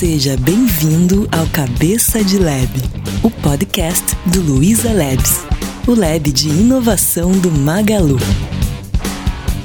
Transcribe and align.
Seja 0.00 0.34
bem-vindo 0.38 1.28
ao 1.30 1.46
Cabeça 1.48 2.24
de 2.24 2.38
Lab, 2.38 2.70
o 3.22 3.30
podcast 3.30 4.16
do 4.24 4.40
Luiza 4.40 4.90
Labs, 4.94 5.44
o 5.86 5.94
lab 5.94 6.32
de 6.32 6.48
inovação 6.48 7.32
do 7.32 7.50
Magalu. 7.50 8.16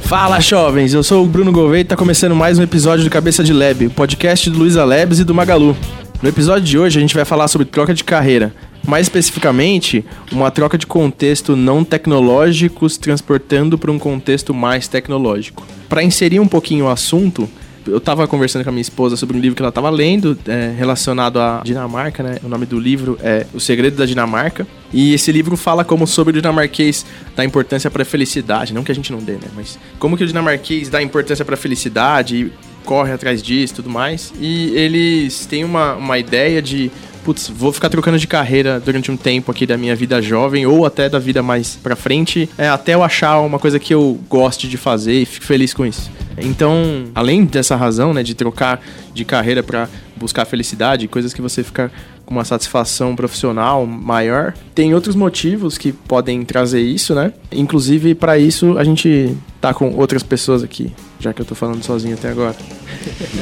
Fala, 0.02 0.42
jovens! 0.42 0.94
Eu 0.94 1.04
sou 1.04 1.24
o 1.24 1.26
Bruno 1.26 1.54
Gouveia 1.54 1.80
e 1.80 1.84
está 1.84 1.96
começando 1.96 2.36
mais 2.36 2.60
um 2.60 2.64
episódio 2.64 3.06
do 3.06 3.10
Cabeça 3.10 3.46
de 3.46 3.54
Lab, 3.54 3.86
o 3.86 3.90
podcast 3.90 4.50
do 4.50 4.60
Luiza 4.60 4.84
Labs 4.84 5.20
e 5.20 5.24
do 5.24 5.34
Magalu. 5.34 5.74
No 6.22 6.28
episódio 6.28 6.66
de 6.66 6.78
hoje 6.78 6.98
a 6.98 7.02
gente 7.02 7.16
vai 7.16 7.24
falar 7.24 7.48
sobre 7.48 7.64
troca 7.64 7.94
de 7.94 8.04
carreira, 8.04 8.54
mais 8.86 9.06
especificamente, 9.06 10.04
uma 10.34 10.52
troca 10.52 10.78
de 10.78 10.86
contexto 10.86 11.56
não 11.56 11.82
tecnológico 11.82 12.90
se 12.90 13.00
transportando 13.00 13.78
para 13.78 13.90
um 13.90 13.98
contexto 13.98 14.54
mais 14.54 14.86
tecnológico. 14.86 15.66
Para 15.88 16.04
inserir 16.04 16.42
um 16.42 16.48
pouquinho 16.48 16.88
o 16.88 16.90
assunto, 16.90 17.48
eu 17.88 17.98
estava 17.98 18.28
conversando 18.28 18.64
com 18.64 18.70
a 18.70 18.72
minha 18.72 18.82
esposa 18.82 19.16
sobre 19.16 19.38
um 19.38 19.40
livro 19.40 19.56
que 19.56 19.62
ela 19.62 19.70
estava 19.70 19.90
lendo, 19.90 20.38
é, 20.48 20.74
relacionado 20.78 21.40
à 21.40 21.62
Dinamarca, 21.64 22.24
né? 22.24 22.38
O 22.44 22.48
nome 22.48 22.66
do 22.66 22.80
livro 22.80 23.18
é 23.22 23.46
O 23.54 23.60
Segredo 23.60 23.96
da 23.96 24.06
Dinamarca. 24.06 24.68
E 24.92 25.14
esse 25.14 25.32
livro 25.32 25.58
fala 25.58 25.84
como 25.84 26.08
sobre 26.08 26.38
o 26.38 26.42
dinamarquês 26.42 27.06
dá 27.36 27.44
importância 27.44 27.92
para 27.92 28.04
a 28.04 28.06
felicidade, 28.06 28.74
não 28.74 28.84
que 28.84 28.92
a 28.92 28.96
gente 28.96 29.12
não 29.12 29.20
dê, 29.20 29.34
né? 29.34 29.48
Mas 29.56 29.78
como 30.00 30.16
que 30.16 30.24
o 30.24 30.28
dinamarquês 30.28 30.90
dá 30.90 31.02
importância 31.02 31.44
para 31.44 31.56
a 31.56 31.58
felicidade 31.58 32.36
e 32.38 32.54
corre 32.86 33.12
atrás 33.12 33.42
disso 33.42 33.74
e 33.74 33.76
tudo 33.76 33.90
mais. 33.90 34.32
E 34.40 34.70
eles 34.76 35.46
têm 35.46 35.64
uma, 35.64 35.96
uma 35.96 36.18
ideia 36.18 36.62
de 36.62 36.92
putz, 37.26 37.50
vou 37.50 37.74
ficar 37.74 37.90
trocando 37.90 38.20
de 38.20 38.28
carreira 38.28 38.80
durante 38.80 39.12
um 39.12 39.18
tempo 39.18 39.52
aqui 39.52 39.66
da 39.66 39.76
minha 39.76 39.96
vida 39.96 40.22
jovem 40.22 40.68
ou 40.68 40.86
até 40.86 41.10
da 41.10 41.18
vida 41.18 41.42
mais 41.42 41.76
pra 41.76 41.96
frente, 41.96 42.48
é, 42.56 42.70
até 42.70 42.94
eu 42.94 43.04
achar 43.04 43.40
uma 43.40 43.58
coisa 43.58 43.80
que 43.80 43.92
eu 43.94 44.20
goste 44.30 44.68
de 44.70 44.78
fazer 44.78 45.22
e 45.22 45.26
fico 45.26 45.44
feliz 45.44 45.74
com 45.74 45.86
isso. 45.86 46.12
Então, 46.38 47.06
além 47.14 47.46
dessa 47.46 47.76
razão, 47.76 48.14
né, 48.14 48.24
de 48.24 48.34
trocar 48.34 48.82
de 49.14 49.24
carreira 49.24 49.64
para 49.64 49.88
buscar 50.16 50.46
felicidade, 50.46 51.08
coisas 51.08 51.34
que 51.34 51.42
você 51.42 51.64
fica 51.64 51.92
com 52.26 52.34
uma 52.34 52.44
satisfação 52.44 53.16
profissional 53.16 53.86
maior, 53.86 54.54
tem 54.74 54.94
outros 54.94 55.16
motivos 55.16 55.78
que 55.78 55.92
podem 55.92 56.44
trazer 56.44 56.82
isso, 56.82 57.14
né? 57.14 57.32
Inclusive, 57.52 58.16
para 58.16 58.38
isso, 58.38 58.78
a 58.78 58.84
gente 58.84 59.38
tá 59.62 59.74
com 59.74 59.96
outras 59.96 60.24
pessoas 60.24 60.64
aqui, 60.64 60.92
já 61.20 61.34
que 61.34 61.42
eu 61.42 61.46
tô 61.46 61.54
falando 61.54 61.84
sozinho 61.84 62.16
até 62.16 62.30
agora. 62.30 62.56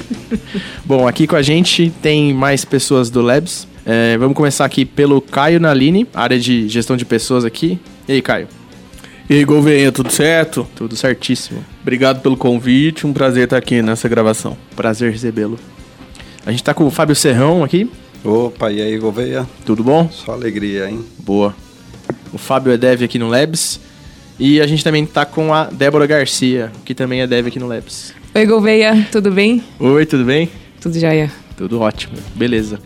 Bom, 0.85 1.07
aqui 1.07 1.25
com 1.25 1.35
a 1.35 1.41
gente 1.41 1.91
tem 2.02 2.33
mais 2.33 2.66
pessoas 2.66 3.09
do 3.09 3.22
Labs. 3.22 3.67
É, 3.85 4.17
vamos 4.17 4.35
começar 4.35 4.66
aqui 4.66 4.85
pelo 4.85 5.22
Caio 5.22 5.59
Nalini, 5.59 6.07
área 6.13 6.39
de 6.39 6.67
gestão 6.67 6.95
de 6.97 7.05
pessoas 7.05 7.45
aqui. 7.45 7.80
E 8.07 8.13
aí, 8.13 8.22
Caio? 8.22 8.47
E 9.29 9.35
aí, 9.35 9.45
Gouveia, 9.45 9.89
tudo 9.91 10.11
certo? 10.11 10.67
Tudo 10.75 10.97
certíssimo. 10.97 11.63
Obrigado 11.81 12.21
pelo 12.21 12.35
convite, 12.35 13.07
um 13.07 13.13
prazer 13.13 13.45
estar 13.45 13.57
aqui 13.57 13.81
nessa 13.81 14.09
gravação. 14.09 14.57
Prazer 14.75 15.11
recebê-lo. 15.11 15.57
A 16.45 16.52
gente 16.52 16.63
tá 16.63 16.73
com 16.73 16.85
o 16.85 16.91
Fábio 16.91 17.16
Serrão 17.16 17.63
aqui. 17.63 17.89
Opa, 18.23 18.69
e 18.69 18.81
aí, 18.81 18.97
Gouveia? 18.97 19.47
Tudo 19.66 19.81
bom? 19.81 20.09
Só 20.11 20.33
alegria, 20.33 20.89
hein? 20.89 21.05
Boa. 21.19 21.55
O 22.33 22.38
Fábio 22.38 22.73
é 22.73 22.77
dev 22.77 23.01
aqui 23.03 23.17
no 23.17 23.29
Labs. 23.29 23.79
E 24.38 24.59
a 24.59 24.67
gente 24.67 24.83
também 24.83 25.05
tá 25.05 25.25
com 25.25 25.53
a 25.53 25.66
Débora 25.66 26.05
Garcia, 26.05 26.71
que 26.83 26.94
também 26.94 27.21
é 27.21 27.27
dev 27.27 27.47
aqui 27.47 27.59
no 27.59 27.67
Labs. 27.67 28.13
Oi, 28.35 28.45
Gouveia, 28.45 29.07
tudo 29.09 29.31
bem? 29.31 29.63
Oi, 29.79 30.05
tudo 30.05 30.25
bem? 30.25 30.49
Tudo 30.81 30.99
jóia. 30.99 31.31
Tudo 31.55 31.79
ótimo, 31.79 32.16
beleza. 32.35 32.79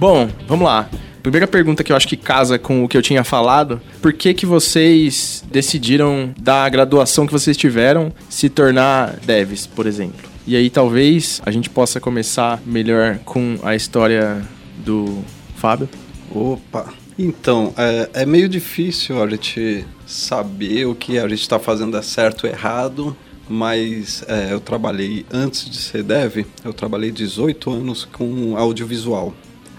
Bom, 0.00 0.28
vamos 0.48 0.66
lá. 0.66 0.88
Primeira 1.26 1.48
pergunta 1.48 1.82
que 1.82 1.90
eu 1.90 1.96
acho 1.96 2.06
que 2.06 2.16
casa 2.16 2.56
com 2.56 2.84
o 2.84 2.88
que 2.88 2.96
eu 2.96 3.02
tinha 3.02 3.24
falado. 3.24 3.80
Por 4.00 4.12
que 4.12 4.32
que 4.32 4.46
vocês 4.46 5.42
decidiram, 5.50 6.32
da 6.38 6.68
graduação 6.68 7.26
que 7.26 7.32
vocês 7.32 7.56
tiveram, 7.56 8.12
se 8.28 8.48
tornar 8.48 9.16
devs, 9.26 9.66
por 9.66 9.88
exemplo? 9.88 10.30
E 10.46 10.54
aí 10.54 10.70
talvez 10.70 11.42
a 11.44 11.50
gente 11.50 11.68
possa 11.68 11.98
começar 11.98 12.62
melhor 12.64 13.18
com 13.24 13.58
a 13.64 13.74
história 13.74 14.40
do 14.84 15.24
Fábio. 15.56 15.88
Opa! 16.30 16.94
Então, 17.18 17.74
é, 17.76 18.22
é 18.22 18.24
meio 18.24 18.48
difícil 18.48 19.20
a 19.20 19.28
gente 19.28 19.84
saber 20.06 20.86
o 20.86 20.94
que 20.94 21.18
a 21.18 21.26
gente 21.26 21.40
está 21.40 21.58
fazendo 21.58 21.96
é 21.96 22.02
certo 22.02 22.44
ou 22.44 22.52
errado, 22.52 23.16
mas 23.48 24.24
é, 24.28 24.52
eu 24.52 24.60
trabalhei, 24.60 25.26
antes 25.32 25.68
de 25.68 25.76
ser 25.76 26.04
dev, 26.04 26.46
eu 26.64 26.72
trabalhei 26.72 27.10
18 27.10 27.68
anos 27.68 28.04
com 28.04 28.56
audiovisual. 28.56 29.34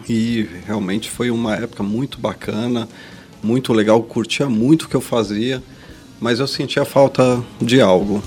E 0.10 0.48
realmente 0.66 1.10
foi 1.10 1.30
uma 1.30 1.56
época 1.56 1.84
muito 1.84 2.20
bacana, 2.20 2.88
muito 3.44 3.74
legal, 3.74 4.02
curtia 4.02 4.48
muito 4.48 4.84
o 4.84 4.90
que 4.90 4.96
eu 4.96 5.02
fazia, 5.02 5.62
mas 6.20 6.40
eu 6.40 6.48
sentia 6.48 6.86
falta 6.86 7.44
de 7.62 7.82
algo. 7.82 8.24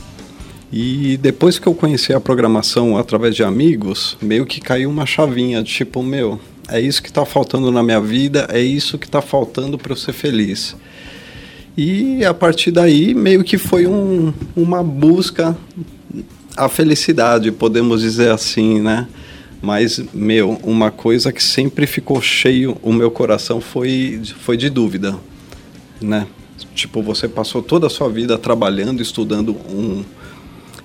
E 0.72 1.16
depois 1.16 1.58
que 1.58 1.66
eu 1.66 1.74
conheci 1.74 2.12
a 2.12 2.20
programação 2.20 2.96
através 2.96 3.34
de 3.34 3.42
amigos, 3.42 4.16
meio 4.22 4.46
que 4.46 4.60
caiu 4.60 4.88
uma 4.88 5.04
chavinha, 5.04 5.62
tipo, 5.64 6.02
meu, 6.02 6.38
é 6.68 6.80
isso 6.80 7.02
que 7.02 7.08
está 7.08 7.24
faltando 7.24 7.72
na 7.72 7.82
minha 7.82 8.00
vida, 8.00 8.46
é 8.50 8.60
isso 8.60 8.96
que 8.96 9.06
está 9.06 9.20
faltando 9.20 9.76
para 9.76 9.92
eu 9.92 9.96
ser 9.96 10.12
feliz. 10.12 10.76
E 11.76 12.24
a 12.24 12.32
partir 12.32 12.70
daí, 12.70 13.14
meio 13.14 13.42
que 13.42 13.58
foi 13.58 13.86
um, 13.86 14.32
uma 14.54 14.82
busca 14.82 15.56
à 16.56 16.68
felicidade, 16.68 17.50
podemos 17.50 18.02
dizer 18.02 18.30
assim, 18.30 18.80
né? 18.80 19.08
Mas, 19.62 20.02
meu, 20.14 20.58
uma 20.62 20.90
coisa 20.90 21.32
que 21.32 21.42
sempre 21.42 21.86
ficou 21.86 22.20
cheio 22.20 22.78
o 22.82 22.92
meu 22.92 23.10
coração 23.10 23.60
foi, 23.60 24.20
foi 24.40 24.56
de 24.56 24.70
dúvida, 24.70 25.18
né? 26.00 26.26
Tipo, 26.74 27.02
você 27.02 27.28
passou 27.28 27.62
toda 27.62 27.86
a 27.86 27.90
sua 27.90 28.08
vida 28.08 28.38
trabalhando, 28.38 29.02
estudando 29.02 29.54
um, 29.68 30.02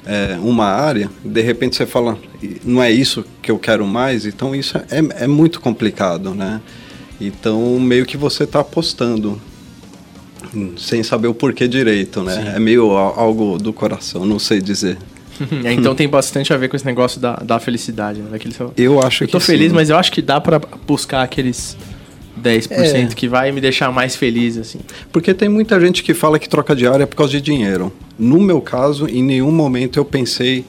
é, 0.06 0.38
uma 0.42 0.66
área, 0.66 1.10
de 1.24 1.42
repente 1.42 1.76
você 1.76 1.86
fala, 1.86 2.18
não 2.64 2.82
é 2.82 2.92
isso 2.92 3.26
que 3.42 3.50
eu 3.50 3.58
quero 3.58 3.86
mais, 3.88 4.26
então 4.26 4.54
isso 4.54 4.78
é, 4.78 5.24
é 5.24 5.28
muito 5.28 5.62
complicado, 5.62 6.34
né? 6.34 6.62
Então, 7.20 7.80
meio 7.80 8.06
que 8.06 8.18
você 8.18 8.44
está 8.44 8.60
apostando, 8.60 9.42
sem 10.78 11.02
saber 11.02 11.28
o 11.28 11.34
porquê 11.34 11.68
direito, 11.68 12.22
né? 12.22 12.34
Sim. 12.34 12.48
É 12.56 12.60
meio 12.60 12.92
algo 12.92 13.58
do 13.58 13.72
coração, 13.72 14.26
não 14.26 14.38
sei 14.38 14.62
dizer. 14.62 14.98
Então 15.66 15.94
tem 15.96 16.08
bastante 16.08 16.54
a 16.54 16.58
ver 16.58 16.70
com 16.70 16.76
esse 16.76 16.86
negócio 16.86 17.20
da, 17.20 17.36
da 17.36 17.60
felicidade, 17.60 18.22
né? 18.22 18.30
Daquele 18.32 18.54
seu... 18.54 18.74
Eu 18.78 19.02
acho 19.02 19.24
eu 19.24 19.28
que 19.28 19.32
tô 19.32 19.40
feliz, 19.40 19.70
sim. 19.70 19.76
mas 19.76 19.90
eu 19.90 19.98
acho 19.98 20.12
que 20.12 20.22
dá 20.22 20.40
para 20.40 20.60
buscar 20.60 21.24
aqueles 21.24 21.76
10% 22.42 22.72
é. 22.72 23.06
que 23.16 23.28
vai 23.28 23.52
me 23.52 23.62
deixar 23.62 23.92
mais 23.92 24.16
feliz, 24.16 24.58
assim. 24.58 24.80
Porque 25.12 25.34
tem 25.34 25.50
muita 25.50 25.80
gente 25.80 26.04
que 26.04 26.14
fala 26.14 26.38
que 26.38 26.48
troca 26.48 26.76
de 26.76 26.88
área 26.88 27.08
por 27.08 27.16
causa 27.16 27.32
de 27.32 27.42
dinheiro. 27.42 27.92
No 28.18 28.40
meu 28.40 28.62
caso, 28.62 29.08
em 29.08 29.24
nenhum 29.24 29.52
momento 29.52 29.98
eu 29.98 30.06
pensei 30.06 30.66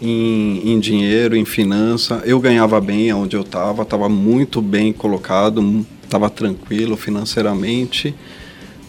em, 0.00 0.72
em 0.72 0.78
dinheiro, 0.78 1.36
em 1.36 1.44
finança. 1.44 2.22
Eu 2.24 2.38
ganhava 2.38 2.80
bem 2.80 3.12
onde 3.12 3.36
eu 3.36 3.42
estava, 3.42 3.82
estava 3.82 4.08
muito 4.08 4.60
bem 4.60 4.92
colocado, 4.92 5.84
estava 6.02 6.28
tranquilo 6.28 6.96
financeiramente. 6.96 8.14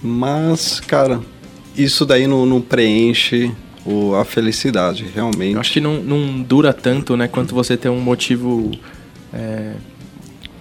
Mas, 0.01 0.79
cara, 0.79 1.21
isso 1.75 2.05
daí 2.05 2.27
não, 2.27 2.45
não 2.45 2.61
preenche 2.61 3.51
o, 3.87 4.15
a 4.15 4.25
felicidade, 4.25 5.05
realmente. 5.15 5.53
Eu 5.53 5.59
acho 5.61 5.71
que 5.71 5.79
não, 5.79 6.01
não 6.03 6.41
dura 6.41 6.73
tanto, 6.73 7.15
né, 7.15 7.27
quanto 7.27 7.55
você 7.55 7.77
ter 7.77 7.87
um 7.87 8.01
motivo 8.01 8.71
é, 9.33 9.73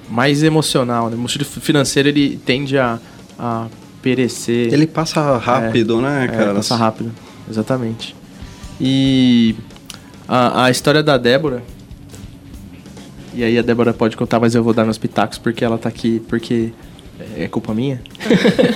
mais 0.08 0.44
emocional. 0.44 1.10
Né? 1.10 1.16
O 1.16 1.18
motivo 1.18 1.44
financeiro, 1.44 2.08
ele 2.08 2.40
tende 2.46 2.78
a, 2.78 3.00
a 3.36 3.66
perecer. 4.00 4.72
Ele 4.72 4.86
passa 4.86 5.36
rápido, 5.38 5.98
é, 5.98 6.02
né, 6.02 6.24
é, 6.24 6.28
cara? 6.28 6.54
passa 6.54 6.76
rápido, 6.76 7.10
exatamente. 7.50 8.14
E 8.80 9.56
a, 10.28 10.64
a 10.64 10.70
história 10.70 11.02
da 11.02 11.18
Débora... 11.18 11.62
E 13.34 13.44
aí 13.44 13.58
a 13.58 13.62
Débora 13.62 13.92
pode 13.92 14.16
contar, 14.16 14.40
mas 14.40 14.54
eu 14.54 14.64
vou 14.64 14.72
dar 14.72 14.86
nos 14.86 14.96
pitacos 14.96 15.36
porque 15.36 15.62
ela 15.62 15.76
tá 15.76 15.90
aqui, 15.90 16.22
porque 16.26 16.72
é 17.36 17.46
culpa 17.46 17.74
minha. 17.74 18.00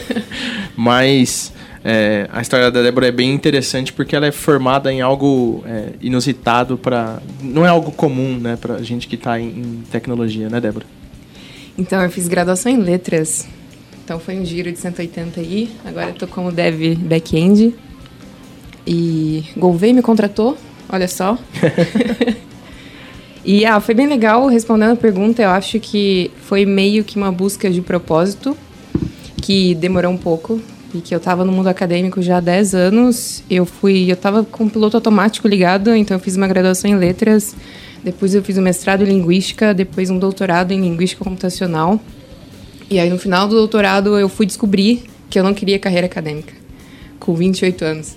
mas 0.77 1.51
é, 1.83 2.29
a 2.31 2.43
história 2.43 2.71
da 2.71 2.83
Débora 2.83 3.09
é 3.09 3.13
bem 3.13 3.33
interessante 3.33 3.93
porque 3.93 4.15
ela 4.15 4.27
é 4.27 4.33
formada 4.33 4.93
em 4.93 5.01
algo 5.01 5.65
é, 5.67 5.95
inusitado 6.03 6.77
para 6.77 7.23
não 7.43 7.65
é 7.65 7.71
algo 7.71 7.91
comum, 7.91 8.39
né, 8.39 8.59
para 8.61 8.83
gente 8.83 9.09
que 9.09 9.15
está 9.15 9.41
em, 9.41 9.49
em, 9.49 9.83
tecnologia, 9.91 10.51
né, 10.51 10.61
Débora? 10.61 10.85
Então 11.79 12.03
eu 12.03 12.11
fiz 12.11 12.29
graduação 12.29 12.71
em 12.71 12.77
letras. 12.77 13.49
Então 14.05 14.19
foi 14.19 14.39
um 14.39 14.45
giro 14.45 14.71
de 14.71 14.79
180 14.79 15.41
aí. 15.41 15.71
Agora 15.85 16.09
eu 16.09 16.15
tô 16.15 16.27
como 16.27 16.53
dev 16.53 16.97
back-end. 16.97 17.75
E 18.87 19.45
Gouveia 19.57 19.95
me 19.95 20.03
contratou, 20.03 20.59
olha 20.89 21.09
só. 21.09 21.39
e 23.45 23.65
ah, 23.65 23.81
foi 23.81 23.95
bem 23.95 24.07
legal 24.07 24.47
respondendo 24.49 24.93
a 24.93 24.97
pergunta. 24.97 25.41
Eu 25.41 25.51
acho 25.51 25.81
que 25.81 26.31
foi 26.43 26.67
meio 26.67 27.05
que 27.05 27.17
uma 27.17 27.33
busca 27.33 27.71
de 27.71 27.81
propósito 27.81 28.55
que 29.41 29.75
demorou 29.77 30.13
um 30.13 30.19
pouco 30.19 30.61
e 30.95 31.01
que 31.01 31.15
eu 31.15 31.19
estava 31.19 31.45
no 31.45 31.53
mundo 31.53 31.69
acadêmico 31.69 32.21
já 32.21 32.39
há 32.39 32.41
10 32.41 32.75
anos. 32.75 33.43
Eu 33.49 33.65
fui, 33.65 34.11
eu 34.11 34.15
estava 34.15 34.45
com 34.45 34.65
o 34.65 34.71
piloto 34.71 34.97
automático 34.97 35.47
ligado, 35.47 35.95
então 35.95 36.17
eu 36.17 36.21
fiz 36.21 36.37
uma 36.37 36.49
graduação 36.49 36.91
em 36.91 36.95
letras, 36.95 37.55
depois 38.03 38.35
eu 38.35 38.43
fiz 38.43 38.59
um 38.59 38.63
mestrado 38.63 39.03
em 39.03 39.07
linguística, 39.07 39.73
depois 39.73 40.11
um 40.11 40.19
doutorado 40.19 40.73
em 40.73 40.81
linguística 40.81 41.23
computacional. 41.23 42.01
E 42.91 42.99
aí 42.99 43.09
no 43.09 43.19
final 43.19 43.47
do 43.47 43.55
doutorado 43.55 44.19
eu 44.19 44.29
fui 44.29 44.47
descobrir 44.47 45.05
que 45.29 45.39
eu 45.39 45.45
não 45.45 45.55
queria 45.55 45.79
carreira 45.79 46.07
acadêmica, 46.07 46.53
com 47.19 47.35
28 47.35 47.85
anos. 47.85 48.17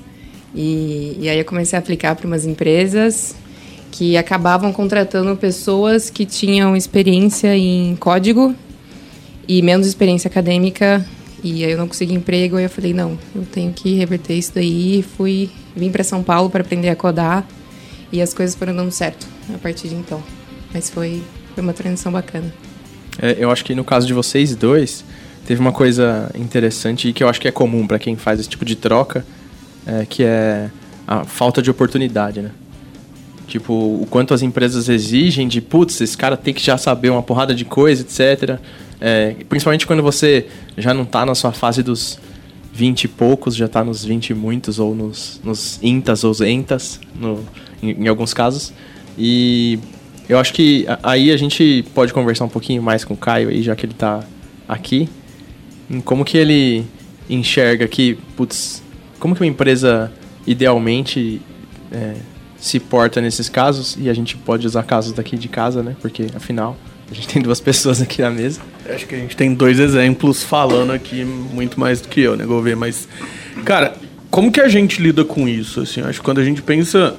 E, 0.56 1.18
e 1.20 1.30
aí 1.30 1.38
eu 1.38 1.46
comecei 1.46 1.78
a 1.78 1.80
aplicar 1.80 2.16
para 2.16 2.28
umas 2.28 2.46
empresas 2.46 3.36
que 3.92 4.18
acabavam 4.18 4.74
contratando 4.74 5.36
pessoas 5.36 6.10
que 6.10 6.26
tinham 6.26 6.76
experiência 6.76 7.56
em 7.56 7.96
código 7.96 8.56
e 9.48 9.62
menos 9.62 9.86
experiência 9.86 10.28
acadêmica. 10.28 11.06
E 11.44 11.66
aí 11.66 11.72
eu 11.72 11.78
não 11.78 11.88
consegui 11.88 12.14
emprego, 12.14 12.56
aí 12.56 12.64
eu 12.64 12.70
falei, 12.70 12.94
não, 12.94 13.18
eu 13.36 13.44
tenho 13.52 13.74
que 13.74 13.96
reverter 13.96 14.34
isso 14.34 14.54
daí. 14.56 15.04
Fui, 15.18 15.50
vim 15.76 15.92
para 15.92 16.04
São 16.04 16.24
Paulo 16.24 16.50
para 16.50 16.62
aprender 16.62 16.90
a 16.90 16.96
codar 16.96 17.46
e 18.12 18.22
as 18.22 18.34
coisas 18.34 18.56
foram 18.56 18.76
dando 18.76 18.92
certo 18.92 19.28
a 19.54 19.58
partir 19.58 19.90
de 19.90 19.96
então. 19.96 20.24
Mas 20.74 20.90
foi, 20.90 21.22
foi 21.54 21.64
uma 21.64 21.74
transição 21.74 22.12
bacana. 22.12 22.54
É, 23.22 23.36
eu 23.38 23.52
acho 23.52 23.66
que 23.66 23.76
no 23.76 23.84
caso 23.84 24.08
de 24.08 24.14
vocês 24.14 24.56
dois, 24.56 25.04
teve 25.46 25.60
uma 25.60 25.72
coisa 25.72 26.32
interessante 26.34 27.10
e 27.10 27.14
que 27.14 27.24
eu 27.24 27.28
acho 27.28 27.42
que 27.42 27.48
é 27.48 27.52
comum 27.52 27.86
para 27.86 28.00
quem 28.00 28.16
faz 28.16 28.40
esse 28.40 28.50
tipo 28.50 28.64
de 28.64 28.76
troca, 28.76 29.26
é, 29.86 30.06
que 30.06 30.24
é 30.24 30.70
a 31.06 31.26
falta 31.26 31.62
de 31.62 31.70
oportunidade, 31.70 32.42
né? 32.42 32.52
Tipo, 33.48 33.74
o 33.74 34.08
quanto 34.10 34.34
as 34.34 34.42
empresas 34.42 34.88
exigem 34.88 35.48
de, 35.48 35.60
putz, 35.60 36.00
esse 36.00 36.18
cara 36.18 36.38
tem 36.38 36.54
que 36.54 36.64
já 36.64 36.78
saber 36.78 37.10
uma 37.10 37.22
porrada 37.22 37.54
de 37.54 37.66
coisa, 37.66 38.02
etc. 38.02 38.58
É, 39.06 39.36
principalmente 39.50 39.86
quando 39.86 40.02
você 40.02 40.48
já 40.78 40.94
não 40.94 41.04
está 41.04 41.26
na 41.26 41.36
sua 41.36 41.52
fase 41.52 41.84
dos 41.84 42.18
20 42.72 43.04
e 43.04 43.08
poucos, 43.10 43.54
já 43.54 43.66
está 43.66 43.84
nos 43.84 44.06
20 44.06 44.30
e 44.30 44.34
muitos, 44.34 44.80
ou 44.80 44.96
nos, 44.96 45.42
nos 45.44 45.78
intas 45.84 46.24
ou 46.24 46.34
entas, 46.46 47.02
no, 47.14 47.44
em, 47.82 48.06
em 48.06 48.08
alguns 48.08 48.34
casos. 48.34 48.72
E 49.18 49.78
eu 50.30 50.40
acho 50.40 50.54
que 50.54 50.86
aí 51.04 51.32
a 51.32 51.38
gente 51.38 51.84
pode 51.94 52.14
conversar 52.14 52.46
um 52.46 52.50
pouquinho 52.50 52.82
mais 52.82 53.04
com 53.04 53.14
o 53.14 53.18
Caio 53.18 53.50
aí, 53.50 53.62
já 53.62 53.76
que 53.76 53.86
ele 53.86 53.92
está 53.92 54.24
aqui, 54.70 55.10
em 55.92 56.00
como 56.00 56.24
que 56.24 56.38
ele 56.38 56.86
enxerga 57.30 57.90
que, 57.90 58.18
putz, 58.38 58.82
como 59.20 59.36
que 59.36 59.42
uma 59.42 59.48
empresa 59.48 60.10
idealmente 60.48 61.42
é, 61.92 62.14
se 62.56 62.80
porta 62.80 63.20
nesses 63.20 63.50
casos, 63.50 63.98
e 64.00 64.10
a 64.10 64.14
gente 64.14 64.38
pode 64.38 64.66
usar 64.66 64.84
casos 64.84 65.12
daqui 65.12 65.38
de 65.38 65.50
casa, 65.50 65.84
né? 65.84 65.94
Porque 66.02 66.28
afinal 66.34 66.78
a 67.12 67.14
gente 67.14 67.28
tem 67.28 67.42
duas 67.42 67.60
pessoas 67.62 68.02
aqui 68.02 68.22
na 68.22 68.32
mesa. 68.32 68.62
Acho 68.90 69.08
que 69.08 69.16
a 69.16 69.18
gente 69.18 69.36
tem 69.36 69.54
dois 69.54 69.80
exemplos 69.80 70.44
falando 70.44 70.92
aqui 70.92 71.24
muito 71.24 71.80
mais 71.80 72.02
do 72.02 72.10
que 72.10 72.22
eu, 72.22 72.36
né, 72.36 72.46
Gouveia? 72.46 72.76
Mas, 72.76 73.08
cara, 73.64 73.94
como 74.30 74.52
que 74.52 74.60
a 74.60 74.68
gente 74.68 75.02
lida 75.02 75.24
com 75.24 75.48
isso? 75.48 75.82
Assim, 75.82 76.02
acho 76.02 76.20
que 76.20 76.26
quando 76.26 76.40
a 76.40 76.44
gente 76.44 76.62
pensa 76.62 77.16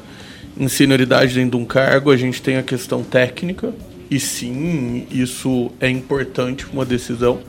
em 0.56 0.68
senioridade 0.68 1.34
dentro 1.34 1.58
de 1.58 1.64
um 1.64 1.66
cargo, 1.66 2.10
a 2.10 2.16
gente 2.16 2.42
tem 2.42 2.56
a 2.56 2.62
questão 2.62 3.02
técnica, 3.02 3.72
e 4.10 4.20
sim, 4.20 5.06
isso 5.10 5.70
é 5.80 5.88
importante 5.88 6.66
uma 6.72 6.84
decisão. 6.84 7.40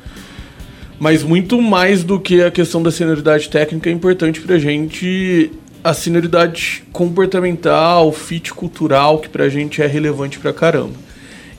Mas 1.00 1.21
muito 1.23 1.62
mais 1.62 2.03
do 2.03 2.19
que 2.19 2.41
a 2.41 2.50
questão 2.50 2.81
da 2.81 2.91
senioridade 2.91 3.50
técnica, 3.50 3.89
é 3.89 3.94
importante 3.94 4.39
para 4.39 4.56
a 4.56 4.59
gente 4.59 5.51
a 5.83 5.94
senioridade 5.94 6.83
comportamental, 6.91 8.12
fit 8.12 8.51
cultural, 8.53 9.19
que 9.19 9.29
pra 9.29 9.50
gente 9.50 9.81
é 9.81 9.85
relevante 9.85 10.39
pra 10.39 10.51
caramba. 10.51 10.94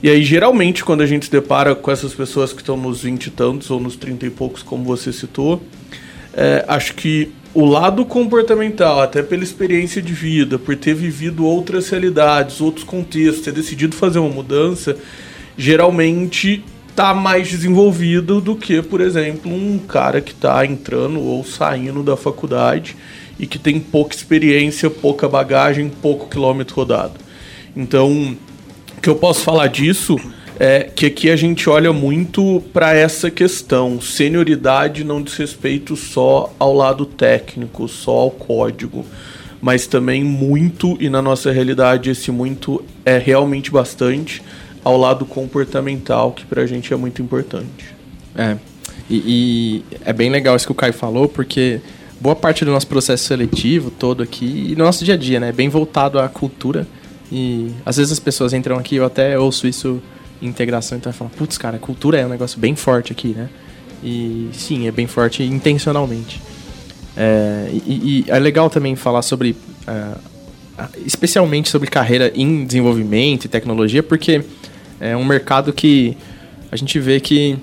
E 0.01 0.09
aí, 0.09 0.23
geralmente, 0.23 0.85
quando 0.85 1.01
a 1.01 1.07
gente 1.07 1.25
se 1.25 1.31
depara 1.31 1.73
com 1.73 1.89
essas 1.89 2.13
pessoas 2.13 2.53
que 2.53 2.61
estão 2.61 2.77
nos 2.77 3.01
20 3.01 3.25
e 3.25 3.31
tantos 3.31 3.71
ou 3.71 3.79
nos 3.79 3.95
30 3.95 4.27
e 4.27 4.29
poucos, 4.29 4.61
como 4.61 4.83
você 4.83 5.11
citou, 5.11 5.61
é, 6.35 6.63
acho 6.67 6.93
que 6.93 7.31
o 7.51 7.65
lado 7.65 8.05
comportamental, 8.05 9.01
até 9.01 9.23
pela 9.23 9.43
experiência 9.43 9.99
de 9.99 10.13
vida, 10.13 10.59
por 10.59 10.75
ter 10.75 10.93
vivido 10.93 11.43
outras 11.43 11.89
realidades, 11.89 12.61
outros 12.61 12.83
contextos, 12.83 13.43
ter 13.43 13.51
decidido 13.51 13.95
fazer 13.95 14.19
uma 14.19 14.29
mudança, 14.29 14.95
geralmente 15.57 16.63
está 16.87 17.15
mais 17.15 17.49
desenvolvido 17.49 18.39
do 18.39 18.55
que, 18.55 18.83
por 18.83 19.01
exemplo, 19.01 19.51
um 19.51 19.79
cara 19.79 20.21
que 20.21 20.31
está 20.31 20.63
entrando 20.63 21.19
ou 21.19 21.43
saindo 21.43 22.03
da 22.03 22.15
faculdade 22.15 22.95
e 23.39 23.47
que 23.47 23.57
tem 23.57 23.79
pouca 23.79 24.15
experiência, 24.15 24.89
pouca 24.91 25.27
bagagem, 25.27 25.89
pouco 25.89 26.29
quilômetro 26.29 26.75
rodado. 26.75 27.19
Então, 27.75 28.37
o 28.97 29.01
que 29.01 29.09
eu 29.09 29.15
posso 29.15 29.41
falar 29.41 29.67
disso 29.67 30.19
é 30.59 30.83
que 30.83 31.05
aqui 31.05 31.29
a 31.29 31.35
gente 31.35 31.69
olha 31.69 31.93
muito 31.93 32.63
para 32.73 32.93
essa 32.95 33.29
questão. 33.29 34.01
Senioridade 34.01 35.03
não 35.03 35.21
diz 35.21 35.35
respeito 35.35 35.95
só 35.95 36.53
ao 36.57 36.73
lado 36.73 37.05
técnico, 37.05 37.87
só 37.87 38.11
ao 38.11 38.31
código, 38.31 39.05
mas 39.61 39.85
também 39.85 40.23
muito, 40.23 40.97
e 40.99 41.09
na 41.09 41.21
nossa 41.21 41.51
realidade 41.51 42.09
esse 42.09 42.31
muito 42.31 42.83
é 43.05 43.17
realmente 43.17 43.71
bastante, 43.71 44.41
ao 44.83 44.97
lado 44.97 45.25
comportamental, 45.25 46.31
que 46.31 46.45
para 46.45 46.63
a 46.63 46.65
gente 46.65 46.91
é 46.91 46.95
muito 46.95 47.21
importante. 47.21 47.95
É, 48.35 48.57
e, 49.09 49.83
e 49.89 49.97
é 50.03 50.11
bem 50.11 50.29
legal 50.29 50.55
isso 50.55 50.65
que 50.65 50.71
o 50.71 50.75
Caio 50.75 50.93
falou, 50.93 51.27
porque 51.27 51.81
boa 52.19 52.35
parte 52.35 52.65
do 52.65 52.71
nosso 52.71 52.87
processo 52.87 53.25
seletivo 53.25 53.91
todo 53.91 54.23
aqui 54.23 54.69
e 54.71 54.75
no 54.75 54.85
nosso 54.85 55.05
dia 55.05 55.13
a 55.13 55.17
dia, 55.17 55.39
né? 55.39 55.51
Bem 55.51 55.69
voltado 55.69 56.19
à 56.19 56.27
cultura. 56.27 56.87
E 57.31 57.71
às 57.85 57.97
vezes 57.97 58.11
as 58.11 58.19
pessoas 58.19 58.53
entram 58.53 58.77
aqui, 58.77 58.95
eu 58.95 59.05
até 59.05 59.37
ouço 59.37 59.67
isso 59.67 60.01
em 60.41 60.47
integração, 60.47 60.97
então 60.97 61.11
falo, 61.11 61.31
putz, 61.31 61.57
cara, 61.57 61.77
cultura 61.77 62.19
é 62.19 62.25
um 62.25 62.29
negócio 62.29 62.59
bem 62.59 62.75
forte 62.75 63.11
aqui, 63.11 63.29
né? 63.29 63.49
E 64.03 64.49
sim, 64.53 64.87
é 64.87 64.91
bem 64.91 65.07
forte 65.07 65.43
intencionalmente. 65.43 66.41
É, 67.15 67.69
e, 67.85 68.25
e, 68.27 68.31
é 68.31 68.37
legal 68.37 68.69
também 68.69 68.95
falar 68.95 69.21
sobre. 69.21 69.55
Uh, 69.87 70.37
especialmente 71.03 71.69
sobre 71.69 71.89
carreira 71.89 72.31
em 72.35 72.63
desenvolvimento 72.63 73.45
e 73.45 73.47
tecnologia, 73.47 74.03
porque 74.03 74.43
é 74.99 75.17
um 75.17 75.25
mercado 75.25 75.73
que 75.73 76.15
a 76.71 76.75
gente 76.75 76.99
vê 76.99 77.19
que 77.19 77.57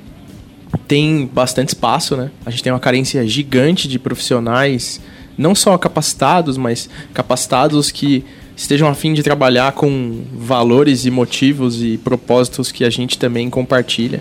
tem 0.89 1.31
bastante 1.33 1.69
espaço, 1.69 2.17
né? 2.17 2.31
A 2.45 2.51
gente 2.51 2.63
tem 2.65 2.73
uma 2.73 2.81
carência 2.81 3.25
gigante 3.27 3.87
de 3.87 4.01
profissionais, 4.01 5.01
não 5.39 5.55
só 5.55 5.79
capacitados, 5.79 6.57
mas 6.57 6.91
capacitados 7.13 7.93
que 7.93 8.25
estejam 8.57 8.89
a 8.89 8.95
fim 8.95 9.13
de 9.13 9.23
trabalhar 9.23 9.73
com 9.73 10.23
valores 10.33 11.05
e 11.05 11.11
motivos 11.11 11.83
e 11.83 11.99
propósitos 11.99 12.71
que 12.71 12.85
a 12.85 12.91
gente 12.91 13.19
também 13.19 13.51
compartilha. 13.51 14.21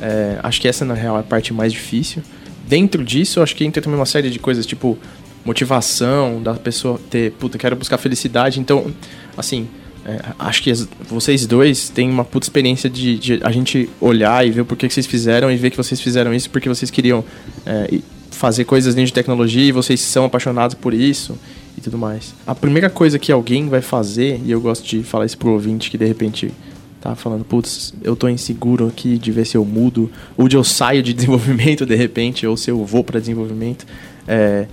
É, 0.00 0.38
acho 0.42 0.60
que 0.60 0.68
essa, 0.68 0.84
na 0.84 0.94
real, 0.94 1.16
é 1.16 1.20
a 1.20 1.22
parte 1.22 1.52
mais 1.52 1.72
difícil. 1.72 2.22
Dentro 2.66 3.04
disso, 3.04 3.40
acho 3.40 3.56
que 3.56 3.64
entra 3.64 3.82
também 3.82 3.98
uma 3.98 4.06
série 4.06 4.30
de 4.30 4.38
coisas, 4.38 4.66
tipo 4.66 4.98
motivação 5.44 6.42
da 6.42 6.54
pessoa 6.54 7.00
ter, 7.08 7.32
puta, 7.32 7.56
quero 7.56 7.74
buscar 7.74 7.96
felicidade. 7.96 8.60
Então, 8.60 8.92
assim, 9.36 9.66
é, 10.04 10.20
acho 10.38 10.62
que 10.62 10.72
vocês 11.08 11.46
dois 11.46 11.88
têm 11.88 12.08
uma 12.10 12.24
puta 12.24 12.46
experiência 12.46 12.88
de, 12.88 13.18
de, 13.18 13.40
a 13.42 13.50
gente 13.50 13.88
olhar 14.00 14.46
e 14.46 14.50
ver 14.50 14.64
porquê 14.64 14.86
que 14.86 14.94
vocês 14.94 15.06
fizeram 15.06 15.50
e 15.50 15.56
ver 15.56 15.70
que 15.70 15.76
vocês 15.76 16.00
fizeram 16.00 16.32
isso 16.32 16.48
porque 16.50 16.68
vocês 16.68 16.90
queriam 16.90 17.24
é, 17.66 17.98
fazer 18.30 18.64
coisas 18.64 18.94
dentro 18.94 19.08
de 19.08 19.12
tecnologia 19.12 19.64
e 19.64 19.72
vocês 19.72 20.00
são 20.00 20.24
apaixonados 20.24 20.74
por 20.74 20.94
isso 20.94 21.38
e 21.78 21.80
tudo 21.80 21.96
mais. 21.96 22.34
A 22.46 22.54
primeira 22.54 22.90
coisa 22.90 23.18
que 23.18 23.32
alguém 23.32 23.68
vai 23.68 23.80
fazer, 23.80 24.40
e 24.44 24.50
eu 24.50 24.60
gosto 24.60 24.86
de 24.86 25.02
falar 25.02 25.24
isso 25.24 25.38
pro 25.38 25.52
ouvinte 25.52 25.90
que 25.90 25.96
de 25.96 26.04
repente 26.04 26.52
tá 27.00 27.14
falando, 27.14 27.44
putz, 27.44 27.94
eu 28.02 28.16
tô 28.16 28.28
inseguro 28.28 28.88
aqui 28.88 29.16
de 29.16 29.30
ver 29.30 29.46
se 29.46 29.56
eu 29.56 29.64
mudo, 29.64 30.10
ou 30.36 30.48
de 30.48 30.56
eu 30.56 30.64
saio 30.64 31.02
de 31.02 31.12
desenvolvimento 31.14 31.86
de 31.86 31.94
repente, 31.94 32.46
ou 32.46 32.56
se 32.56 32.70
eu 32.70 32.84
vou 32.84 33.02
para 33.02 33.20
desenvolvimento. 33.20 33.86
É, 34.26 34.66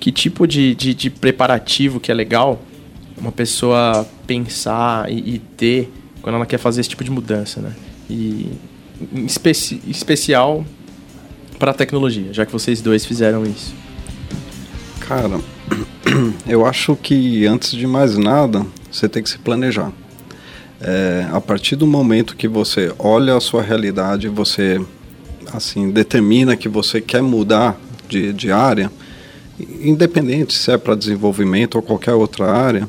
que 0.00 0.10
tipo 0.10 0.46
de, 0.46 0.74
de, 0.74 0.94
de 0.94 1.10
preparativo 1.10 2.00
que 2.00 2.10
é 2.10 2.14
legal 2.14 2.60
uma 3.16 3.30
pessoa 3.30 4.06
pensar 4.26 5.10
e, 5.10 5.34
e, 5.34 5.38
ter 5.38 5.92
quando 6.20 6.36
ela 6.36 6.46
quer 6.46 6.58
fazer 6.58 6.80
esse 6.80 6.90
tipo 6.90 7.04
de 7.04 7.10
mudança, 7.10 7.60
né? 7.60 7.72
E 8.08 8.50
em 9.12 9.24
especi 9.24 9.80
especial 9.86 10.64
para 11.58 11.70
a 11.70 11.74
tecnologia, 11.74 12.32
já 12.32 12.44
que 12.44 12.52
vocês 12.52 12.80
dois 12.80 13.04
fizeram 13.04 13.44
isso. 13.44 13.74
Cara, 15.00 15.40
eu 16.46 16.66
acho 16.66 16.96
que 16.96 17.46
antes 17.46 17.72
de 17.72 17.86
mais 17.86 18.16
nada, 18.16 18.66
você 18.90 19.08
tem 19.08 19.22
que 19.22 19.30
se 19.30 19.38
planejar. 19.38 19.92
É, 20.80 21.26
a 21.32 21.40
partir 21.40 21.76
do 21.76 21.86
momento 21.86 22.36
que 22.36 22.48
você 22.48 22.92
olha 22.98 23.36
a 23.36 23.40
sua 23.40 23.62
realidade, 23.62 24.28
você 24.28 24.80
assim 25.52 25.90
determina 25.90 26.56
que 26.56 26.68
você 26.68 27.00
quer 27.00 27.22
mudar 27.22 27.78
de, 28.08 28.32
de 28.32 28.50
área, 28.50 28.90
independente 29.80 30.54
se 30.54 30.72
é 30.72 30.78
para 30.78 30.94
desenvolvimento 30.94 31.76
ou 31.76 31.82
qualquer 31.82 32.14
outra 32.14 32.50
área, 32.50 32.88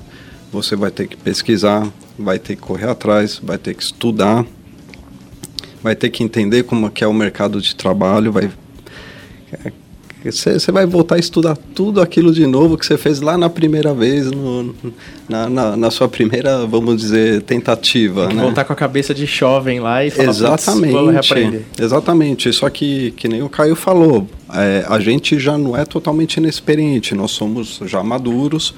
você 0.52 0.76
vai 0.76 0.92
ter 0.92 1.08
que 1.08 1.16
pesquisar, 1.16 1.88
vai 2.18 2.40
ter 2.40 2.56
que 2.56 2.62
correr 2.62 2.90
atrás, 2.90 3.40
vai 3.42 3.58
ter 3.58 3.74
que 3.74 3.84
estudar, 3.84 4.46
vai 5.82 5.96
ter 5.96 6.10
que 6.10 6.24
entender 6.24 6.64
como 6.64 6.88
é 6.88 6.90
que 6.90 7.04
é 7.04 7.08
o 7.08 7.14
mercado 7.14 7.62
de 7.62 7.76
trabalho, 7.76 8.32
vai 8.32 8.50
você 10.32 10.72
vai 10.72 10.86
voltar 10.86 11.16
a 11.16 11.20
estudar 11.20 11.58
tudo 11.76 12.02
aquilo 12.02 12.32
de 12.34 12.48
novo 12.48 12.78
que 12.78 12.86
você 12.86 12.98
fez 12.98 13.20
lá 13.20 13.38
na 13.38 13.50
primeira 13.50 13.94
vez, 13.94 14.32
no, 14.32 14.74
na, 15.28 15.50
na, 15.50 15.78
na, 15.78 15.92
sua 15.92 16.08
primeira, 16.08 16.66
vamos 16.66 17.02
dizer, 17.02 17.42
tentativa. 17.42 18.28
Né? 18.28 18.42
Voltar 18.42 18.64
com 18.64 18.74
a 18.74 18.76
cabeça 18.76 19.14
de 19.14 19.26
jovem 19.26 19.80
lá 19.80 20.06
e 20.06 20.10
falar, 20.10 20.30
Exatamente. 20.30 20.94
Vamos 20.94 21.12
reaprender. 21.14 21.62
Exatamente. 21.78 22.54
Só 22.54 22.70
que, 22.70 23.12
que 23.12 23.28
nem 23.28 23.42
o 23.42 23.50
Caio 23.50 23.76
falou, 23.76 24.28
é, 24.54 24.86
a 24.88 25.00
gente 25.00 25.38
já 25.40 25.58
não 25.58 25.76
é 25.76 25.84
totalmente 25.84 26.38
inexperiente, 26.38 27.14
nós 27.14 27.32
somos 27.32 27.82
já 27.86 28.02
maduros 28.02 28.74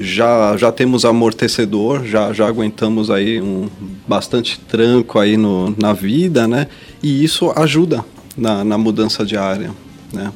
já, 0.00 0.56
já 0.56 0.72
temos 0.72 1.04
amortecedor, 1.04 2.06
já, 2.06 2.32
já 2.32 2.48
aguentamos 2.48 3.10
aí 3.10 3.40
um 3.40 3.68
bastante 4.08 4.58
tranco 4.58 5.18
aí 5.18 5.36
no, 5.36 5.74
na 5.78 5.92
vida, 5.92 6.48
né? 6.48 6.68
E 7.02 7.22
isso 7.22 7.52
ajuda 7.54 8.02
na, 8.36 8.64
na 8.64 8.78
mudança 8.78 9.24
de 9.26 9.36
área, 9.36 9.70
né? 10.10 10.32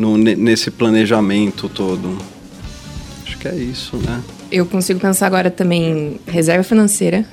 No, 0.00 0.16
nesse 0.16 0.70
planejamento 0.70 1.68
todo. 1.68 2.16
Acho 3.26 3.36
que 3.36 3.48
é 3.48 3.54
isso, 3.54 3.98
né? 3.98 4.22
eu 4.50 4.66
consigo 4.66 4.98
pensar 4.98 5.26
agora 5.26 5.50
também 5.50 6.18
reserva 6.26 6.64
financeira. 6.64 7.24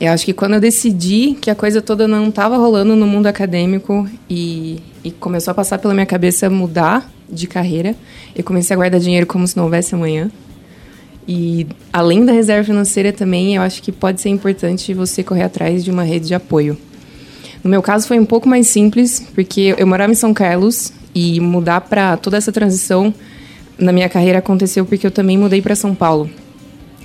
Eu 0.00 0.10
acho 0.10 0.24
que 0.24 0.32
quando 0.32 0.54
eu 0.54 0.60
decidi 0.60 1.36
que 1.40 1.50
a 1.50 1.54
coisa 1.54 1.80
toda 1.80 2.08
não 2.08 2.28
estava 2.28 2.56
rolando 2.56 2.96
no 2.96 3.06
mundo 3.06 3.26
acadêmico 3.26 4.08
e, 4.28 4.80
e 5.04 5.10
começou 5.12 5.52
a 5.52 5.54
passar 5.54 5.78
pela 5.78 5.94
minha 5.94 6.06
cabeça 6.06 6.50
mudar 6.50 7.08
de 7.30 7.46
carreira, 7.46 7.94
eu 8.34 8.42
comecei 8.42 8.74
a 8.74 8.76
guardar 8.76 8.98
dinheiro 8.98 9.26
como 9.26 9.46
se 9.46 9.56
não 9.56 9.64
houvesse 9.64 9.94
amanhã. 9.94 10.30
E 11.28 11.66
além 11.92 12.24
da 12.24 12.32
reserva 12.32 12.64
financeira 12.64 13.12
também, 13.12 13.54
eu 13.54 13.62
acho 13.62 13.82
que 13.82 13.92
pode 13.92 14.20
ser 14.20 14.30
importante 14.30 14.92
você 14.92 15.22
correr 15.22 15.44
atrás 15.44 15.84
de 15.84 15.90
uma 15.90 16.02
rede 16.02 16.26
de 16.26 16.34
apoio. 16.34 16.76
No 17.62 17.70
meu 17.70 17.80
caso 17.80 18.06
foi 18.08 18.18
um 18.18 18.26
pouco 18.26 18.48
mais 18.48 18.66
simples, 18.66 19.24
porque 19.34 19.74
eu 19.78 19.86
morava 19.86 20.12
em 20.12 20.16
São 20.16 20.34
Carlos 20.34 20.92
e 21.14 21.38
mudar 21.40 21.80
para 21.82 22.16
toda 22.16 22.36
essa 22.36 22.50
transição 22.50 23.14
na 23.78 23.92
minha 23.92 24.08
carreira 24.08 24.38
aconteceu 24.38 24.84
porque 24.84 25.06
eu 25.06 25.10
também 25.10 25.38
mudei 25.38 25.60
para 25.60 25.74
São 25.74 25.94
Paulo. 25.94 26.30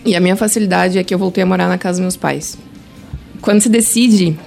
E 0.06 0.16
a 0.16 0.20
minha 0.20 0.36
facilidade 0.36 0.98
é 0.98 1.04
que 1.04 1.14
eu 1.14 1.20
voltei 1.20 1.44
a 1.44 1.46
morar 1.46 1.68
na 1.68 1.78
casa 1.78 1.98
dos 1.98 2.02
meus 2.02 2.16
pais. 2.16 2.58
Quando 3.42 3.62
se 3.62 3.70
decide 3.70 4.38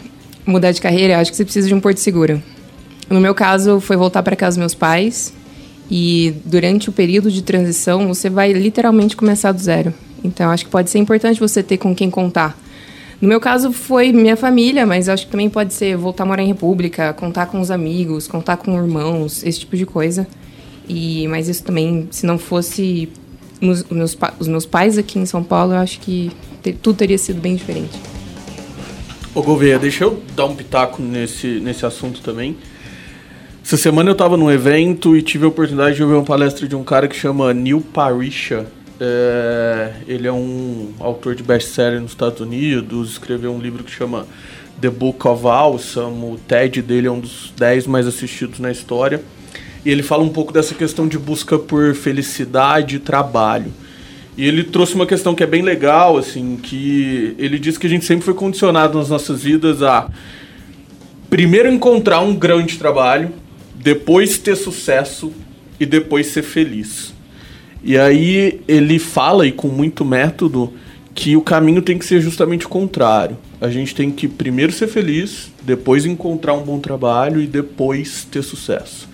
mudar 0.46 0.72
de 0.72 0.80
carreira, 0.80 1.18
acho 1.18 1.30
que 1.30 1.36
você 1.36 1.44
precisa 1.44 1.68
de 1.68 1.74
um 1.74 1.80
porto 1.80 1.98
seguro. 1.98 2.42
No 3.08 3.20
meu 3.20 3.34
caso, 3.34 3.80
foi 3.80 3.96
voltar 3.96 4.22
para 4.22 4.34
casa 4.36 4.54
dos 4.54 4.58
meus 4.58 4.74
pais. 4.74 5.32
E 5.90 6.34
durante 6.44 6.88
o 6.88 6.92
período 6.92 7.30
de 7.30 7.42
transição, 7.42 8.08
você 8.08 8.30
vai 8.30 8.52
literalmente 8.52 9.16
começar 9.16 9.52
do 9.52 9.60
zero. 9.60 9.92
Então, 10.24 10.50
acho 10.50 10.64
que 10.64 10.70
pode 10.70 10.88
ser 10.88 10.98
importante 10.98 11.38
você 11.38 11.62
ter 11.62 11.76
com 11.76 11.94
quem 11.94 12.08
contar. 12.08 12.56
No 13.22 13.28
meu 13.28 13.38
caso, 13.38 13.72
foi 13.72 14.10
minha 14.12 14.36
família, 14.36 14.84
mas 14.84 15.08
acho 15.08 15.26
que 15.26 15.30
também 15.30 15.48
pode 15.48 15.72
ser 15.72 15.96
voltar 15.96 16.24
a 16.24 16.26
morar 16.26 16.42
em 16.42 16.48
república, 16.48 17.12
contar 17.12 17.46
com 17.46 17.60
os 17.60 17.70
amigos, 17.70 18.26
contar 18.26 18.56
com 18.56 18.76
irmãos, 18.76 19.44
esse 19.44 19.60
tipo 19.60 19.76
de 19.76 19.86
coisa. 19.86 20.26
E, 20.88 21.28
mas 21.28 21.48
isso 21.48 21.62
também, 21.62 22.08
se 22.10 22.26
não 22.26 22.36
fosse 22.36 23.08
os 23.60 23.84
meus, 23.84 24.18
os 24.40 24.48
meus 24.48 24.66
pais 24.66 24.98
aqui 24.98 25.20
em 25.20 25.24
São 25.24 25.44
Paulo, 25.44 25.72
eu 25.72 25.78
acho 25.78 26.00
que 26.00 26.32
tudo 26.82 26.96
teria 26.96 27.16
sido 27.16 27.40
bem 27.40 27.54
diferente. 27.54 27.96
Ô 29.32 29.40
Gouveia, 29.40 29.78
deixa 29.78 30.02
eu 30.02 30.20
dar 30.34 30.46
um 30.46 30.56
pitaco 30.56 31.00
nesse, 31.00 31.60
nesse 31.60 31.86
assunto 31.86 32.22
também. 32.22 32.56
Essa 33.64 33.76
semana 33.76 34.10
eu 34.10 34.14
estava 34.14 34.36
num 34.36 34.50
evento 34.50 35.16
e 35.16 35.22
tive 35.22 35.44
a 35.44 35.48
oportunidade 35.48 35.94
de 35.94 36.02
ouvir 36.02 36.16
uma 36.16 36.24
palestra 36.24 36.66
de 36.66 36.74
um 36.74 36.82
cara 36.82 37.06
que 37.06 37.14
chama 37.14 37.54
Neil 37.54 37.80
Parisha. 37.80 38.66
É, 39.00 39.92
ele 40.06 40.28
é 40.28 40.32
um 40.32 40.92
autor 41.00 41.34
de 41.34 41.42
best-seller 41.42 42.00
nos 42.00 42.12
Estados 42.12 42.40
Unidos, 42.40 43.12
escreveu 43.12 43.52
um 43.52 43.60
livro 43.60 43.82
que 43.82 43.90
chama 43.90 44.26
The 44.80 44.90
Book 44.90 45.26
of 45.26 45.46
Awesome. 45.46 46.34
O 46.34 46.38
TED 46.38 46.82
dele 46.82 47.06
é 47.06 47.10
um 47.10 47.20
dos 47.20 47.52
10 47.56 47.86
mais 47.86 48.06
assistidos 48.06 48.58
na 48.58 48.70
história. 48.70 49.22
E 49.84 49.90
ele 49.90 50.02
fala 50.02 50.22
um 50.22 50.28
pouco 50.28 50.52
dessa 50.52 50.74
questão 50.74 51.08
de 51.08 51.18
busca 51.18 51.58
por 51.58 51.94
felicidade 51.94 52.96
e 52.96 52.98
trabalho. 52.98 53.72
E 54.36 54.46
ele 54.46 54.64
trouxe 54.64 54.94
uma 54.94 55.06
questão 55.06 55.34
que 55.34 55.42
é 55.42 55.46
bem 55.46 55.62
legal, 55.62 56.16
assim, 56.16 56.56
que 56.56 57.34
ele 57.38 57.58
diz 57.58 57.76
que 57.76 57.86
a 57.86 57.90
gente 57.90 58.04
sempre 58.04 58.24
foi 58.24 58.34
condicionado 58.34 58.96
nas 58.96 59.08
nossas 59.08 59.42
vidas 59.42 59.82
a 59.82 60.08
primeiro 61.28 61.68
encontrar 61.68 62.20
um 62.20 62.34
grande 62.34 62.78
trabalho, 62.78 63.32
depois 63.74 64.38
ter 64.38 64.56
sucesso 64.56 65.32
e 65.78 65.84
depois 65.84 66.28
ser 66.28 66.42
feliz. 66.42 67.12
E 67.82 67.98
aí 67.98 68.60
ele 68.68 68.98
fala, 68.98 69.46
e 69.46 69.52
com 69.52 69.68
muito 69.68 70.04
método, 70.04 70.72
que 71.14 71.36
o 71.36 71.42
caminho 71.42 71.82
tem 71.82 71.98
que 71.98 72.04
ser 72.04 72.20
justamente 72.20 72.66
o 72.66 72.68
contrário. 72.68 73.36
A 73.60 73.68
gente 73.68 73.94
tem 73.94 74.10
que 74.10 74.26
primeiro 74.26 74.72
ser 74.72 74.86
feliz, 74.86 75.50
depois 75.62 76.06
encontrar 76.06 76.54
um 76.54 76.62
bom 76.62 76.78
trabalho 76.78 77.40
e 77.40 77.46
depois 77.46 78.26
ter 78.30 78.42
sucesso. 78.42 79.08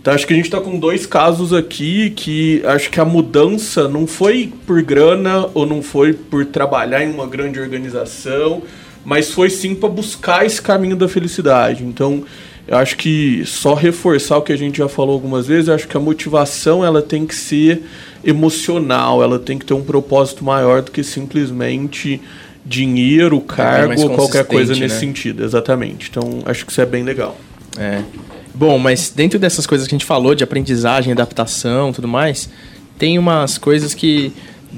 Então 0.00 0.14
acho 0.14 0.24
que 0.24 0.32
a 0.32 0.36
gente 0.36 0.46
está 0.46 0.60
com 0.60 0.78
dois 0.78 1.04
casos 1.04 1.52
aqui 1.52 2.10
que 2.10 2.62
acho 2.64 2.90
que 2.90 3.00
a 3.00 3.04
mudança 3.04 3.88
não 3.88 4.06
foi 4.06 4.52
por 4.64 4.80
grana 4.80 5.48
ou 5.52 5.66
não 5.66 5.82
foi 5.82 6.12
por 6.12 6.46
trabalhar 6.46 7.02
em 7.02 7.10
uma 7.10 7.26
grande 7.26 7.58
organização, 7.58 8.62
mas 9.04 9.32
foi 9.32 9.50
sim 9.50 9.74
para 9.74 9.88
buscar 9.88 10.46
esse 10.46 10.62
caminho 10.62 10.94
da 10.94 11.08
felicidade. 11.08 11.84
Então 11.84 12.22
eu 12.68 12.76
acho 12.76 12.96
que 12.96 13.44
só 13.46 13.74
reforçar 13.74 14.38
o 14.38 14.42
que 14.42 14.52
a 14.52 14.56
gente 14.56 14.78
já 14.78 14.88
falou 14.88 15.14
algumas 15.14 15.46
vezes, 15.46 15.68
eu 15.68 15.74
acho 15.74 15.86
que 15.86 15.96
a 15.96 16.00
motivação 16.00 16.84
ela 16.84 17.00
tem 17.00 17.24
que 17.24 17.34
ser 17.34 17.82
emocional, 18.24 19.22
ela 19.22 19.38
tem 19.38 19.56
que 19.56 19.64
ter 19.64 19.74
um 19.74 19.82
propósito 19.82 20.44
maior 20.44 20.82
do 20.82 20.90
que 20.90 21.04
simplesmente 21.04 22.20
dinheiro, 22.64 23.40
cargo 23.40 24.00
ou 24.02 24.10
qualquer 24.10 24.44
coisa 24.44 24.74
nesse 24.74 24.94
né? 24.94 25.00
sentido, 25.00 25.44
exatamente. 25.44 26.10
Então 26.10 26.42
acho 26.44 26.66
que 26.66 26.72
isso 26.72 26.80
é 26.80 26.86
bem 26.86 27.04
legal. 27.04 27.38
É. 27.78 28.02
Bom, 28.52 28.78
mas 28.78 29.12
dentro 29.14 29.38
dessas 29.38 29.66
coisas 29.66 29.86
que 29.86 29.94
a 29.94 29.98
gente 29.98 30.06
falou, 30.06 30.34
de 30.34 30.42
aprendizagem, 30.42 31.12
adaptação 31.12 31.92
tudo 31.92 32.08
mais, 32.08 32.48
tem 32.98 33.18
umas 33.18 33.58
coisas 33.58 33.94
que 33.94 34.32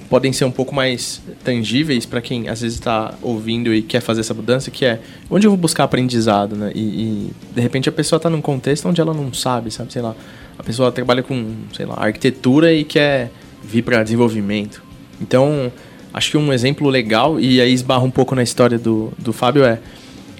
podem 0.09 0.33
ser 0.33 0.45
um 0.45 0.51
pouco 0.51 0.75
mais 0.75 1.21
tangíveis 1.45 2.07
para 2.07 2.21
quem 2.21 2.49
às 2.49 2.61
vezes 2.61 2.79
está 2.79 3.15
ouvindo 3.23 3.75
e 3.75 3.83
quer 3.83 4.01
fazer 4.01 4.21
essa 4.21 4.35
mudança, 4.35 4.71
que 4.71 4.85
é 4.85 5.01
onde 5.31 5.47
eu 5.47 5.51
vou 5.51 5.59
buscar 5.59 5.85
aprendizado, 5.85 6.57
né? 6.57 6.73
E, 6.75 6.81
e 6.81 7.33
de 7.55 7.61
repente 7.61 7.89
a 7.89 7.93
pessoa 7.93 8.19
está 8.19 8.31
num 8.31 8.41
contexto 8.41 8.89
onde 8.89 9.01
ela 9.01 9.13
não 9.13 9.33
sabe, 9.33 9.71
sabe? 9.71 9.93
Sei 9.93 10.03
lá, 10.03 10.15
a 10.59 10.63
pessoa 10.63 10.91
trabalha 10.91 11.23
com, 11.23 11.55
sei 11.73 11.87
lá, 11.87 11.95
arquitetura 11.99 12.73
e 12.73 12.85
quer 12.85 13.31
vir 13.63 13.83
para 13.83 14.03
desenvolvimento. 14.03 14.83
Então, 15.21 15.73
acho 16.13 16.31
que 16.31 16.37
um 16.37 16.53
exemplo 16.53 16.89
legal, 16.89 17.39
e 17.39 17.61
aí 17.61 17.73
esbarra 17.73 18.03
um 18.03 18.11
pouco 18.11 18.35
na 18.35 18.43
história 18.43 18.79
do, 18.79 19.13
do 19.19 19.33
Fábio, 19.33 19.65
é 19.65 19.79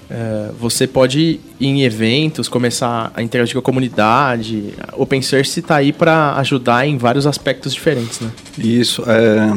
é, 0.09 0.49
você 0.59 0.87
pode 0.87 1.39
ir 1.59 1.67
em 1.67 1.83
eventos, 1.83 2.49
começar 2.49 3.11
a 3.13 3.21
interagir 3.21 3.53
com 3.53 3.59
a 3.59 3.63
comunidade. 3.63 4.73
Open 4.93 5.21
Source 5.21 5.59
está 5.59 5.75
aí 5.75 5.93
para 5.93 6.35
ajudar 6.37 6.87
em 6.87 6.97
vários 6.97 7.27
aspectos 7.27 7.73
diferentes, 7.73 8.19
né? 8.19 8.31
Isso. 8.57 9.03
É, 9.07 9.55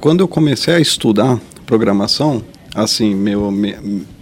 quando 0.00 0.20
eu 0.20 0.28
comecei 0.28 0.74
a 0.74 0.80
estudar 0.80 1.38
programação, 1.66 2.42
assim, 2.74 3.14
meu, 3.14 3.52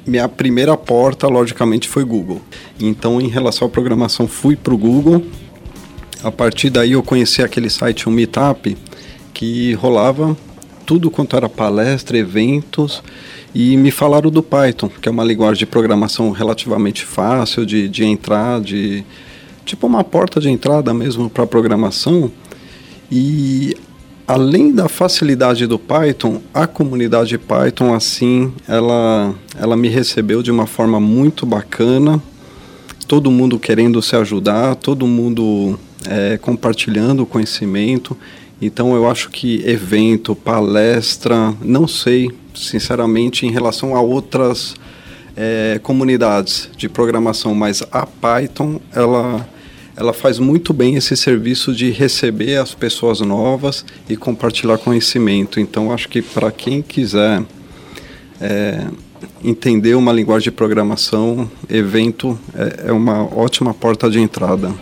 minha 0.05 0.29
primeira 0.29 0.77
porta, 0.77 1.29
logicamente, 1.29 1.87
foi 1.89 2.05
Google. 2.05 2.43
Então, 2.81 3.21
em 3.21 3.29
relação 3.29 3.69
à 3.69 3.71
programação, 3.71 4.27
fui 4.27 4.57
para 4.57 4.75
o 4.75 4.79
Google. 4.79 5.25
A 6.23 6.33
partir 6.33 6.71
daí, 6.71 6.93
eu 6.93 7.03
conheci 7.03 7.43
aquele 7.43 7.71
site, 7.71 8.09
um 8.09 8.13
Meetup, 8.13 8.77
que 9.33 9.73
rolava 9.75 10.37
tudo 10.85 11.11
quanto 11.11 11.37
era 11.37 11.49
palestra, 11.49 12.19
eventos 12.19 13.03
e 13.55 13.77
me 13.77 13.93
falaram 13.93 14.31
do 14.31 14.43
Python, 14.43 14.91
que 15.01 15.09
é 15.09 15.13
uma 15.13 15.23
linguagem 15.23 15.61
de 15.61 15.67
programação 15.67 16.33
relativamente 16.33 17.05
fácil 17.05 17.65
de, 17.65 17.89
de 17.89 18.05
entrar, 18.05 18.61
de 18.61 19.05
tipo 19.65 19.87
uma 19.87 20.03
porta 20.03 20.41
de 20.41 20.51
entrada 20.51 20.93
mesmo 20.93 21.31
para 21.31 21.47
programação. 21.47 22.31
E 23.11 23.77
além 24.27 24.73
da 24.73 24.89
facilidade 24.89 25.69
do 25.69 25.79
Python, 25.79 26.41
a 26.53 26.67
comunidade 26.67 27.39
Python 27.39 27.95
assim, 27.95 28.53
ela 28.67 29.33
ela 29.57 29.77
me 29.77 29.89
recebeu 29.89 30.43
de 30.43 30.51
uma 30.51 30.67
forma 30.67 30.99
muito 30.99 31.47
bacana. 31.47 32.21
Todo 33.07 33.31
mundo 33.31 33.59
querendo 33.59 34.03
se 34.03 34.17
ajudar, 34.17 34.75
todo 34.75 35.07
mundo 35.07 35.79
é, 36.09 36.39
compartilhando 36.39 37.25
conhecimento. 37.25 38.17
Então 38.61 38.97
eu 38.97 39.09
acho 39.09 39.31
que 39.31 39.63
evento, 39.65 40.35
palestra, 40.35 41.55
não 41.63 41.87
sei, 41.87 42.31
sinceramente, 42.55 43.47
em 43.47 43.51
relação 43.51 43.97
a 43.97 44.01
outras 44.01 44.75
é, 45.37 45.81
comunidades 45.83 46.71
de 46.77 46.89
programação, 46.89 47.55
mas 47.55 47.83
a 47.91 48.07
Python, 48.07 48.81
ela, 48.95 49.47
ela 49.97 50.13
faz 50.13 50.39
muito 50.39 50.73
bem 50.73 50.95
esse 50.95 51.17
serviço 51.17 51.75
de 51.75 51.91
receber 51.91 52.57
as 52.57 52.75
pessoas 52.75 53.21
novas 53.21 53.85
e 54.09 54.17
compartilhar 54.17 54.79
conhecimento. 54.79 55.61
Então, 55.61 55.93
acho 55.93 56.09
que 56.09 56.23
para 56.23 56.51
quem 56.51 56.83
quiser 56.83 57.43
é, 58.41 58.87
entender 59.43 59.95
uma 59.95 60.13
linguagem 60.13 60.45
de 60.45 60.51
programação, 60.51 61.51
evento 61.69 62.39
é, 62.55 62.89
é 62.89 62.93
uma 62.93 63.23
ótima 63.23 63.75
porta 63.75 64.09
de 64.09 64.21
entrada. 64.21 64.73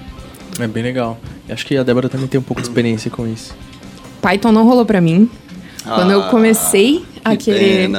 É 0.58 0.66
bem 0.66 0.82
legal. 0.82 1.18
Acho 1.48 1.66
que 1.66 1.76
a 1.76 1.82
Débora 1.82 2.08
também 2.08 2.26
tem 2.26 2.38
um 2.38 2.42
pouco 2.42 2.60
de 2.60 2.68
experiência 2.68 3.10
com 3.10 3.26
isso. 3.26 3.54
Python 4.20 4.52
não 4.52 4.64
rolou 4.64 4.84
para 4.84 5.00
mim. 5.00 5.28
Ah, 5.84 5.96
Quando 5.96 6.12
eu 6.12 6.22
comecei 6.24 7.04
a 7.24 7.36
que 7.36 7.44
querer. 7.44 7.90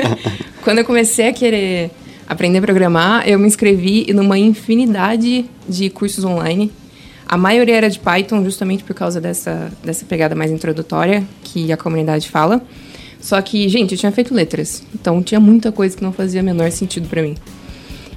Quando 0.62 0.78
eu 0.78 0.84
comecei 0.84 1.28
a 1.28 1.32
querer 1.32 1.90
aprender 2.28 2.58
a 2.58 2.62
programar, 2.62 3.28
eu 3.28 3.38
me 3.38 3.46
inscrevi 3.46 4.12
numa 4.12 4.38
infinidade 4.38 5.44
de 5.68 5.90
cursos 5.90 6.24
online. 6.24 6.70
A 7.26 7.36
maioria 7.36 7.76
era 7.76 7.90
de 7.90 7.98
Python, 7.98 8.44
justamente 8.44 8.84
por 8.84 8.94
causa 8.94 9.20
dessa, 9.20 9.72
dessa 9.82 10.04
pegada 10.04 10.34
mais 10.34 10.50
introdutória 10.50 11.24
que 11.42 11.72
a 11.72 11.76
comunidade 11.76 12.28
fala. 12.28 12.62
Só 13.20 13.40
que, 13.40 13.68
gente, 13.68 13.92
eu 13.92 13.98
tinha 13.98 14.12
feito 14.12 14.34
letras, 14.34 14.82
então 14.94 15.22
tinha 15.22 15.40
muita 15.40 15.70
coisa 15.72 15.96
que 15.96 16.02
não 16.02 16.12
fazia 16.12 16.42
menor 16.42 16.70
sentido 16.70 17.08
para 17.08 17.22
mim. 17.22 17.36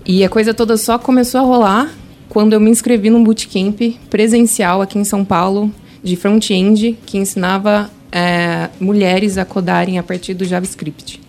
E 0.06 0.24
a 0.24 0.30
coisa 0.30 0.54
toda 0.54 0.78
só 0.78 1.00
começou 1.00 1.42
a 1.42 1.44
rolar 1.44 1.94
quando 2.28 2.54
eu 2.54 2.60
me 2.60 2.70
inscrevi 2.70 3.10
num 3.10 3.24
bootcamp 3.24 3.80
presencial 4.10 4.82
aqui 4.82 5.00
em 5.00 5.04
São 5.04 5.24
Paulo 5.24 5.72
de 6.04 6.16
front-end 6.16 6.98
que 7.06 7.18
ensinava 7.18 7.90
é, 8.16 8.70
mulheres 8.80 9.38
a 9.38 9.44
codarem 9.44 10.00
a 10.00 10.04
partir 10.04 10.34
do 10.34 10.46
JavaScript. 10.46 11.20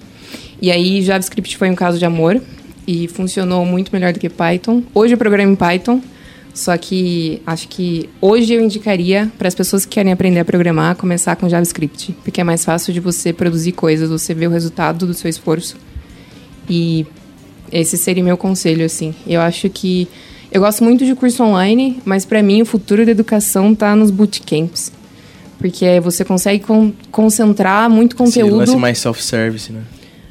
E 0.63 0.71
aí, 0.71 1.03
JavaScript 1.03 1.57
foi 1.57 1.69
um 1.69 1.75
caso 1.75 1.99
de 1.99 2.05
amor 2.05 2.41
e 2.87 3.09
funcionou 3.09 3.67
muito 3.67 3.91
melhor 3.93 4.13
do 4.13 4.21
que 4.21 4.29
Python. 4.29 4.85
Hoje 4.95 5.15
eu 5.15 5.19
programo 5.19 5.53
em 5.53 5.57
Python, 5.57 6.01
Só 6.55 6.75
que 6.79 7.43
acho 7.45 7.69
que 7.69 8.09
hoje 8.19 8.55
eu 8.55 8.63
indicaria 8.63 9.31
para 9.37 9.47
as 9.47 9.55
pessoas 9.55 9.85
que 9.85 9.93
querem 9.93 10.11
aprender 10.11 10.41
a 10.41 10.45
programar 10.45 10.97
começar 10.97 11.37
com 11.37 11.47
JavaScript, 11.49 12.17
porque 12.25 12.41
é 12.41 12.45
mais 12.45 12.65
fácil 12.65 12.95
de 12.95 13.01
você 13.01 13.31
produzir 13.31 13.73
coisas, 13.73 14.09
você 14.09 14.33
vê 14.33 14.47
o 14.47 14.51
resultado 14.51 15.07
do 15.07 15.13
seu 15.13 15.29
esforço. 15.29 15.77
E 16.71 17.05
esse 17.71 17.99
seria 17.99 18.25
meu 18.25 18.39
conselho 18.39 18.87
assim. 18.87 19.15
Eu 19.27 19.43
acho 19.43 19.69
que 19.69 20.09
eu 20.51 20.63
gosto 20.63 20.83
muito 20.83 21.05
de 21.05 21.15
curso 21.15 21.43
online, 21.43 22.01
mas 22.07 22.25
para 22.25 22.43
mim 22.43 22.63
o 22.63 22.65
futuro 22.65 23.05
da 23.05 23.11
educação 23.11 23.73
está 23.73 23.95
nos 23.95 24.11
bootcamps. 24.11 24.93
Porque 25.67 25.99
você 26.01 26.25
consegue 26.25 26.65
con 26.65 26.93
concentrar 27.11 27.91
muito 27.91 28.15
conteúdo. 28.15 28.71
Sim, 28.71 28.77
mais 28.77 28.99
self-service, 28.99 29.73
né? 29.73 29.83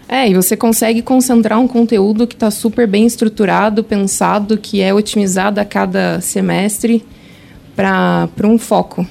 É, 0.08 0.30
e 0.30 0.34
você 0.34 0.56
consegue 0.56 1.02
concentrar 1.02 1.60
um 1.60 1.68
conteúdo 1.68 2.26
que 2.26 2.36
está 2.36 2.50
super 2.50 2.88
bem 2.88 3.06
estruturado, 3.06 3.84
pensado, 3.84 4.58
que 4.58 4.82
é 4.82 4.94
otimizado 4.94 5.60
a 5.60 5.66
cada 5.66 6.22
semestre 6.22 7.04
para 7.76 8.30
um 8.46 8.58
foco. 8.58 9.06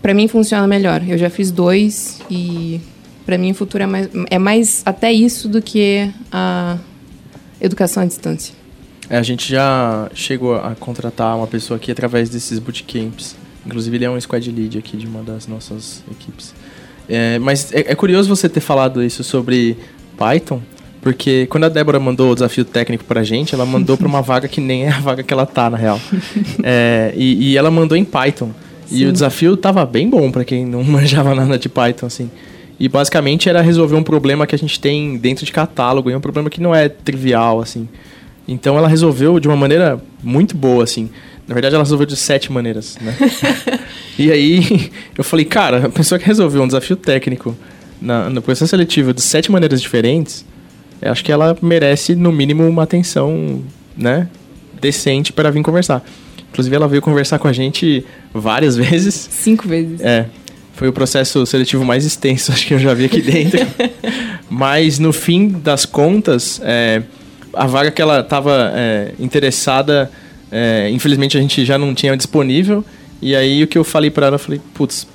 Para 0.00 0.14
mim 0.14 0.28
funciona 0.28 0.66
melhor. 0.68 1.02
Eu 1.06 1.18
já 1.18 1.28
fiz 1.28 1.50
dois 1.50 2.20
e 2.30 2.80
para 3.26 3.36
mim 3.36 3.50
o 3.50 3.54
futuro 3.54 3.82
é 3.82 3.86
mais, 3.86 4.08
é 4.30 4.38
mais 4.38 4.82
até 4.86 5.12
isso 5.12 5.48
do 5.48 5.60
que 5.60 6.08
a 6.30 6.78
educação 7.60 8.02
à 8.02 8.06
distância. 8.06 8.54
É, 9.08 9.16
a 9.16 9.22
gente 9.22 9.50
já 9.50 10.08
chegou 10.14 10.54
a 10.54 10.76
contratar 10.76 11.36
uma 11.36 11.46
pessoa 11.46 11.76
aqui 11.76 11.90
através 11.90 12.28
desses 12.28 12.60
bootcamps. 12.60 13.34
Inclusive 13.70 13.96
ele 13.96 14.04
é 14.04 14.10
um 14.10 14.20
squad 14.20 14.50
lead 14.50 14.76
aqui 14.76 14.96
de 14.96 15.06
uma 15.06 15.22
das 15.22 15.46
nossas 15.46 16.02
equipes. 16.10 16.52
É, 17.08 17.38
mas 17.38 17.72
é, 17.72 17.92
é 17.92 17.94
curioso 17.94 18.28
você 18.28 18.48
ter 18.48 18.58
falado 18.58 19.00
isso 19.00 19.22
sobre 19.22 19.76
Python, 20.18 20.60
porque 21.00 21.46
quando 21.46 21.64
a 21.64 21.68
Débora 21.68 22.00
mandou 22.00 22.32
o 22.32 22.34
desafio 22.34 22.64
técnico 22.64 23.04
pra 23.04 23.22
gente, 23.22 23.54
ela 23.54 23.64
mandou 23.64 23.96
pra 23.96 24.08
uma 24.08 24.20
vaga 24.20 24.48
que 24.48 24.60
nem 24.60 24.86
é 24.86 24.88
a 24.88 24.98
vaga 24.98 25.22
que 25.22 25.32
ela 25.32 25.46
tá, 25.46 25.70
na 25.70 25.76
real. 25.76 26.00
É, 26.64 27.12
e, 27.16 27.52
e, 27.52 27.56
ela 27.56 27.70
mandou 27.70 27.96
em 27.96 28.04
Python. 28.04 28.50
Sim. 28.86 28.96
E 28.96 29.06
o 29.06 29.12
desafio 29.12 29.56
tava 29.56 29.86
bem 29.86 30.10
bom 30.10 30.32
para 30.32 30.44
quem 30.44 30.66
não 30.66 30.82
manjava 30.84 31.32
nada 31.32 31.56
de 31.56 31.68
Python, 31.68 32.06
assim. 32.06 32.28
E 32.78 32.88
basicamente 32.88 33.48
era 33.48 33.60
resolver 33.60 33.94
um 33.94 34.02
problema 34.02 34.46
que 34.46 34.54
a 34.54 34.58
gente 34.58 34.80
tem 34.80 35.16
dentro 35.16 35.46
de 35.46 35.52
catálogo, 35.52 36.10
e 36.10 36.12
é 36.12 36.16
um 36.16 36.20
problema 36.20 36.50
que 36.50 36.60
não 36.60 36.74
é 36.74 36.88
trivial, 36.88 37.60
assim. 37.60 37.88
Então 38.48 38.76
ela 38.76 38.88
resolveu 38.88 39.38
de 39.38 39.46
uma 39.46 39.56
maneira 39.56 40.02
muito 40.22 40.56
boa, 40.56 40.82
assim. 40.82 41.08
Na 41.50 41.54
verdade, 41.54 41.74
ela 41.74 41.82
resolveu 41.82 42.06
de 42.06 42.14
sete 42.14 42.52
maneiras, 42.52 42.96
né? 43.00 43.12
e 44.16 44.30
aí 44.30 44.92
eu 45.18 45.24
falei, 45.24 45.44
cara, 45.44 45.86
a 45.86 45.88
pessoa 45.88 46.16
que 46.16 46.24
resolveu 46.24 46.62
um 46.62 46.66
desafio 46.68 46.94
técnico 46.94 47.56
na, 48.00 48.30
no 48.30 48.40
processo 48.40 48.70
seletivo 48.70 49.12
de 49.12 49.20
sete 49.20 49.50
maneiras 49.50 49.82
diferentes, 49.82 50.46
acho 51.02 51.24
que 51.24 51.32
ela 51.32 51.58
merece, 51.60 52.14
no 52.14 52.30
mínimo, 52.30 52.62
uma 52.68 52.84
atenção, 52.84 53.64
né? 53.96 54.28
Decente 54.80 55.32
para 55.32 55.50
vir 55.50 55.60
conversar. 55.64 56.04
Inclusive, 56.52 56.76
ela 56.76 56.86
veio 56.86 57.02
conversar 57.02 57.40
com 57.40 57.48
a 57.48 57.52
gente 57.52 58.06
várias 58.32 58.76
vezes. 58.78 59.14
Cinco 59.32 59.66
vezes. 59.66 60.00
É. 60.00 60.26
Foi 60.74 60.86
o 60.86 60.92
processo 60.92 61.44
seletivo 61.46 61.84
mais 61.84 62.04
extenso, 62.04 62.52
acho 62.54 62.64
que 62.64 62.74
eu 62.74 62.78
já 62.78 62.94
vi 62.94 63.06
aqui 63.06 63.20
dentro. 63.20 63.58
Mas, 64.48 65.00
no 65.00 65.12
fim 65.12 65.48
das 65.48 65.84
contas, 65.84 66.60
é, 66.62 67.02
a 67.52 67.66
vaga 67.66 67.90
que 67.90 68.00
ela 68.00 68.20
estava 68.20 68.70
é, 68.72 69.14
interessada, 69.18 70.08
é, 70.50 70.90
infelizmente 70.90 71.36
a 71.38 71.40
gente 71.40 71.64
já 71.64 71.78
não 71.78 71.94
tinha 71.94 72.16
disponível. 72.16 72.84
E 73.22 73.36
aí, 73.36 73.62
o 73.62 73.66
que 73.66 73.76
eu 73.76 73.84
falei 73.84 74.10
para 74.10 74.26
ela, 74.26 74.36
eu 74.36 74.38
falei, 74.38 74.60
putz, 74.74 75.06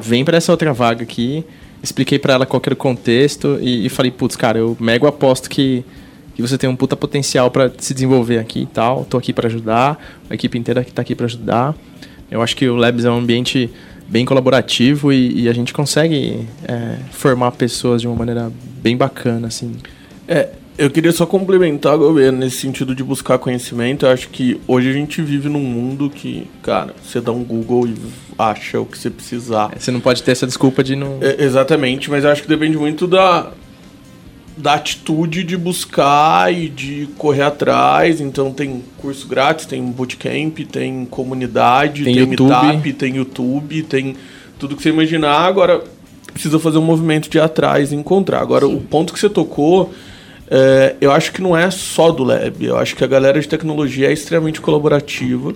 vem 0.00 0.24
para 0.24 0.36
essa 0.36 0.50
outra 0.50 0.72
vaga 0.72 1.02
aqui 1.02 1.44
expliquei 1.82 2.18
para 2.18 2.34
ela 2.34 2.46
qual 2.46 2.62
era 2.64 2.74
o 2.74 2.76
contexto 2.76 3.58
e, 3.60 3.86
e 3.86 3.88
falei, 3.88 4.10
putz, 4.10 4.36
cara, 4.36 4.58
eu 4.58 4.76
mego 4.78 5.06
aposto 5.06 5.50
que, 5.50 5.84
que 6.34 6.40
você 6.40 6.56
tem 6.56 6.70
um 6.70 6.76
puta 6.76 6.96
potencial 6.96 7.50
para 7.50 7.70
se 7.78 7.92
desenvolver 7.92 8.38
aqui 8.38 8.62
e 8.62 8.66
tal. 8.66 9.04
Tô 9.04 9.18
aqui 9.18 9.32
para 9.32 9.48
ajudar, 9.48 9.98
a 10.30 10.34
equipe 10.34 10.56
inteira 10.56 10.84
que 10.84 10.92
tá 10.92 11.02
aqui 11.02 11.14
para 11.14 11.26
ajudar. 11.26 11.74
Eu 12.30 12.40
acho 12.40 12.56
que 12.56 12.68
o 12.68 12.76
Labs 12.76 13.04
é 13.04 13.10
um 13.10 13.18
ambiente 13.18 13.68
bem 14.08 14.24
colaborativo 14.24 15.12
e, 15.12 15.42
e 15.42 15.48
a 15.48 15.52
gente 15.52 15.72
consegue 15.72 16.46
é, 16.64 16.98
formar 17.10 17.50
pessoas 17.52 18.00
de 18.00 18.06
uma 18.06 18.16
maneira 18.16 18.50
bem 18.80 18.96
bacana, 18.96 19.48
assim. 19.48 19.74
É, 20.28 20.50
eu 20.78 20.90
queria 20.90 21.12
só 21.12 21.26
complementar, 21.26 21.96
governo, 21.98 22.38
nesse 22.38 22.56
sentido 22.56 22.94
de 22.94 23.04
buscar 23.04 23.38
conhecimento. 23.38 24.06
Eu 24.06 24.10
acho 24.10 24.28
que 24.28 24.60
hoje 24.66 24.88
a 24.88 24.92
gente 24.92 25.20
vive 25.20 25.48
num 25.48 25.60
mundo 25.60 26.08
que, 26.08 26.46
cara, 26.62 26.94
você 27.02 27.20
dá 27.20 27.30
um 27.30 27.44
Google 27.44 27.88
e 27.88 27.94
acha 28.38 28.80
o 28.80 28.86
que 28.86 28.96
você 28.96 29.10
precisar. 29.10 29.70
Você 29.78 29.90
não 29.90 30.00
pode 30.00 30.22
ter 30.22 30.32
essa 30.32 30.46
desculpa 30.46 30.82
de 30.82 30.96
não. 30.96 31.18
É, 31.20 31.44
exatamente, 31.44 32.10
mas 32.10 32.24
eu 32.24 32.30
acho 32.30 32.42
que 32.42 32.48
depende 32.48 32.78
muito 32.78 33.06
da, 33.06 33.52
da 34.56 34.74
atitude 34.74 35.44
de 35.44 35.56
buscar 35.58 36.52
e 36.52 36.68
de 36.68 37.08
correr 37.18 37.42
atrás. 37.42 38.20
Então 38.20 38.50
tem 38.50 38.82
curso 38.96 39.28
grátis, 39.28 39.66
tem 39.66 39.82
bootcamp, 39.84 40.58
tem 40.70 41.04
comunidade, 41.04 42.04
tem, 42.04 42.14
tem 42.14 42.30
YouTube. 42.30 42.48
meetup, 42.48 42.92
tem 42.94 43.16
YouTube, 43.16 43.82
tem 43.82 44.16
tudo 44.58 44.74
que 44.74 44.82
você 44.82 44.88
imaginar. 44.88 45.40
Agora 45.40 45.82
precisa 46.32 46.58
fazer 46.58 46.78
um 46.78 46.82
movimento 46.82 47.28
de 47.28 47.36
ir 47.36 47.42
atrás 47.42 47.92
e 47.92 47.94
encontrar. 47.94 48.40
Agora, 48.40 48.66
Sim. 48.66 48.76
o 48.76 48.80
ponto 48.80 49.12
que 49.12 49.20
você 49.20 49.28
tocou 49.28 49.92
é, 50.54 50.96
eu 51.00 51.10
acho 51.10 51.32
que 51.32 51.40
não 51.40 51.56
é 51.56 51.70
só 51.70 52.12
do 52.12 52.22
Lab. 52.22 52.62
Eu 52.62 52.76
acho 52.76 52.94
que 52.94 53.02
a 53.02 53.06
galera 53.06 53.40
de 53.40 53.48
tecnologia 53.48 54.10
é 54.10 54.12
extremamente 54.12 54.60
colaborativa. 54.60 55.54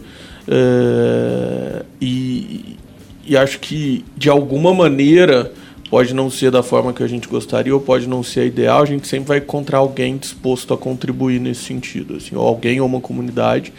É, 0.49 1.85
e, 2.01 2.79
e 3.27 3.37
acho 3.37 3.61
que, 3.61 4.03
de 4.17 4.31
alguma 4.31 4.73
maneira, 4.73 5.53
pode 5.91 6.15
não 6.15 6.31
ser 6.31 6.51
da 6.51 6.63
forma 6.63 6.95
que 6.95 7.03
a 7.03 7.07
gente 7.07 7.29
gostaria 7.29 7.75
ou 7.75 7.81
pode 7.81 8.09
não 8.09 8.23
ser 8.23 8.41
a 8.41 8.45
ideal, 8.47 8.83
a 8.83 8.87
gente 8.87 9.07
sempre 9.07 9.29
vai 9.29 9.39
encontrar 9.39 9.79
alguém 9.79 10.17
disposto 10.17 10.73
a 10.73 10.79
contribuir 10.79 11.41
nesse 11.41 11.65
sentido, 11.65 12.17
assim, 12.17 12.35
ou 12.35 12.47
alguém 12.47 12.81
ou 12.81 12.87
uma 12.87 13.01
comunidade. 13.01 13.75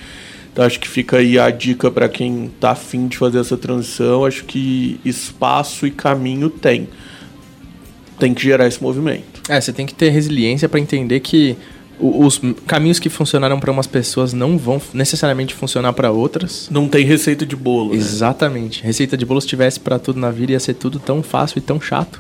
Então 0.54 0.64
acho 0.64 0.80
que 0.80 0.88
fica 0.88 1.18
aí 1.18 1.40
a 1.40 1.50
dica 1.50 1.90
para 1.90 2.08
quem 2.08 2.46
está 2.46 2.72
afim 2.72 3.08
de 3.08 3.18
fazer 3.18 3.40
essa 3.40 3.58
transição, 3.58 4.24
acho 4.24 4.46
que 4.46 5.00
espaço 5.04 5.88
e 5.88 5.90
caminho 5.90 6.48
tem. 6.52 6.88
Tem 8.20 8.36
que 8.36 8.44
gerar 8.44 8.68
esse 8.68 8.82
movimento. 8.84 9.37
É, 9.48 9.60
você 9.60 9.72
tem 9.72 9.86
que 9.86 9.94
ter 9.94 10.10
resiliência 10.10 10.68
para 10.68 10.80
entender 10.80 11.20
que 11.20 11.58
os 12.00 12.40
caminhos 12.68 13.00
que 13.00 13.10
funcionaram 13.10 13.60
para 13.60 13.72
umas 13.72 13.88
pessoas 13.88 14.32
não 14.32 14.58
vão 14.58 14.80
necessariamente 14.94 15.54
funcionar 15.54 15.94
para 15.94 16.12
outras. 16.12 16.68
Não 16.70 16.88
tem 16.88 17.06
receita 17.06 17.46
de 17.46 17.56
bolo. 17.56 17.92
Né? 17.92 17.98
Exatamente. 17.98 18.84
Receita 18.84 19.18
de 19.18 19.26
bolo 19.26 19.42
se 19.42 19.48
tivesse 19.48 19.80
para 19.80 19.98
tudo 19.98 20.20
na 20.20 20.30
vida 20.30 20.52
ia 20.52 20.60
ser 20.60 20.76
tudo 20.76 21.00
tão 21.00 21.24
fácil 21.24 21.58
e 21.58 21.62
tão 21.62 21.82
chato. 21.82 22.20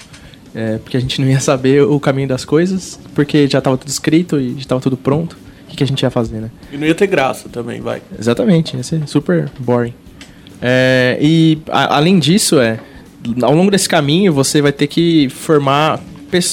É, 0.55 0.77
porque 0.79 0.97
a 0.97 0.99
gente 0.99 1.21
não 1.21 1.29
ia 1.29 1.39
saber 1.39 1.83
o 1.83 1.99
caminho 1.99 2.27
das 2.27 2.43
coisas, 2.43 2.99
porque 3.13 3.47
já 3.47 3.59
estava 3.59 3.77
tudo 3.77 3.89
escrito 3.89 4.39
e 4.39 4.53
já 4.53 4.59
estava 4.59 4.81
tudo 4.81 4.97
pronto. 4.97 5.37
O 5.65 5.69
que, 5.69 5.77
que, 5.77 5.83
a 5.83 5.87
gente 5.87 6.01
ia 6.01 6.09
fazer, 6.09 6.39
né? 6.39 6.49
E 6.71 6.77
não 6.77 6.87
ia 6.87 6.95
ter 6.95 7.05
graça 7.05 7.49
também, 7.49 7.81
vai. 7.81 8.01
Exatamente, 8.17 8.75
ia 8.75 8.81
ser 8.81 9.05
super 9.07 9.51
boring. 9.59 9.93
É, 10.61 11.17
e 11.21 11.59
a, 11.67 11.97
além 11.97 12.17
disso, 12.17 12.59
é 12.59 12.79
ao 13.41 13.53
longo 13.53 13.69
desse 13.69 13.87
caminho 13.87 14.31
você 14.33 14.61
vai 14.61 14.71
ter 14.71 14.87
que 14.87 15.29
formar 15.29 15.99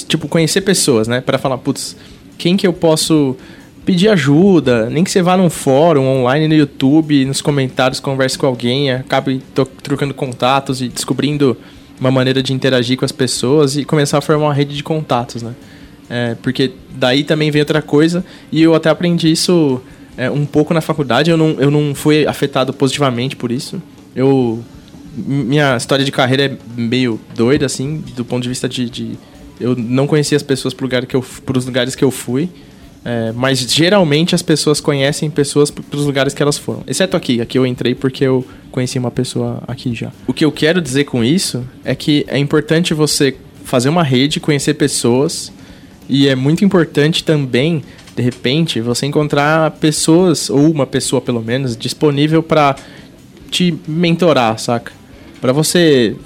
tipo, 0.06 0.28
conhecer 0.28 0.60
pessoas, 0.60 1.08
né? 1.08 1.20
Para 1.20 1.38
falar, 1.38 1.58
putz, 1.58 1.96
quem 2.38 2.56
que 2.56 2.66
eu 2.66 2.72
posso 2.72 3.36
pedir 3.84 4.08
ajuda? 4.08 4.88
Nem 4.88 5.04
que 5.04 5.10
você 5.10 5.22
vá 5.22 5.36
num 5.36 5.50
fórum 5.50 6.06
online 6.06 6.48
no 6.48 6.54
YouTube, 6.54 7.24
nos 7.24 7.40
comentários, 7.40 8.00
converse 8.00 8.38
com 8.38 8.46
alguém, 8.46 8.92
acabe 8.92 9.42
trocando 9.82 10.14
contatos 10.14 10.80
e 10.80 10.88
descobrindo 10.88 11.56
uma 12.00 12.10
maneira 12.10 12.42
de 12.42 12.52
interagir 12.52 12.98
com 12.98 13.04
as 13.04 13.12
pessoas 13.12 13.76
e 13.76 13.84
começar 13.84 14.18
a 14.18 14.20
formar 14.20 14.46
uma 14.46 14.54
rede 14.54 14.74
de 14.76 14.82
contatos, 14.82 15.42
né? 15.42 15.54
É, 16.08 16.36
porque 16.42 16.72
daí 16.94 17.24
também 17.24 17.50
vem 17.50 17.62
outra 17.62 17.80
coisa 17.80 18.24
e 18.52 18.62
eu 18.62 18.74
até 18.74 18.90
aprendi 18.90 19.30
isso 19.30 19.80
é, 20.16 20.30
um 20.30 20.44
pouco 20.44 20.74
na 20.74 20.80
faculdade. 20.80 21.30
Eu 21.30 21.36
não, 21.36 21.50
eu 21.58 21.70
não 21.70 21.94
fui 21.94 22.26
afetado 22.26 22.72
positivamente 22.72 23.36
por 23.36 23.50
isso. 23.50 23.82
Eu 24.14 24.62
minha 25.16 25.76
história 25.76 26.04
de 26.04 26.10
carreira 26.10 26.44
é 26.46 26.56
meio 26.76 27.20
doida 27.36 27.66
assim, 27.66 28.02
do 28.16 28.24
ponto 28.24 28.42
de 28.42 28.48
vista 28.48 28.68
de, 28.68 28.90
de 28.90 29.18
eu 29.60 29.76
não 29.76 30.06
conhecia 30.06 30.36
as 30.36 30.42
pessoas 30.42 30.74
para 30.74 30.84
lugar 30.84 31.06
que 31.06 31.16
eu, 31.16 31.24
os 31.54 31.66
lugares 31.66 31.94
que 31.94 32.04
eu 32.04 32.10
fui. 32.10 32.48
É, 33.06 33.32
mas 33.32 33.58
geralmente 33.60 34.34
as 34.34 34.40
pessoas 34.40 34.80
conhecem 34.80 35.28
pessoas 35.28 35.70
para 35.70 35.98
os 35.98 36.06
lugares 36.06 36.32
que 36.32 36.42
elas 36.42 36.56
foram. 36.56 36.82
Exceto 36.86 37.16
aqui, 37.16 37.38
aqui 37.38 37.58
eu 37.58 37.66
entrei 37.66 37.94
porque 37.94 38.24
eu 38.24 38.46
conheci 38.70 38.98
uma 38.98 39.10
pessoa 39.10 39.62
aqui 39.68 39.94
já. 39.94 40.10
O 40.26 40.32
que 40.32 40.42
eu 40.42 40.50
quero 40.50 40.80
dizer 40.80 41.04
com 41.04 41.22
isso 41.22 41.62
é 41.84 41.94
que 41.94 42.24
é 42.26 42.38
importante 42.38 42.94
você 42.94 43.36
fazer 43.62 43.90
uma 43.90 44.02
rede, 44.02 44.40
conhecer 44.40 44.74
pessoas, 44.74 45.52
e 46.08 46.28
é 46.28 46.34
muito 46.34 46.64
importante 46.64 47.24
também, 47.24 47.82
de 48.16 48.22
repente, 48.22 48.80
você 48.80 49.06
encontrar 49.06 49.70
pessoas, 49.72 50.48
ou 50.48 50.70
uma 50.70 50.86
pessoa 50.86 51.20
pelo 51.20 51.42
menos, 51.42 51.76
disponível 51.76 52.42
para 52.42 52.76
te 53.50 53.74
mentorar, 53.86 54.58
saca? 54.58 54.92
Para 55.40 55.52
você 55.52 56.16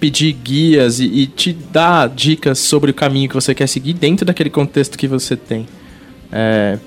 pedir 0.00 0.32
guias 0.32 0.98
e, 0.98 1.04
e, 1.04 1.26
te 1.26 1.52
dar 1.52 2.08
dicas 2.08 2.58
sobre 2.58 2.90
o 2.90 2.94
caminho 2.94 3.28
que 3.28 3.34
você 3.34 3.54
quer 3.54 3.66
seguir 3.66 3.92
dentro 3.92 4.24
daquele 4.24 4.48
contexto 4.48 4.96
que 4.96 5.06
você 5.06 5.36
tem. 5.36 5.68
É, 6.32 6.78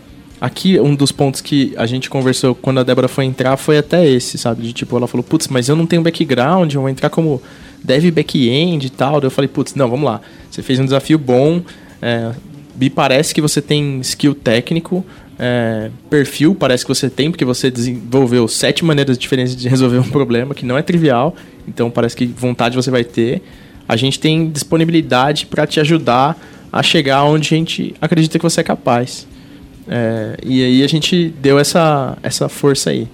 aqui, 0.41 0.79
um 0.79 0.95
dos 0.95 1.11
pontos 1.11 1.39
que 1.39 1.73
a 1.77 1.85
gente 1.85 2.09
conversou 2.09 2.55
quando 2.55 2.79
a 2.79 2.83
Débora 2.83 3.07
foi 3.07 3.25
entrar 3.25 3.55
foi 3.55 3.77
até 3.77 4.05
esse, 4.05 4.37
sabe? 4.37 4.63
De 4.63 4.73
tipo, 4.73 4.97
ela 4.97 5.07
falou, 5.07 5.23
putz, 5.23 5.47
mas 5.47 5.69
eu 5.69 5.75
não 5.75 5.85
tenho 5.85 6.01
background, 6.01 6.73
eu 6.73 6.81
vou 6.81 6.89
entrar 6.89 7.09
como 7.11 7.39
dev 7.83 8.09
back-end 8.11 8.87
e 8.87 8.89
tal. 8.89 9.21
Eu 9.21 9.29
falei, 9.29 9.47
putz, 9.47 9.75
não, 9.75 9.87
vamos 9.87 10.05
lá. 10.05 10.19
Você 10.49 10.63
fez 10.63 10.79
um 10.79 10.85
desafio 10.85 11.19
bom, 11.19 11.61
é, 12.01 12.31
me 12.75 12.89
parece 12.89 13.33
que 13.33 13.41
você 13.41 13.61
tem 13.61 13.99
skill 13.99 14.33
técnico, 14.33 15.05
é, 15.37 15.89
perfil 16.09 16.55
parece 16.55 16.85
que 16.85 16.89
você 16.89 17.09
tem, 17.09 17.31
porque 17.31 17.45
você 17.45 17.71
desenvolveu 17.71 18.47
sete 18.47 18.85
maneiras 18.85 19.17
diferentes 19.17 19.55
de 19.55 19.67
resolver 19.67 19.97
um 19.97 20.09
problema, 20.09 20.53
que 20.53 20.65
não 20.65 20.77
é 20.77 20.81
trivial, 20.81 21.35
então 21.67 21.89
parece 21.89 22.15
que 22.15 22.25
vontade 22.25 22.75
você 22.75 22.91
vai 22.91 23.03
ter. 23.03 23.41
A 23.87 23.95
gente 23.95 24.19
tem 24.19 24.49
disponibilidade 24.49 25.45
para 25.45 25.67
te 25.67 25.79
ajudar 25.79 26.37
a 26.71 26.81
chegar 26.81 27.23
onde 27.23 27.53
a 27.53 27.57
gente 27.57 27.93
acredita 28.01 28.39
que 28.39 28.43
você 28.43 28.61
é 28.61 28.63
capaz. 28.63 29.27
É, 29.87 30.37
e 30.43 30.63
aí 30.63 30.83
a 30.83 30.87
gente 30.87 31.33
deu 31.41 31.59
essa, 31.59 32.17
essa 32.23 32.47
força 32.47 32.89
aí. 32.89 33.07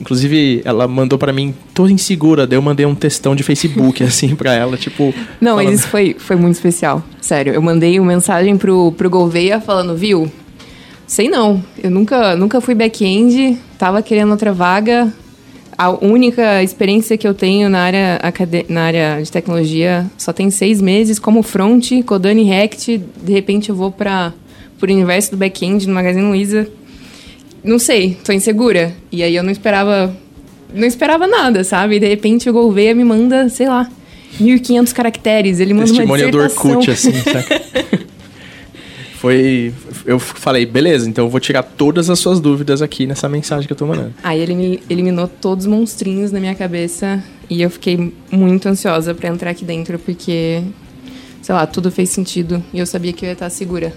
Inclusive, 0.00 0.62
ela 0.64 0.88
mandou 0.88 1.18
para 1.18 1.30
mim 1.30 1.54
toda 1.74 1.92
insegura, 1.92 2.46
daí 2.46 2.56
eu 2.56 2.62
mandei 2.62 2.86
um 2.86 2.94
textão 2.94 3.36
de 3.36 3.42
Facebook, 3.42 4.02
assim, 4.04 4.34
para 4.34 4.54
ela, 4.54 4.76
tipo... 4.76 5.14
Não, 5.40 5.56
falando... 5.56 5.74
isso 5.74 5.88
foi, 5.88 6.16
foi 6.18 6.36
muito 6.36 6.54
especial, 6.54 7.04
sério. 7.20 7.52
Eu 7.52 7.60
mandei 7.60 8.00
uma 8.00 8.08
mensagem 8.08 8.56
pro, 8.56 8.92
pro 8.92 9.10
Gouveia 9.10 9.60
falando, 9.60 9.94
viu, 9.94 10.30
sei 11.10 11.28
não, 11.28 11.62
eu 11.82 11.90
nunca, 11.90 12.36
nunca 12.36 12.60
fui 12.60 12.74
back-end, 12.74 13.58
tava 13.76 14.00
querendo 14.00 14.30
outra 14.30 14.52
vaga, 14.52 15.12
a 15.76 15.90
única 15.90 16.62
experiência 16.62 17.18
que 17.18 17.26
eu 17.26 17.34
tenho 17.34 17.68
na 17.68 17.80
área, 17.80 18.20
na 18.68 18.82
área 18.82 19.20
de 19.22 19.32
tecnologia 19.32 20.06
só 20.16 20.32
tem 20.32 20.50
seis 20.50 20.80
meses 20.80 21.18
como 21.18 21.42
front, 21.42 21.90
codando 22.06 22.44
React, 22.44 23.02
de 23.22 23.32
repente 23.32 23.70
eu 23.70 23.74
vou 23.74 23.90
para 23.90 24.32
o 24.80 24.84
universo 24.84 25.32
do 25.32 25.36
back-end 25.36 25.88
no 25.88 25.94
Magazine 25.94 26.26
Luiza 26.26 26.68
não 27.62 27.78
sei, 27.78 28.16
tô 28.24 28.32
insegura. 28.32 28.92
E 29.12 29.22
aí 29.22 29.36
eu 29.36 29.42
não 29.42 29.50
esperava. 29.50 30.14
Não 30.72 30.86
esperava 30.86 31.26
nada, 31.26 31.64
sabe? 31.64 31.96
E 31.96 32.00
de 32.00 32.08
repente 32.08 32.48
o 32.48 32.52
Gouveia 32.52 32.94
me 32.94 33.04
manda, 33.04 33.48
sei 33.48 33.68
lá, 33.68 33.90
1.500 34.40 34.92
caracteres. 34.92 35.60
Ele 35.60 35.74
manda 35.74 35.88
Testemunha 35.88 36.06
uma 36.06 36.16
dissertação. 36.16 36.70
do 36.70 36.78
Orkut, 36.78 36.90
assim, 36.90 37.12
saca? 37.20 37.60
Foi. 39.20 39.70
Eu 40.06 40.18
falei, 40.18 40.64
beleza, 40.64 41.06
então 41.06 41.26
eu 41.26 41.28
vou 41.28 41.38
tirar 41.38 41.62
todas 41.62 42.08
as 42.08 42.18
suas 42.18 42.40
dúvidas 42.40 42.80
aqui 42.80 43.06
nessa 43.06 43.28
mensagem 43.28 43.66
que 43.66 43.72
eu 43.74 43.76
tô 43.76 43.86
mandando. 43.86 44.14
Aí 44.22 44.40
ele 44.40 44.54
me 44.54 44.82
eliminou 44.88 45.28
todos 45.28 45.66
os 45.66 45.70
monstrinhos 45.70 46.32
na 46.32 46.40
minha 46.40 46.54
cabeça 46.54 47.22
e 47.50 47.60
eu 47.60 47.68
fiquei 47.68 48.14
muito 48.32 48.66
ansiosa 48.66 49.14
para 49.14 49.28
entrar 49.28 49.50
aqui 49.50 49.62
dentro, 49.62 49.98
porque, 49.98 50.62
sei 51.42 51.54
lá, 51.54 51.66
tudo 51.66 51.90
fez 51.90 52.08
sentido 52.08 52.64
e 52.72 52.78
eu 52.78 52.86
sabia 52.86 53.12
que 53.12 53.26
eu 53.26 53.26
ia 53.26 53.34
estar 53.34 53.50
segura. 53.50 53.92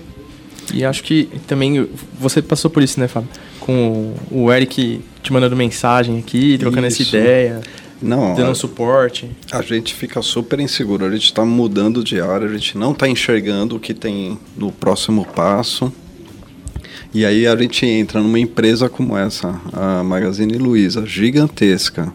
E 0.74 0.84
acho 0.84 1.02
que 1.02 1.30
também 1.48 1.88
você 2.20 2.42
passou 2.42 2.70
por 2.70 2.84
isso, 2.84 3.00
né, 3.00 3.08
Fábio? 3.08 3.30
Com 3.62 4.14
o 4.30 4.52
Eric 4.52 5.00
te 5.22 5.32
mandando 5.32 5.56
mensagem 5.56 6.20
aqui, 6.20 6.58
trocando 6.58 6.88
isso. 6.88 7.02
essa 7.02 7.18
ideia. 7.18 7.62
Não, 8.04 8.36
dando 8.36 8.52
a, 8.52 8.56
suporte. 8.56 9.30
A 9.52 9.62
gente 9.62 9.94
fica 9.94 10.22
super 10.22 10.60
inseguro, 10.60 11.06
a 11.06 11.12
gente 11.12 11.26
está 11.26 11.46
mudando 11.46 12.04
de 12.04 12.20
área, 12.20 12.48
a 12.48 12.52
gente 12.52 12.78
não 12.78 12.92
está 12.92 13.08
enxergando 13.08 13.76
o 13.76 13.80
que 13.80 13.94
tem 13.94 14.38
no 14.58 14.72
próximo 14.72 15.26
passo. 15.26 15.92
E 17.13 17.26
aí 17.26 17.46
a 17.46 17.56
gente 17.56 17.86
entra 17.86 18.20
numa 18.22 18.39
empresa 18.39 18.89
como 18.89 19.16
essa, 19.16 19.60
a 19.72 20.04
Magazine 20.04 20.58
Luiza, 20.58 21.06
gigantesca. 21.06 22.13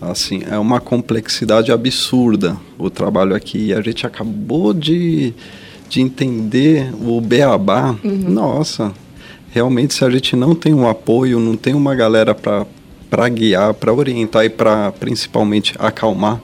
Assim, 0.00 0.42
é 0.48 0.56
uma 0.56 0.80
complexidade 0.80 1.72
absurda 1.72 2.56
o 2.78 2.88
trabalho 2.88 3.34
aqui. 3.34 3.66
E 3.66 3.74
a 3.74 3.80
gente 3.80 4.06
acabou 4.06 4.72
de 4.72 5.34
de 5.88 6.02
entender 6.02 6.92
o 7.00 7.20
beabá, 7.20 7.96
uhum. 8.04 8.28
nossa, 8.28 8.92
realmente 9.50 9.94
se 9.94 10.04
a 10.04 10.10
gente 10.10 10.36
não 10.36 10.54
tem 10.54 10.74
um 10.74 10.86
apoio, 10.86 11.40
não 11.40 11.56
tem 11.56 11.74
uma 11.74 11.94
galera 11.94 12.34
para 12.34 12.66
guiar, 13.28 13.74
para 13.74 13.92
orientar 13.92 14.44
e 14.44 14.50
para 14.50 14.92
principalmente 14.92 15.74
acalmar 15.78 16.40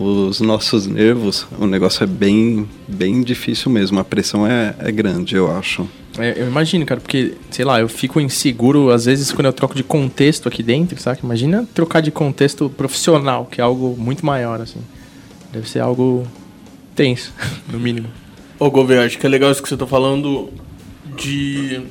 os 0.00 0.40
nossos 0.40 0.86
nervos, 0.86 1.46
o 1.58 1.66
negócio 1.66 2.02
é 2.02 2.06
bem, 2.06 2.66
bem 2.88 3.22
difícil 3.22 3.70
mesmo. 3.70 4.00
A 4.00 4.04
pressão 4.04 4.46
é, 4.46 4.74
é 4.78 4.90
grande, 4.90 5.36
eu 5.36 5.54
acho. 5.54 5.86
É, 6.18 6.40
eu 6.40 6.46
imagino, 6.46 6.86
cara, 6.86 7.00
porque, 7.00 7.34
sei 7.50 7.64
lá, 7.64 7.80
eu 7.80 7.88
fico 7.88 8.18
inseguro 8.18 8.90
às 8.90 9.04
vezes 9.04 9.30
quando 9.30 9.46
eu 9.46 9.52
troco 9.52 9.74
de 9.74 9.82
contexto 9.82 10.48
aqui 10.48 10.62
dentro, 10.62 10.98
sabe? 10.98 11.20
Imagina 11.22 11.68
trocar 11.74 12.00
de 12.00 12.10
contexto 12.10 12.70
profissional, 12.70 13.44
que 13.44 13.60
é 13.60 13.64
algo 13.64 13.94
muito 13.98 14.24
maior, 14.24 14.60
assim. 14.60 14.80
Deve 15.52 15.68
ser 15.68 15.80
algo 15.80 16.26
tenso, 16.96 17.32
no 17.70 17.78
mínimo. 17.78 18.08
Ô, 18.58 18.70
Gouveia, 18.70 19.04
acho 19.04 19.18
que 19.18 19.26
é 19.26 19.28
legal 19.28 19.50
isso 19.50 19.62
que 19.62 19.68
você 19.68 19.74
está 19.74 19.86
falando 19.86 20.48
de 21.16 21.82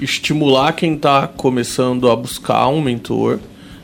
estimular 0.00 0.72
quem 0.72 0.94
está 0.94 1.26
começando 1.26 2.10
a 2.10 2.16
buscar 2.16 2.68
um 2.68 2.80
mentor, 2.80 3.38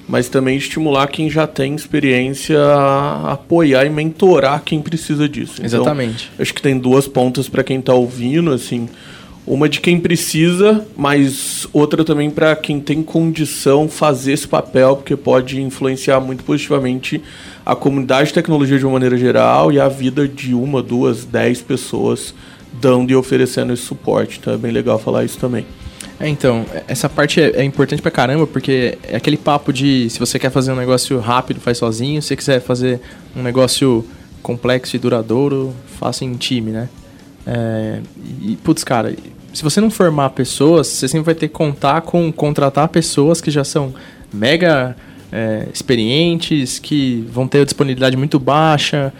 mas 0.09 0.29
também 0.29 0.57
estimular 0.57 1.07
quem 1.07 1.31
já 1.31 1.47
tem 1.47 1.75
experiência 1.75 2.59
a 2.59 3.33
apoiar 3.33 3.87
e 3.87 3.91
mentorar 3.91 4.63
quem 4.65 4.83
precisa 4.83 5.29
disso. 5.29 5.55
Então, 5.55 5.67
Exatamente. 5.67 6.31
Acho 6.39 6.53
que 6.53 6.63
tem 6.63 6.79
duas 6.79 7.07
pontas 7.09 7.49
para 7.49 7.65
quem 7.65 7.79
está 7.79 7.95
ouvindo, 7.95 8.53
assim, 8.53 8.89
uma 9.47 9.69
de 9.69 9.81
quem 9.81 9.99
precisa, 9.99 10.87
mas 10.97 11.67
outra 11.73 12.05
também 12.05 12.31
para 12.31 12.55
quem 12.55 12.81
tem 12.81 13.03
condição 13.03 13.89
fazer 13.89 14.33
esse 14.33 14.47
papel, 14.47 14.97
porque 14.97 15.17
pode 15.17 15.61
influenciar 15.61 16.21
muito 16.21 16.45
positivamente 16.45 17.21
a 17.67 17.75
comunidade 17.75 18.29
de 18.29 18.35
tecnologia 18.35 18.79
de 18.79 18.85
uma 18.85 18.93
maneira 18.93 19.17
geral 19.17 19.73
e 19.73 19.81
a 19.81 19.89
vida 19.89 20.29
de 20.29 20.55
uma, 20.55 20.83
duas, 20.83 21.25
dez 21.25 21.61
pessoas 21.61 22.35
dando 22.81 23.11
e 23.11 23.17
oferecendo 23.17 23.73
esse 23.73 23.83
suporte. 23.83 24.39
Então 24.41 24.55
é 24.55 24.57
bem 24.57 24.71
legal 24.71 24.99
falar 24.99 25.25
isso 25.25 25.39
também. 25.39 25.67
É, 26.23 26.29
então, 26.29 26.65
essa 26.87 27.09
parte 27.09 27.41
é, 27.41 27.51
é, 27.57 27.65
importante 27.65 28.01
pra 28.01 28.11
caramba, 28.11 28.47
porque 28.47 28.97
é 29.03 29.17
aquele 29.17 29.37
papo 29.37 29.73
de 29.73 30.09
se 30.09 30.21
você 30.21 30.39
quer 30.39 30.53
fazer 30.53 30.71
um 30.71 30.77
negócio 30.77 31.19
rápido, 31.19 31.59
faz 31.59 31.79
sozinho, 31.79 32.23
se 32.23 32.29
você 32.29 32.37
quiser 32.37 32.61
fazer 32.61 33.01
um 33.35 33.43
negócio 33.43 34.07
complexo 34.41 34.95
e 34.95 35.01
duradouro, 35.01 35.75
faça 35.99 36.25
em 36.25 36.35
time, 36.35 36.71
né? 36.71 36.89
É, 37.45 37.99
e, 38.41 38.57
putz, 38.63 38.85
cara, 38.85 39.13
se 39.53 39.65
você 39.65 39.81
não 39.81 39.91
formar 39.91 40.31
pessoas, 40.31 40.87
você 40.87 41.09
sempre 41.09 41.27
vai 41.27 41.35
ter 41.35 41.49
que 41.49 41.55
contar 41.55 42.03
com 42.03 42.31
contratar 42.31 42.87
pessoas 42.87 43.41
que 43.41 43.51
já 43.51 43.65
são 43.65 43.93
mega 44.33 44.97
é, 45.33 45.67
experientes, 45.75 46.79
que 46.79 47.27
vão 47.33 47.49
ter 47.49 47.65
disponibilidade 47.65 48.17
muito 48.17 48.39
baixa, 48.39 49.13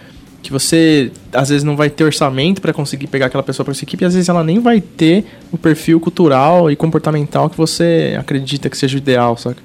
que 0.43 0.51
você 0.51 1.11
às 1.31 1.49
vezes 1.49 1.63
não 1.63 1.75
vai 1.75 1.89
ter 1.89 2.03
orçamento 2.03 2.61
para 2.61 2.71
conseguir 2.71 3.07
pegar 3.07 3.27
aquela 3.27 3.41
pessoa 3.41 3.63
para 3.63 3.71
essa 3.71 3.83
equipe, 3.83 4.03
e 4.03 4.05
às 4.05 4.13
vezes 4.13 4.29
ela 4.29 4.43
nem 4.43 4.59
vai 4.59 4.79
ter 4.79 5.25
o 5.51 5.57
perfil 5.57 5.99
cultural 5.99 6.69
e 6.69 6.75
comportamental 6.75 7.49
que 7.49 7.57
você 7.57 8.15
acredita 8.19 8.69
que 8.69 8.77
seja 8.77 8.95
o 8.95 8.99
ideal, 8.99 9.35
saca? 9.37 9.61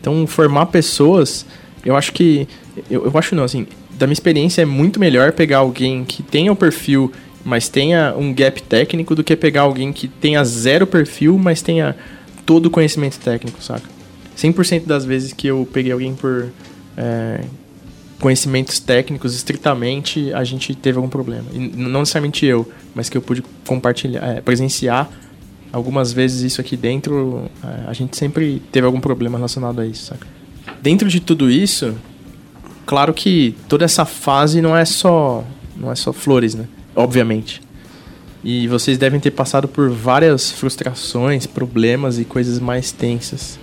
Então, 0.00 0.26
formar 0.26 0.66
pessoas, 0.66 1.44
eu 1.84 1.96
acho 1.96 2.12
que. 2.12 2.48
Eu, 2.90 3.04
eu 3.06 3.18
acho 3.18 3.34
não, 3.34 3.44
assim, 3.44 3.66
da 3.98 4.06
minha 4.06 4.14
experiência 4.14 4.62
é 4.62 4.64
muito 4.64 5.00
melhor 5.00 5.32
pegar 5.32 5.58
alguém 5.58 6.04
que 6.04 6.22
tenha 6.22 6.52
o 6.52 6.56
perfil 6.56 7.12
mas 7.44 7.68
tenha 7.68 8.14
um 8.16 8.32
gap 8.32 8.62
técnico 8.62 9.14
do 9.14 9.22
que 9.22 9.36
pegar 9.36 9.62
alguém 9.62 9.92
que 9.92 10.08
tenha 10.08 10.42
zero 10.44 10.86
perfil, 10.86 11.38
mas 11.38 11.60
tenha 11.60 11.94
todo 12.46 12.66
o 12.66 12.70
conhecimento 12.70 13.18
técnico, 13.18 13.62
saca? 13.62 13.86
100% 14.36 14.86
das 14.86 15.04
vezes 15.04 15.32
que 15.32 15.46
eu 15.46 15.68
peguei 15.70 15.92
alguém 15.92 16.14
por 16.14 16.48
é, 16.96 17.42
conhecimentos 18.24 18.80
técnicos 18.80 19.34
estritamente, 19.34 20.32
a 20.32 20.42
gente 20.44 20.74
teve 20.74 20.96
algum 20.96 21.10
problema. 21.10 21.44
E 21.52 21.58
não 21.58 22.00
necessariamente 22.00 22.46
eu, 22.46 22.66
mas 22.94 23.10
que 23.10 23.18
eu 23.18 23.20
pude 23.20 23.44
compartilhar, 23.66 24.24
é, 24.26 24.40
presenciar 24.40 25.10
algumas 25.70 26.10
vezes 26.10 26.40
isso 26.40 26.58
aqui 26.58 26.74
dentro, 26.74 27.50
é, 27.62 27.86
a 27.86 27.92
gente 27.92 28.16
sempre 28.16 28.62
teve 28.72 28.86
algum 28.86 28.98
problema 28.98 29.36
relacionado 29.36 29.78
a 29.78 29.86
isso, 29.86 30.06
saca? 30.06 30.26
Dentro 30.80 31.06
de 31.06 31.20
tudo 31.20 31.50
isso, 31.50 31.94
claro 32.86 33.12
que 33.12 33.54
toda 33.68 33.84
essa 33.84 34.06
fase 34.06 34.62
não 34.62 34.74
é 34.74 34.86
só 34.86 35.44
não 35.76 35.92
é 35.92 35.94
só 35.94 36.10
flores, 36.10 36.54
né? 36.54 36.66
obviamente. 36.96 37.60
E 38.42 38.66
vocês 38.68 38.96
devem 38.96 39.20
ter 39.20 39.32
passado 39.32 39.68
por 39.68 39.90
várias 39.90 40.50
frustrações, 40.50 41.46
problemas 41.46 42.18
e 42.18 42.24
coisas 42.24 42.58
mais 42.58 42.90
tensas. 42.90 43.58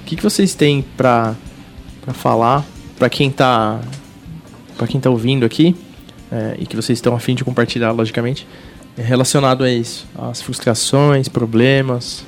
O 0.00 0.04
que, 0.06 0.16
que 0.16 0.22
vocês 0.22 0.54
têm 0.54 0.82
pra 0.96 1.34
falar 2.14 2.64
para 3.02 3.10
quem 3.10 3.32
tá 3.32 3.80
para 4.78 4.86
quem 4.86 5.00
tá 5.00 5.10
ouvindo 5.10 5.44
aqui 5.44 5.74
é, 6.30 6.54
e 6.60 6.64
que 6.64 6.76
vocês 6.76 6.98
estão 6.98 7.16
afim 7.16 7.34
de 7.34 7.42
compartilhar, 7.42 7.90
logicamente, 7.90 8.46
relacionado 8.96 9.64
a 9.64 9.72
isso, 9.72 10.06
as 10.16 10.40
frustrações, 10.40 11.26
problemas? 11.26 12.24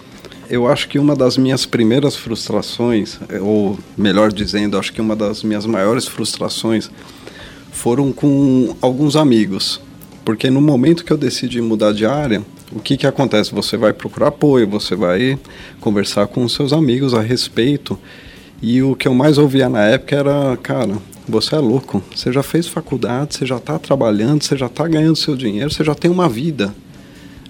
Eu 0.51 0.67
acho 0.67 0.89
que 0.89 0.99
uma 0.99 1.15
das 1.15 1.39
minhas 1.39 1.65
primeiras 1.65 2.17
frustrações, 2.17 3.21
ou 3.41 3.79
melhor 3.97 4.33
dizendo, 4.33 4.77
acho 4.77 4.93
que 4.93 5.01
uma 5.01 5.15
das 5.15 5.45
minhas 5.45 5.65
maiores 5.65 6.09
frustrações 6.09 6.91
foram 7.71 8.13
com 8.13 8.75
alguns 8.83 9.15
amigos 9.15 9.81
porque 10.25 10.51
no 10.51 10.61
momento 10.61 11.05
que 11.05 11.13
eu 11.13 11.19
decidi 11.19 11.61
mudar 11.61 11.93
de 11.93 12.05
área, 12.05 12.43
o 12.73 12.81
que, 12.81 12.97
que 12.97 13.07
acontece? 13.07 13.55
Você 13.55 13.77
vai 13.77 13.93
procurar 13.93 14.29
apoio, 14.29 14.67
você 14.67 14.97
vai 14.97 15.39
conversar 15.81 16.27
com 16.27 16.49
seus 16.49 16.73
amigos 16.73 17.15
a 17.15 17.21
respeito. 17.21 17.97
E 18.63 18.83
o 18.83 18.95
que 18.95 19.07
eu 19.07 19.15
mais 19.15 19.39
ouvia 19.39 19.69
na 19.69 19.85
época 19.85 20.17
era, 20.17 20.57
cara, 20.57 20.97
você 21.29 21.55
é 21.55 21.59
louco, 21.59 22.03
você 22.15 22.33
já 22.33 22.43
fez 22.43 22.67
faculdade, 22.67 23.35
você 23.35 23.47
já 23.47 23.57
está 23.57 23.79
trabalhando, 23.79 24.43
você 24.43 24.57
já 24.57 24.67
está 24.67 24.87
ganhando 24.87 25.17
seu 25.17 25.37
dinheiro, 25.37 25.71
você 25.71 25.85
já 25.85 25.95
tem 25.95 26.11
uma 26.11 26.29
vida. 26.29 26.75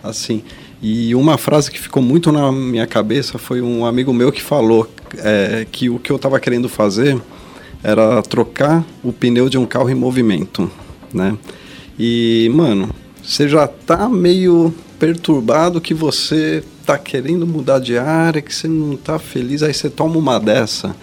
Assim. 0.03 0.43
E 0.83 1.15
uma 1.15 1.39
frase 1.39 1.71
que 1.71 1.81
ficou 1.81 2.03
muito 2.03 2.31
na 2.31 2.53
minha 2.53 2.87
cabeça 2.87 3.39
foi 3.39 3.63
um 3.63 3.87
amigo 3.87 4.13
meu 4.13 4.31
que 4.31 4.43
falou 4.43 4.89
é, 5.19 5.67
que 5.71 5.89
o 5.89 5.99
que 5.99 6.11
eu 6.13 6.17
estava 6.17 6.39
querendo 6.39 6.69
fazer 6.69 7.21
era 7.83 8.21
trocar 8.23 8.85
o 9.03 9.13
pneu 9.13 9.49
de 9.49 9.59
um 9.59 9.67
carro 9.67 9.91
em 9.91 9.95
movimento, 9.95 10.71
né? 11.13 11.37
E, 11.99 12.51
mano, 12.55 12.91
você 13.23 13.49
já 13.49 13.67
tá 13.67 14.09
meio 14.09 14.75
perturbado 14.99 15.81
que 15.81 15.95
você 15.95 16.63
tá 16.85 16.99
querendo 16.99 17.47
mudar 17.47 17.79
de 17.79 17.97
área, 17.97 18.43
que 18.43 18.55
você 18.55 18.69
não 18.69 18.97
tá 18.97 19.19
feliz, 19.19 19.63
aí 19.63 19.73
você 19.73 19.89
toma 19.89 20.17
uma 20.17 20.39
dessa. 20.39 20.95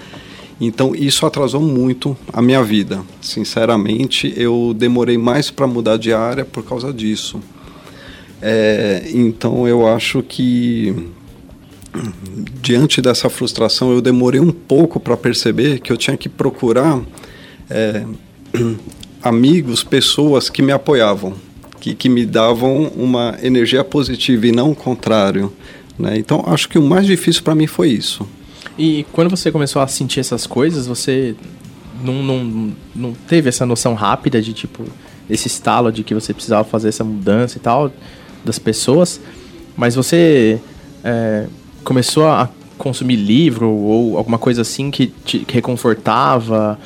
Então 0.60 0.94
isso 0.96 1.26
atrasou 1.26 1.62
muito 1.62 2.16
a 2.32 2.42
minha 2.42 2.64
vida. 2.64 3.02
Sinceramente, 3.20 4.32
eu 4.38 4.76
demorei 4.78 5.18
mais 5.18 5.50
para 5.50 5.66
mudar 5.66 5.98
de 5.98 6.14
área 6.14 6.46
por 6.46 6.64
causa 6.64 6.94
disso. 6.94 7.42
É, 8.42 9.10
então 9.12 9.68
eu 9.68 9.88
acho 9.88 10.22
que 10.24 11.10
diante 12.62 13.02
dessa 13.02 13.30
frustração 13.30 13.92
eu 13.92 14.02
demorei 14.02 14.40
um 14.40 14.52
pouco 14.52 15.00
para 15.00 15.18
perceber 15.18 15.80
que 15.80 15.92
eu 15.92 15.98
tinha 15.98 16.16
que 16.16 16.30
procurar 16.30 17.02
é, 17.70 18.06
amigos, 19.22 19.84
pessoas 19.84 20.50
que 20.50 20.62
me 20.62 20.72
apoiavam, 20.72 21.34
que, 21.82 21.96
que 21.96 22.08
me 22.08 22.26
davam 22.26 22.84
uma 22.96 23.38
energia 23.42 23.84
positiva 23.84 24.48
e 24.48 24.52
não 24.52 24.72
o 24.72 24.76
contrário. 24.76 25.52
Né? 26.00 26.18
Então 26.18 26.44
acho 26.48 26.70
que 26.70 26.78
o 26.78 26.82
mais 26.82 27.06
difícil 27.06 27.44
para 27.44 27.56
mim 27.56 27.68
foi 27.68 27.90
isso. 27.90 28.26
E 28.78 29.06
quando 29.12 29.30
você 29.30 29.52
começou 29.52 29.82
a 29.82 29.88
sentir 29.88 30.20
essas 30.20 30.48
coisas, 30.48 30.88
você 30.88 31.36
não, 32.04 32.24
não, 32.24 32.72
não 32.96 33.14
teve 33.28 33.50
essa 33.50 33.66
noção 33.66 33.96
rápida 33.96 34.42
de 34.42 34.54
tipo 34.54 34.86
esse 35.30 35.48
estalo 35.48 35.92
de 35.92 36.04
que 36.04 36.14
você 36.14 36.34
precisava 36.34 36.64
fazer 36.64 36.90
essa 36.90 37.04
mudança 37.04 37.58
e 37.58 37.62
tal 37.62 37.92
das 38.44 38.60
pessoas, 38.60 39.20
mas 39.76 39.96
você 39.96 40.60
é, 41.04 41.48
começou 41.84 42.28
a 42.28 42.50
consumir 42.78 43.16
livro 43.16 43.70
ou 43.70 44.18
alguma 44.18 44.38
coisa 44.38 44.62
assim 44.62 44.92
que 44.92 45.08
te 45.24 45.46
reconfortava 45.48 46.78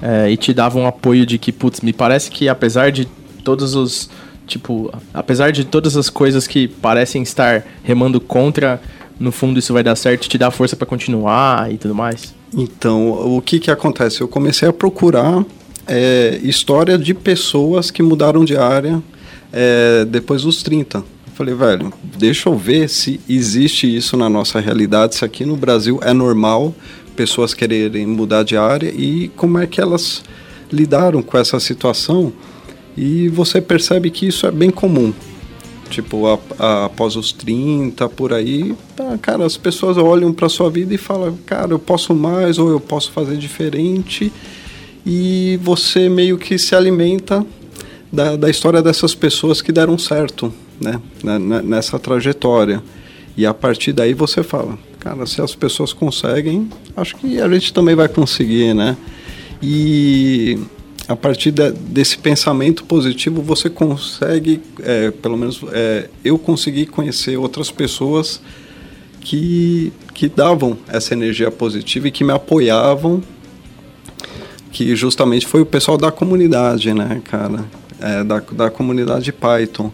é, 0.00 0.30
e 0.30 0.36
te 0.36 0.54
dava 0.54 0.78
um 0.78 0.86
apoio 0.86 1.26
de 1.26 1.38
que, 1.38 1.52
putz, 1.52 1.80
me 1.80 1.92
parece 1.92 2.30
que 2.30 2.48
apesar 2.48 2.90
de 2.90 3.06
todos 3.40 3.74
os. 3.74 4.10
Tipo, 4.50 4.92
apesar 5.14 5.52
de 5.52 5.64
todas 5.64 5.96
as 5.96 6.10
coisas 6.10 6.48
que 6.48 6.66
parecem 6.66 7.22
estar 7.22 7.64
remando 7.84 8.20
contra, 8.20 8.82
no 9.18 9.30
fundo 9.30 9.60
isso 9.60 9.72
vai 9.72 9.84
dar 9.84 9.94
certo, 9.94 10.28
te 10.28 10.36
dá 10.36 10.50
força 10.50 10.74
para 10.74 10.88
continuar 10.88 11.72
e 11.72 11.78
tudo 11.78 11.94
mais? 11.94 12.34
Então, 12.52 13.36
o 13.36 13.40
que 13.40 13.60
que 13.60 13.70
acontece? 13.70 14.20
Eu 14.20 14.26
comecei 14.26 14.68
a 14.68 14.72
procurar 14.72 15.44
é, 15.86 16.40
história 16.42 16.98
de 16.98 17.14
pessoas 17.14 17.92
que 17.92 18.02
mudaram 18.02 18.44
de 18.44 18.56
área 18.56 19.00
é, 19.52 20.04
depois 20.04 20.42
dos 20.42 20.64
30. 20.64 21.04
Falei, 21.34 21.54
velho, 21.54 21.92
deixa 22.18 22.48
eu 22.48 22.56
ver 22.56 22.88
se 22.88 23.20
existe 23.28 23.86
isso 23.96 24.16
na 24.16 24.28
nossa 24.28 24.58
realidade, 24.58 25.14
se 25.14 25.24
aqui 25.24 25.44
no 25.44 25.56
Brasil 25.56 26.00
é 26.02 26.12
normal 26.12 26.74
pessoas 27.14 27.54
quererem 27.54 28.04
mudar 28.04 28.42
de 28.42 28.56
área 28.56 28.90
e 28.90 29.28
como 29.36 29.58
é 29.58 29.66
que 29.66 29.80
elas 29.80 30.24
lidaram 30.72 31.22
com 31.22 31.38
essa 31.38 31.60
situação. 31.60 32.32
E 33.02 33.30
você 33.30 33.62
percebe 33.62 34.10
que 34.10 34.26
isso 34.26 34.46
é 34.46 34.50
bem 34.50 34.68
comum. 34.68 35.10
Tipo, 35.88 36.26
a, 36.26 36.38
a, 36.58 36.84
após 36.84 37.16
os 37.16 37.32
30, 37.32 38.06
por 38.10 38.30
aí, 38.30 38.74
tá, 38.94 39.16
cara, 39.16 39.46
as 39.46 39.56
pessoas 39.56 39.96
olham 39.96 40.34
para 40.34 40.50
sua 40.50 40.68
vida 40.68 40.92
e 40.92 40.98
falam, 40.98 41.34
cara, 41.46 41.72
eu 41.72 41.78
posso 41.78 42.14
mais 42.14 42.58
ou 42.58 42.68
eu 42.68 42.78
posso 42.78 43.10
fazer 43.10 43.38
diferente. 43.38 44.30
E 45.06 45.58
você 45.62 46.10
meio 46.10 46.36
que 46.36 46.58
se 46.58 46.74
alimenta 46.74 47.44
da, 48.12 48.36
da 48.36 48.50
história 48.50 48.82
dessas 48.82 49.14
pessoas 49.14 49.62
que 49.62 49.72
deram 49.72 49.96
certo 49.96 50.52
né, 50.78 51.00
nessa 51.64 51.98
trajetória. 51.98 52.82
E 53.34 53.46
a 53.46 53.54
partir 53.54 53.94
daí 53.94 54.12
você 54.12 54.42
fala, 54.42 54.78
cara, 54.98 55.24
se 55.24 55.40
as 55.40 55.54
pessoas 55.54 55.94
conseguem, 55.94 56.68
acho 56.94 57.16
que 57.16 57.40
a 57.40 57.48
gente 57.48 57.72
também 57.72 57.94
vai 57.94 58.08
conseguir, 58.08 58.74
né? 58.74 58.94
E 59.62 60.58
a 61.10 61.16
partir 61.16 61.50
de, 61.50 61.72
desse 61.72 62.16
pensamento 62.16 62.84
positivo 62.84 63.42
você 63.42 63.68
consegue, 63.68 64.62
é, 64.80 65.10
pelo 65.10 65.36
menos 65.36 65.60
é, 65.72 66.08
eu 66.24 66.38
consegui 66.38 66.86
conhecer 66.86 67.36
outras 67.36 67.68
pessoas 67.68 68.40
que, 69.20 69.92
que 70.14 70.28
davam 70.28 70.78
essa 70.86 71.12
energia 71.12 71.50
positiva 71.50 72.06
e 72.06 72.12
que 72.12 72.22
me 72.22 72.32
apoiavam, 72.32 73.20
que 74.70 74.94
justamente 74.94 75.48
foi 75.48 75.60
o 75.60 75.66
pessoal 75.66 75.98
da 75.98 76.12
comunidade, 76.12 76.94
né, 76.94 77.20
cara? 77.24 77.64
É, 77.98 78.22
da, 78.22 78.38
da 78.38 78.70
comunidade 78.70 79.32
Python. 79.32 79.92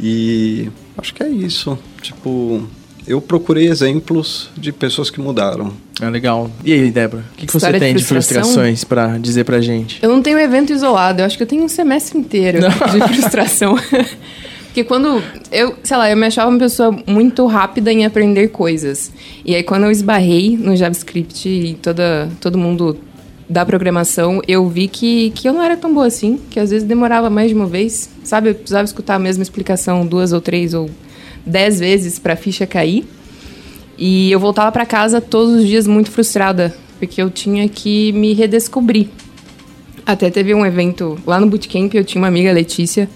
E 0.00 0.68
acho 0.98 1.14
que 1.14 1.22
é 1.22 1.28
isso. 1.28 1.78
Tipo, 2.02 2.66
eu 3.06 3.20
procurei 3.20 3.68
exemplos 3.68 4.50
de 4.56 4.72
pessoas 4.72 5.10
que 5.10 5.20
mudaram. 5.20 5.72
É 6.00 6.08
legal. 6.08 6.50
E 6.64 6.72
aí, 6.72 6.90
Débora? 6.90 7.24
O 7.32 7.36
que, 7.36 7.46
que 7.46 7.52
você 7.52 7.72
tem 7.78 7.94
de, 7.94 8.00
de 8.00 8.04
frustrações 8.04 8.84
para 8.84 9.18
dizer 9.18 9.44
pra 9.44 9.60
gente? 9.60 9.98
Eu 10.02 10.08
não 10.08 10.22
tenho 10.22 10.38
evento 10.38 10.72
isolado, 10.72 11.20
eu 11.20 11.26
acho 11.26 11.36
que 11.36 11.42
eu 11.42 11.46
tenho 11.46 11.62
um 11.64 11.68
semestre 11.68 12.18
inteiro 12.18 12.60
não. 12.60 12.68
de 12.68 13.00
frustração. 13.14 13.76
Porque 14.70 14.84
quando 14.84 15.20
eu, 15.50 15.74
sei 15.82 15.96
lá, 15.96 16.08
eu 16.08 16.16
me 16.16 16.26
achava 16.26 16.48
uma 16.48 16.58
pessoa 16.58 16.96
muito 17.04 17.44
rápida 17.46 17.92
em 17.92 18.06
aprender 18.06 18.48
coisas. 18.48 19.10
E 19.44 19.54
aí 19.54 19.64
quando 19.64 19.84
eu 19.84 19.90
esbarrei 19.90 20.56
no 20.56 20.76
JavaScript 20.76 21.48
e 21.48 21.74
toda, 21.74 22.30
todo 22.40 22.56
mundo 22.56 22.96
da 23.48 23.66
programação, 23.66 24.40
eu 24.46 24.68
vi 24.68 24.86
que, 24.86 25.30
que 25.30 25.48
eu 25.48 25.52
não 25.52 25.60
era 25.60 25.76
tão 25.76 25.92
boa 25.92 26.06
assim, 26.06 26.38
que 26.48 26.60
às 26.60 26.70
vezes 26.70 26.86
demorava 26.86 27.28
mais 27.28 27.48
de 27.48 27.54
uma 27.54 27.66
vez, 27.66 28.08
sabe? 28.22 28.50
Eu 28.50 28.54
precisava 28.54 28.84
escutar 28.84 29.16
a 29.16 29.18
mesma 29.18 29.42
explicação 29.42 30.06
duas 30.06 30.32
ou 30.32 30.40
três 30.40 30.72
ou 30.72 30.88
dez 31.44 31.78
vezes 31.78 32.18
para 32.18 32.34
a 32.34 32.36
ficha 32.36 32.66
cair. 32.66 33.04
E 33.98 34.32
eu 34.32 34.40
voltava 34.40 34.72
para 34.72 34.86
casa 34.86 35.20
todos 35.20 35.60
os 35.60 35.66
dias 35.66 35.86
muito 35.86 36.10
frustrada, 36.10 36.74
porque 36.98 37.20
eu 37.20 37.30
tinha 37.30 37.68
que 37.68 38.12
me 38.12 38.32
redescobrir. 38.32 39.08
Até 40.06 40.30
teve 40.30 40.54
um 40.54 40.64
evento 40.64 41.18
lá 41.26 41.38
no 41.38 41.46
bootcamp, 41.46 41.94
eu 41.94 42.04
tinha 42.04 42.20
uma 42.20 42.28
amiga, 42.28 42.50
Letícia, 42.50 43.08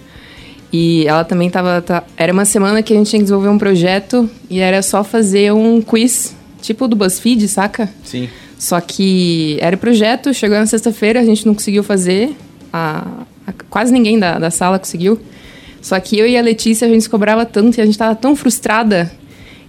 e 0.73 1.07
ela 1.07 1.25
também 1.25 1.49
estava. 1.49 1.83
Era 2.17 2.33
uma 2.33 2.45
semana 2.45 2.83
que 2.83 2.93
a 2.93 2.97
gente 2.97 3.09
tinha 3.09 3.21
que 3.21 3.25
desenvolver 3.25 3.49
um 3.49 3.59
projeto 3.59 4.29
e 4.51 4.59
era 4.59 4.83
só 4.83 5.03
fazer 5.03 5.53
um 5.53 5.81
quiz, 5.81 6.37
tipo 6.61 6.87
do 6.87 6.95
BuzzFeed, 6.95 7.49
saca? 7.49 7.89
Sim. 8.05 8.29
Só 8.59 8.81
que 8.81 9.57
era 9.61 9.77
projeto, 9.77 10.33
chegou 10.35 10.59
na 10.59 10.67
sexta-feira, 10.67 11.21
a 11.21 11.25
gente 11.25 11.47
não 11.47 11.55
conseguiu 11.55 11.83
fazer. 11.83 12.35
A, 12.73 13.25
a, 13.47 13.53
quase 13.71 13.93
ninguém 13.93 14.19
da, 14.19 14.39
da 14.39 14.51
sala 14.51 14.79
conseguiu. 14.79 15.21
Só 15.85 16.01
que 16.01 16.19
eu 16.19 16.27
e 16.27 16.35
a 16.35 16.41
Letícia, 16.41 16.89
a 16.89 16.91
gente 16.91 17.03
se 17.03 17.11
cobrava 17.11 17.45
tanto 17.45 17.77
e 17.77 17.81
a 17.83 17.85
gente 17.85 17.93
estava 17.93 18.15
tão 18.15 18.35
frustrada 18.35 19.13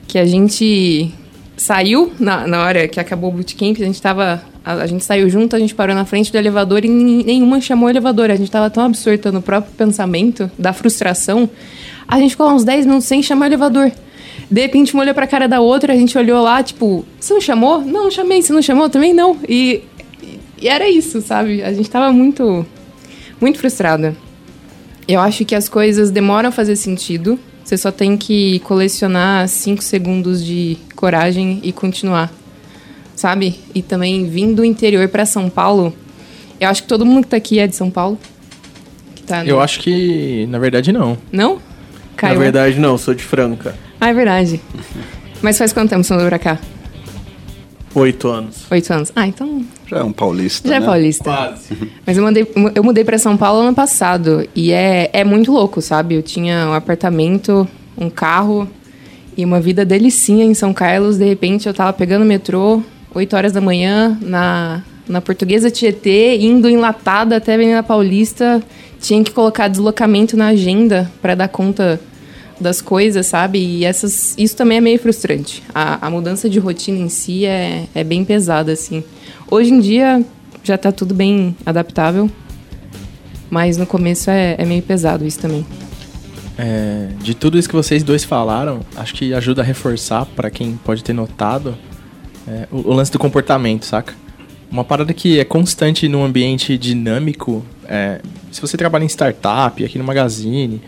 que 0.08 0.18
a 0.18 0.24
gente 0.24 1.12
saiu 1.58 2.14
na, 2.18 2.48
na 2.48 2.64
hora 2.64 2.88
que 2.88 3.02
acabou 3.02 3.32
o 3.32 3.34
bootcamp, 3.34 3.76
a 3.82 3.84
gente 3.84 4.02
tava. 4.02 4.42
A, 4.64 4.76
a, 4.76 4.88
gente 4.88 5.04
saiu 5.04 5.30
junto, 5.30 5.58
a 5.58 5.60
gente 5.60 5.76
parou 5.76 5.94
na 5.94 6.06
frente 6.06 6.32
do 6.32 6.38
elevador 6.38 6.86
e 6.86 6.88
nenhuma 6.88 7.60
chamou 7.60 7.88
o 7.88 7.90
elevador. 7.90 8.32
A 8.32 8.36
gente 8.38 8.48
estava 8.48 8.70
tão 8.70 8.86
absorta 8.86 9.30
no 9.30 9.42
próprio 9.42 9.74
pensamento, 9.74 10.50
da 10.58 10.72
frustração. 10.72 11.50
A 12.08 12.18
gente 12.18 12.32
ficou 12.32 12.50
uns 12.50 12.64
10 12.64 12.86
minutos 12.86 13.08
sem 13.08 13.22
chamar 13.22 13.48
o 13.48 13.50
elevador. 13.50 13.92
De 14.50 14.62
repente, 14.62 14.94
uma 14.94 15.04
olhou 15.04 15.14
pra 15.14 15.28
cara 15.28 15.50
da 15.50 15.60
outra, 15.60 15.92
a 15.92 15.98
gente 15.98 16.18
olhou 16.18 16.42
lá, 16.42 16.64
tipo, 16.64 17.06
você 17.20 17.34
não 17.34 17.42
chamou? 17.42 17.82
Não, 17.82 18.10
chamei. 18.10 18.42
Você 18.42 18.54
não 18.54 18.62
chamou? 18.62 18.90
Também 18.90 19.14
não. 19.14 19.36
E, 19.50 19.84
e 20.62 20.70
era 20.70 20.90
isso, 20.90 21.20
sabe? 21.20 21.62
A 21.62 21.74
gente 21.74 21.90
tava 21.90 22.14
muito, 22.14 22.66
muito 23.42 23.60
frustrada. 23.60 24.16
Eu 25.08 25.20
acho 25.20 25.46
que 25.46 25.54
as 25.54 25.70
coisas 25.70 26.10
demoram 26.10 26.50
a 26.50 26.52
fazer 26.52 26.76
sentido. 26.76 27.40
Você 27.64 27.78
só 27.78 27.92
tem 27.92 28.16
que 28.18 28.60
colecionar 28.60 29.48
cinco 29.48 29.84
segundos 29.84 30.44
de 30.44 30.78
coragem 30.96 31.60
e 31.64 31.72
continuar, 31.72 32.32
sabe? 33.16 33.60
E 33.74 33.82
também 33.82 34.28
vindo 34.28 34.58
do 34.58 34.66
interior 34.66 35.08
para 35.08 35.26
São 35.26 35.50
Paulo. 35.50 35.94
Eu 36.60 36.70
acho 36.70 36.84
que 36.84 36.88
todo 36.88 37.06
mundo 37.06 37.24
que 37.24 37.30
tá 37.30 37.38
aqui 37.38 37.60
é 37.60 37.68
de 37.68 37.76
São 37.76 37.90
Paulo. 37.90 38.20
Tá 39.26 39.44
no... 39.44 39.50
Eu 39.50 39.60
acho 39.60 39.80
que, 39.80 40.46
na 40.48 40.60
verdade, 40.60 40.92
não. 40.92 41.18
Não? 41.32 41.60
Caiu. 42.16 42.36
Na 42.36 42.40
verdade, 42.40 42.80
não. 42.80 42.98
Sou 42.98 43.14
de 43.14 43.24
Franca. 43.24 43.76
Ah, 44.00 44.10
é 44.10 44.14
verdade. 44.14 44.62
Mas 45.42 45.58
faz 45.58 45.74
quanto 45.74 45.90
tempo 45.90 46.04
você 46.04 46.14
mudou 46.14 46.28
pra 46.30 46.40
cá? 46.40 46.60
Oito 47.94 48.28
anos. 48.28 48.66
Oito 48.70 48.94
anos. 48.94 49.12
Ah, 49.16 49.28
então. 49.28 49.66
Já 49.88 49.98
é 49.98 50.04
um 50.04 50.12
paulista. 50.12 50.68
Já 50.68 50.76
é 50.76 50.80
né? 50.80 50.86
é 50.86 50.90
paulista. 50.90 51.24
Quase. 51.24 51.78
Mas 52.06 52.18
eu, 52.18 52.24
mandei, 52.24 52.48
eu 52.74 52.84
mudei 52.84 53.04
pra 53.04 53.18
São 53.18 53.38
Paulo 53.38 53.62
ano 53.62 53.76
passado. 53.76 54.48
E 54.56 54.72
é, 54.72 55.10
é 55.14 55.24
muito 55.24 55.52
louco, 55.52 55.82
sabe? 55.82 56.16
Eu 56.16 56.24
tinha 56.24 56.68
um 56.68 56.74
apartamento, 56.74 57.68
um 57.98 58.10
carro 58.10 58.68
e 59.38 59.44
uma 59.44 59.60
vida 59.60 59.86
delicinha 59.86 60.46
em 60.46 60.54
São 60.54 60.74
Carlos. 60.74 61.18
De 61.18 61.26
repente 61.26 61.68
eu 61.68 61.74
tava 61.74 61.94
pegando 61.94 62.26
metrô, 62.26 62.82
8 63.14 63.36
horas 63.36 63.52
da 63.52 63.62
manhã, 63.62 64.18
na, 64.22 64.82
na 65.08 65.22
Portuguesa 65.22 65.70
Tietê, 65.70 66.38
indo 66.38 66.70
enlatada 66.70 67.38
até 67.38 67.52
a 67.52 67.56
Avenida 67.56 67.84
Paulista. 67.84 68.62
Tinha 69.00 69.24
que 69.24 69.32
colocar 69.32 69.68
deslocamento 69.68 70.36
na 70.36 70.48
agenda 70.48 71.12
para 71.22 71.36
dar 71.36 71.48
conta 71.48 72.00
das 72.60 72.82
coisas, 72.82 73.26
sabe? 73.26 73.60
E 73.60 73.86
essas, 73.86 74.36
isso 74.38 74.56
também 74.56 74.78
é 74.78 74.82
meio 74.82 75.00
frustrante. 75.00 75.64
A, 75.74 76.06
a 76.06 76.10
mudança 76.10 76.50
de 76.50 76.60
rotina 76.60 76.98
em 76.98 77.10
si 77.10 77.46
é, 77.46 77.86
é 77.94 78.04
bem 78.04 78.24
pesada, 78.24 78.72
assim. 78.72 79.04
Hoje 79.50 79.72
em 79.72 79.80
dia 79.80 80.24
já 80.64 80.76
está 80.76 80.92
tudo 80.92 81.14
bem 81.14 81.56
adaptável, 81.66 82.30
mas 83.50 83.78
no 83.78 83.86
começo 83.86 84.30
é, 84.30 84.56
é 84.58 84.66
meio 84.66 84.82
pesado 84.82 85.26
isso 85.26 85.40
também. 85.40 85.66
É, 86.58 87.10
de 87.22 87.36
tudo 87.36 87.58
isso 87.58 87.68
que 87.68 87.76
vocês 87.76 88.02
dois 88.02 88.24
falaram, 88.24 88.80
acho 88.96 89.14
que 89.14 89.34
ajuda 89.34 89.62
a 89.62 89.66
reforçar 89.66 90.26
para 90.26 90.50
quem 90.50 90.78
pode 90.78 91.04
ter 91.04 91.14
notado 91.14 91.78
é, 92.48 92.68
o, 92.72 92.90
o, 92.90 92.94
lance 92.94 93.12
do 93.12 93.20
comportamento, 93.20 93.86
saca? 93.86 94.14
Uma 94.72 94.84
parada 94.84 95.14
que 95.14 95.40
é 95.40 95.44
constante 95.44 96.08
num 96.08 96.24
ambiente 96.24 96.78
dinâmico. 96.78 97.64
É, 97.88 98.22
se 98.52 98.62
você 98.62 98.78
trabalha 98.78 99.04
em 99.04 99.10
startup, 99.10 99.84
aqui 99.84 99.98
no 99.98 100.04
Magazine, 100.04 100.82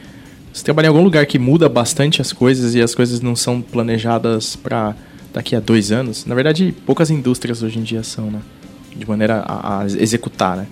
Você 0.57 0.63
trabalha 0.63 0.87
em 0.87 0.89
algum 0.89 1.03
lugar 1.03 1.23
que 1.27 1.37
muda 1.37 1.69
bastante 1.69 2.19
as 2.19 2.33
coisas 2.33 2.73
e 2.73 2.81
as 2.81 2.95
coisas 2.95 3.21
não 3.21 3.35
são 3.35 3.61
planejadas 3.61 4.55
para 4.55 4.95
daqui 5.31 5.55
a 5.55 5.59
dois 5.59 5.91
anos? 5.91 6.25
Na 6.25 6.33
verdade, 6.33 6.73
poucas 6.83 7.11
indústrias 7.11 7.61
hoje 7.61 7.77
em 7.77 7.83
dia 7.83 8.01
são, 8.01 8.31
né? 8.31 8.41
De 8.95 9.07
maneira 9.07 9.43
a, 9.45 9.81
a 9.81 9.85
executar, 9.85 10.57
né? 10.57 10.65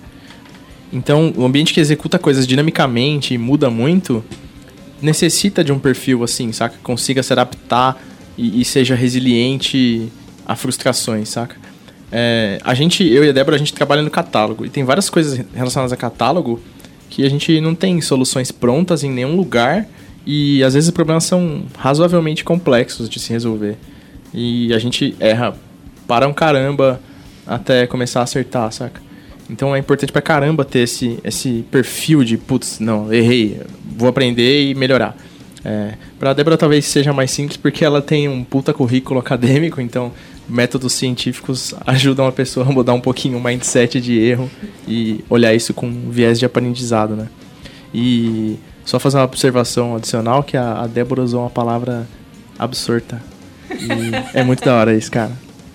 Então, 0.92 1.32
o 1.36 1.44
ambiente 1.44 1.72
que 1.72 1.78
executa 1.78 2.18
coisas 2.18 2.48
dinamicamente 2.48 3.32
e 3.32 3.38
muda 3.38 3.70
muito 3.70 4.24
necessita 5.00 5.62
de 5.62 5.70
um 5.70 5.78
perfil 5.78 6.24
assim, 6.24 6.50
saca? 6.50 6.76
Consiga 6.82 7.22
se 7.22 7.32
adaptar 7.32 7.96
e, 8.36 8.60
e 8.60 8.64
seja 8.64 8.96
resiliente 8.96 10.10
a 10.44 10.56
frustrações, 10.56 11.28
saca? 11.28 11.54
É, 12.10 12.58
a 12.64 12.74
gente, 12.74 13.04
eu 13.04 13.24
e 13.24 13.28
a 13.28 13.32
Débora, 13.32 13.54
a 13.54 13.58
gente 13.58 13.72
trabalha 13.72 14.02
no 14.02 14.10
catálogo 14.10 14.66
e 14.66 14.68
tem 14.68 14.82
várias 14.82 15.08
coisas 15.08 15.40
relacionadas 15.54 15.92
a 15.92 15.96
catálogo 15.96 16.60
que 17.08 17.24
a 17.24 17.28
gente 17.28 17.60
não 17.60 17.74
tem 17.74 18.00
soluções 18.00 18.50
prontas 18.50 19.04
em 19.04 19.10
nenhum 19.10 19.36
lugar 19.36 19.86
e 20.26 20.62
às 20.64 20.74
vezes 20.74 20.88
os 20.88 20.94
problemas 20.94 21.24
são 21.24 21.62
razoavelmente 21.78 22.44
complexos 22.44 23.08
de 23.08 23.20
se 23.20 23.32
resolver. 23.32 23.76
E 24.34 24.72
a 24.74 24.78
gente 24.78 25.14
erra 25.20 25.56
para 26.06 26.26
um 26.26 26.32
caramba 26.32 27.00
até 27.46 27.86
começar 27.86 28.20
a 28.20 28.22
acertar, 28.24 28.70
saca? 28.72 29.00
Então 29.48 29.74
é 29.74 29.78
importante 29.78 30.12
pra 30.12 30.20
caramba 30.20 30.64
ter 30.64 30.80
esse, 30.80 31.18
esse 31.22 31.64
perfil 31.70 32.24
de, 32.24 32.36
putz, 32.36 32.80
não, 32.80 33.12
errei, 33.12 33.60
vou 33.96 34.08
aprender 34.08 34.70
e 34.70 34.74
melhorar. 34.74 35.16
É, 35.64 35.94
pra 36.18 36.32
Débora 36.32 36.56
talvez 36.56 36.84
seja 36.84 37.12
mais 37.12 37.30
simples 37.30 37.56
porque 37.56 37.84
ela 37.84 38.00
tem 38.00 38.28
um 38.28 38.44
puta 38.44 38.72
currículo 38.72 39.18
acadêmico, 39.18 39.80
então 39.80 40.12
métodos 40.48 40.92
científicos 40.92 41.74
ajudam 41.86 42.26
a 42.26 42.32
pessoa 42.32 42.66
a 42.66 42.72
mudar 42.72 42.94
um 42.94 43.00
pouquinho 43.00 43.38
o 43.38 43.42
mindset 43.42 44.00
de 44.00 44.18
erro 44.18 44.50
e 44.86 45.24
olhar 45.28 45.54
isso 45.54 45.74
com 45.74 45.90
viés 46.10 46.38
de 46.38 46.44
aprendizado, 46.44 47.16
né? 47.16 47.28
E 47.92 48.58
só 48.84 48.98
fazer 48.98 49.16
uma 49.16 49.24
observação 49.24 49.96
adicional 49.96 50.42
que 50.42 50.56
a, 50.56 50.82
a 50.82 50.86
Débora 50.86 51.22
usou 51.22 51.40
uma 51.40 51.50
palavra 51.50 52.06
absurda. 52.58 53.20
E 53.70 54.38
é 54.38 54.44
muito 54.44 54.64
da 54.64 54.74
hora 54.76 54.94
isso, 54.94 55.10
cara. 55.10 55.32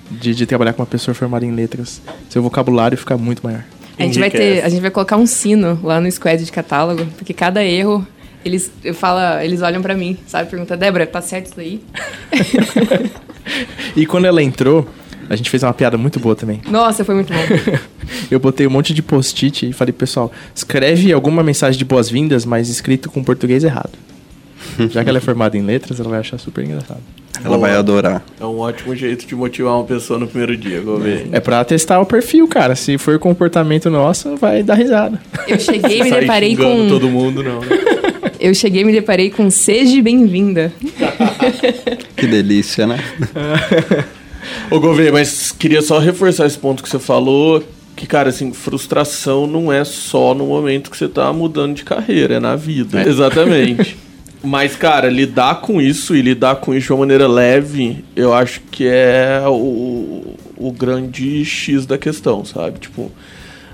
De, 0.10 0.34
de 0.34 0.46
trabalhar 0.46 0.74
com 0.74 0.82
uma 0.82 0.88
pessoa 0.88 1.14
formada 1.16 1.46
em 1.46 1.52
letras. 1.52 2.02
Seu 2.30 2.42
vocabulário 2.42 2.98
fica 2.98 3.18
muito 3.18 3.42
maior. 3.44 3.64
A 3.98 4.04
gente, 4.04 4.20
vai 4.20 4.32
ter, 4.32 4.64
a 4.64 4.70
gente 4.70 4.82
vai 4.82 4.90
colocar 4.92 5.18
um 5.18 5.26
sino 5.26 5.80
lá 5.84 6.02
no 6.02 6.12
squad 6.12 6.44
de 6.44 6.52
catálogo, 6.52 7.06
porque 7.18 7.34
cada 7.34 7.64
erro 7.64 8.06
eles 8.44 8.72
eu 8.84 8.94
fala, 8.94 9.44
eles 9.44 9.62
olham 9.62 9.82
para 9.82 9.96
mim, 9.96 10.18
sabe? 10.28 10.50
Pergunta, 10.50 10.76
Débora, 10.76 11.06
tá 11.06 11.22
certo 11.22 11.48
isso 11.48 11.60
aí? 11.60 11.82
e 13.96 14.06
quando 14.06 14.26
ela 14.26 14.42
entrou, 14.42 14.88
a 15.30 15.36
gente 15.36 15.50
fez 15.50 15.64
uma 15.64 15.74
piada 15.74 15.98
muito 15.98 16.20
boa 16.20 16.36
também. 16.36 16.62
Nossa, 16.70 17.06
foi 17.06 17.16
muito 17.16 17.32
bom. 17.32 17.40
eu 18.30 18.40
botei 18.40 18.68
um 18.68 18.70
monte 18.70 18.94
de 18.94 19.02
post-it 19.02 19.70
e 19.70 19.74
falei, 19.74 19.94
pessoal, 19.94 20.32
escreve 20.54 21.14
alguma 21.14 21.44
mensagem 21.44 21.78
de 21.78 21.86
boas-vindas, 21.86 22.46
mas 22.46 22.70
escrito 22.70 23.10
com 23.10 23.24
português 23.24 23.64
errado. 23.64 23.92
Já 24.90 25.04
que 25.04 25.10
ela 25.10 25.20
é 25.20 25.22
formada 25.22 25.58
em 25.58 25.62
letras, 25.62 26.00
ela 26.00 26.10
vai 26.10 26.20
achar 26.20 26.38
super 26.38 26.64
engraçado. 26.64 27.02
Ela 27.44 27.58
vai 27.58 27.74
adorar. 27.74 28.24
É 28.40 28.46
um 28.46 28.60
ótimo 28.60 28.96
jeito 28.96 29.26
de 29.26 29.34
motivar 29.36 29.74
uma 29.76 29.84
pessoa 29.84 30.20
no 30.20 30.28
primeiro 30.28 30.56
dia, 30.56 30.82
ver. 31.00 31.28
É 31.32 31.40
pra 31.40 31.64
testar 31.64 32.00
o 32.00 32.06
perfil, 32.06 32.48
cara. 32.48 32.76
Se 32.76 32.98
for 32.98 33.18
comportamento 33.18 33.90
nosso, 33.90 34.36
vai 34.36 34.62
dar 34.62 34.76
risada. 34.76 35.20
Eu 35.48 35.60
cheguei 35.60 36.02
e 36.02 36.04
me 36.04 36.12
deparei 36.12 36.56
com. 36.56 36.88
todo 36.88 37.10
mundo, 37.10 37.42
não. 37.42 37.62
Eu 38.42 38.56
cheguei 38.56 38.82
e 38.82 38.86
me 38.86 38.92
deparei 38.92 39.30
com 39.30 39.52
Seja 39.52 40.02
Bem-vinda. 40.02 40.74
que 42.18 42.26
delícia, 42.26 42.88
né? 42.88 42.98
Ô, 44.72 44.80
Gouveia, 44.80 45.12
mas 45.12 45.52
queria 45.52 45.80
só 45.84 46.00
reforçar 46.00 46.48
esse 46.48 46.58
ponto 46.58 46.82
que 46.82 46.90
você 46.90 46.98
falou. 46.98 47.64
Que, 47.96 48.08
cara, 48.08 48.30
assim, 48.30 48.52
frustração 48.52 49.46
não 49.46 49.72
é 49.72 49.86
só 49.86 50.34
no 50.34 50.48
momento 50.48 50.90
que 50.90 50.98
você 50.98 51.08
tá 51.08 51.32
mudando 51.32 51.76
de 51.76 51.84
carreira, 51.84 52.38
é 52.38 52.40
na 52.40 52.56
vida. 52.56 53.04
É. 53.04 53.08
Exatamente. 53.08 53.96
Mas, 54.44 54.76
cara, 54.76 55.08
lidar 55.08 55.62
com 55.62 55.80
isso 55.80 56.16
e 56.16 56.22
lidar 56.24 56.56
com 56.56 56.74
isso 56.74 56.88
de 56.88 56.94
uma 56.94 57.02
maneira 57.02 57.28
leve, 57.28 58.04
eu 58.16 58.34
acho 58.34 58.60
que 58.72 58.88
é 58.88 59.44
o, 59.46 60.36
o 60.58 60.72
grande 60.72 61.46
X 61.46 61.86
da 61.86 61.96
questão, 61.96 62.44
sabe? 62.44 62.80
Tipo, 62.80 63.12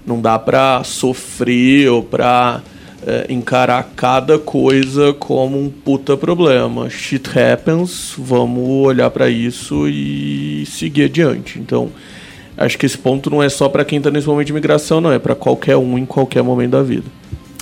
não 0.06 0.20
dá 0.20 0.38
pra 0.38 0.84
sofrer 0.84 1.90
ou 1.90 2.04
pra 2.04 2.62
é, 3.08 3.26
encarar 3.30 3.90
cada 3.96 4.38
coisa 4.38 5.14
como 5.14 5.58
um 5.58 5.70
puta 5.70 6.18
problema. 6.18 6.90
Shit 6.90 7.30
happens, 7.40 8.14
vamos 8.18 8.86
olhar 8.86 9.10
para 9.10 9.30
isso 9.30 9.88
e 9.88 10.66
seguir 10.66 11.06
adiante. 11.06 11.58
Então, 11.58 11.90
acho 12.58 12.78
que 12.78 12.86
esse 12.86 12.98
ponto 12.98 13.30
não 13.30 13.42
é 13.42 13.48
só 13.48 13.70
para 13.70 13.86
quem 13.86 14.02
tá 14.02 14.12
nesse 14.12 14.28
momento 14.28 14.48
de 14.48 14.54
migração, 14.54 15.00
não, 15.00 15.10
é 15.10 15.18
para 15.18 15.34
qualquer 15.34 15.78
um 15.78 15.98
em 15.98 16.06
qualquer 16.06 16.44
momento 16.44 16.72
da 16.72 16.84
vida. 16.84 17.06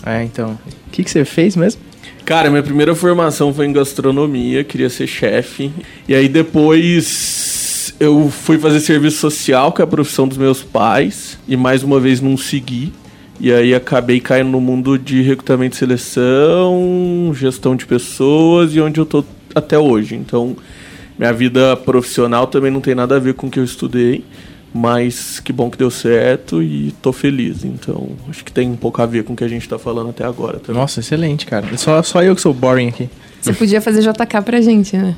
É, 0.03 0.23
então. 0.23 0.57
O 0.87 0.89
que, 0.91 1.03
que 1.03 1.11
você 1.11 1.23
fez 1.23 1.55
mesmo? 1.55 1.79
Cara, 2.25 2.49
minha 2.49 2.63
primeira 2.63 2.95
formação 2.95 3.53
foi 3.53 3.67
em 3.67 3.73
gastronomia, 3.73 4.63
queria 4.63 4.89
ser 4.89 5.05
chefe. 5.05 5.71
E 6.07 6.15
aí 6.15 6.27
depois 6.27 7.93
eu 7.99 8.31
fui 8.31 8.57
fazer 8.57 8.79
serviço 8.79 9.17
social, 9.17 9.71
que 9.71 9.79
é 9.79 9.83
a 9.83 9.87
profissão 9.87 10.27
dos 10.27 10.39
meus 10.39 10.63
pais, 10.63 11.37
e 11.47 11.55
mais 11.55 11.83
uma 11.83 11.99
vez 11.99 12.19
não 12.19 12.35
segui. 12.35 12.91
E 13.39 13.51
aí 13.51 13.75
acabei 13.75 14.19
caindo 14.19 14.49
no 14.49 14.61
mundo 14.61 14.97
de 14.97 15.21
recrutamento 15.21 15.75
e 15.75 15.79
seleção, 15.79 17.31
gestão 17.35 17.75
de 17.75 17.85
pessoas 17.85 18.73
e 18.73 18.79
onde 18.79 18.99
eu 18.99 19.05
tô 19.05 19.23
até 19.53 19.77
hoje. 19.77 20.15
Então, 20.15 20.55
minha 21.17 21.33
vida 21.33 21.75
profissional 21.77 22.47
também 22.47 22.71
não 22.71 22.81
tem 22.81 22.95
nada 22.95 23.15
a 23.15 23.19
ver 23.19 23.33
com 23.33 23.47
o 23.47 23.51
que 23.51 23.59
eu 23.59 23.63
estudei. 23.63 24.23
Mas 24.77 25.39
que 25.39 25.53
bom 25.53 25.69
que 25.69 25.77
deu 25.77 25.89
certo 25.89 26.61
e 26.61 26.93
tô 27.01 27.13
feliz. 27.13 27.63
Então, 27.63 28.09
acho 28.29 28.43
que 28.43 28.51
tem 28.51 28.69
um 28.69 28.75
pouco 28.75 29.01
a 29.01 29.05
ver 29.05 29.23
com 29.23 29.31
o 29.31 29.35
que 29.35 29.43
a 29.45 29.47
gente 29.47 29.69
tá 29.69 29.79
falando 29.79 30.09
até 30.09 30.25
agora 30.25 30.59
também. 30.59 30.81
Nossa, 30.81 30.99
excelente, 30.99 31.45
cara. 31.45 31.65
Só, 31.77 32.03
só 32.03 32.21
eu 32.21 32.35
que 32.35 32.41
sou 32.41 32.53
boring 32.53 32.89
aqui. 32.89 33.09
Você 33.39 33.53
podia 33.53 33.79
fazer 33.79 34.01
JK 34.01 34.41
pra 34.43 34.59
gente, 34.59 34.97
né? 34.97 35.15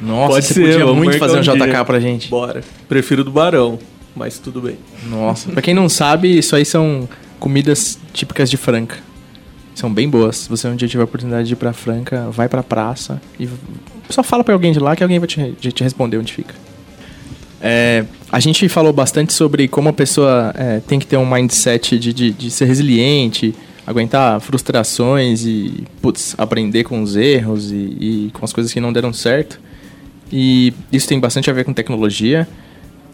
Nossa, 0.00 0.28
Pode 0.34 0.46
você 0.46 0.54
ser, 0.54 0.60
podia 0.78 0.86
muito 0.94 1.18
fazer 1.18 1.38
um 1.38 1.40
JK 1.40 1.66
dia. 1.70 1.84
pra 1.84 1.98
gente. 1.98 2.28
Bora. 2.28 2.62
Prefiro 2.88 3.24
do 3.24 3.32
Barão, 3.32 3.80
mas 4.14 4.38
tudo 4.38 4.60
bem. 4.60 4.76
Nossa, 5.10 5.50
pra 5.50 5.60
quem 5.60 5.74
não 5.74 5.88
sabe, 5.88 6.38
isso 6.38 6.54
aí 6.54 6.64
são 6.64 7.08
comidas 7.38 7.98
típicas 8.12 8.50
de 8.50 8.56
Franca. 8.56 8.96
São 9.74 9.92
bem 9.92 10.08
boas. 10.08 10.38
Se 10.38 10.48
você 10.48 10.66
um 10.66 10.74
dia 10.74 10.88
tiver 10.88 11.02
a 11.02 11.04
oportunidade 11.04 11.46
de 11.46 11.54
ir 11.54 11.56
pra 11.56 11.72
Franca, 11.72 12.28
vai 12.30 12.48
pra 12.48 12.62
praça 12.62 13.20
e 13.38 13.48
só 14.10 14.22
fala 14.22 14.42
pra 14.42 14.54
alguém 14.54 14.72
de 14.72 14.80
lá 14.80 14.96
que 14.96 15.02
alguém 15.02 15.18
vai 15.18 15.28
te, 15.28 15.52
te 15.52 15.84
responder 15.84 16.18
onde 16.18 16.32
fica. 16.32 16.54
É, 17.60 18.04
a 18.30 18.40
gente 18.40 18.68
falou 18.68 18.92
bastante 18.92 19.32
sobre 19.32 19.66
como 19.68 19.88
a 19.88 19.92
pessoa 19.92 20.52
é, 20.56 20.80
tem 20.80 20.98
que 20.98 21.06
ter 21.06 21.16
um 21.16 21.28
mindset 21.28 21.98
de, 21.98 22.12
de, 22.12 22.30
de, 22.32 22.50
ser 22.50 22.66
resiliente, 22.66 23.54
aguentar 23.86 24.40
frustrações 24.40 25.44
e 25.44 25.84
putz, 26.00 26.34
aprender 26.38 26.84
com 26.84 27.02
os 27.02 27.16
erros 27.16 27.72
e, 27.72 27.74
e, 27.74 28.30
com 28.32 28.44
as 28.44 28.52
coisas 28.52 28.72
que 28.72 28.80
não 28.80 28.92
deram 28.92 29.12
certo. 29.12 29.60
E 30.30 30.72
isso 30.92 31.08
tem 31.08 31.18
bastante 31.18 31.50
a 31.50 31.52
ver 31.52 31.64
com 31.64 31.72
tecnologia. 31.72 32.46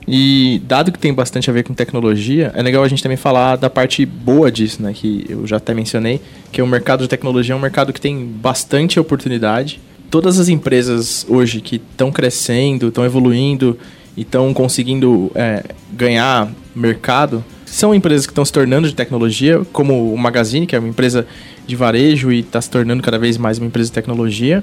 E 0.06 0.60
dado 0.66 0.92
que 0.92 0.98
tem 0.98 1.12
bastante 1.12 1.48
a 1.48 1.52
ver 1.52 1.62
com 1.62 1.72
tecnologia, 1.72 2.52
é 2.54 2.62
legal 2.62 2.82
a 2.82 2.88
gente 2.88 3.02
também 3.02 3.16
falar 3.16 3.56
da 3.56 3.70
parte 3.70 4.04
boa 4.04 4.52
disso, 4.52 4.82
né? 4.82 4.92
Que 4.92 5.24
eu 5.28 5.46
já 5.46 5.56
até 5.56 5.72
mencionei, 5.72 6.20
que 6.52 6.60
é 6.60 6.64
o 6.64 6.66
mercado 6.66 7.02
de 7.02 7.08
tecnologia 7.08 7.54
é 7.54 7.56
um 7.56 7.60
mercado 7.60 7.92
que 7.92 8.00
tem 8.00 8.24
bastante 8.24 9.00
oportunidade. 9.00 9.80
Todas 10.10 10.38
as 10.38 10.48
empresas 10.48 11.24
hoje 11.28 11.60
que 11.60 11.76
estão 11.76 12.12
crescendo, 12.12 12.88
estão 12.88 13.04
evoluindo 13.04 13.78
e 14.16 14.20
estão 14.20 14.52
conseguindo 14.52 15.32
é, 15.34 15.64
ganhar 15.92 16.50
mercado 16.74 17.44
são 17.74 17.92
empresas 17.92 18.24
que 18.24 18.30
estão 18.30 18.44
se 18.44 18.52
tornando 18.52 18.86
de 18.86 18.94
tecnologia, 18.94 19.60
como 19.72 20.12
o 20.12 20.16
Magazine, 20.16 20.64
que 20.64 20.76
é 20.76 20.78
uma 20.78 20.88
empresa 20.88 21.26
de 21.66 21.74
varejo 21.74 22.30
e 22.30 22.38
está 22.38 22.60
se 22.60 22.70
tornando 22.70 23.02
cada 23.02 23.18
vez 23.18 23.36
mais 23.36 23.58
uma 23.58 23.66
empresa 23.66 23.88
de 23.88 23.94
tecnologia. 23.94 24.62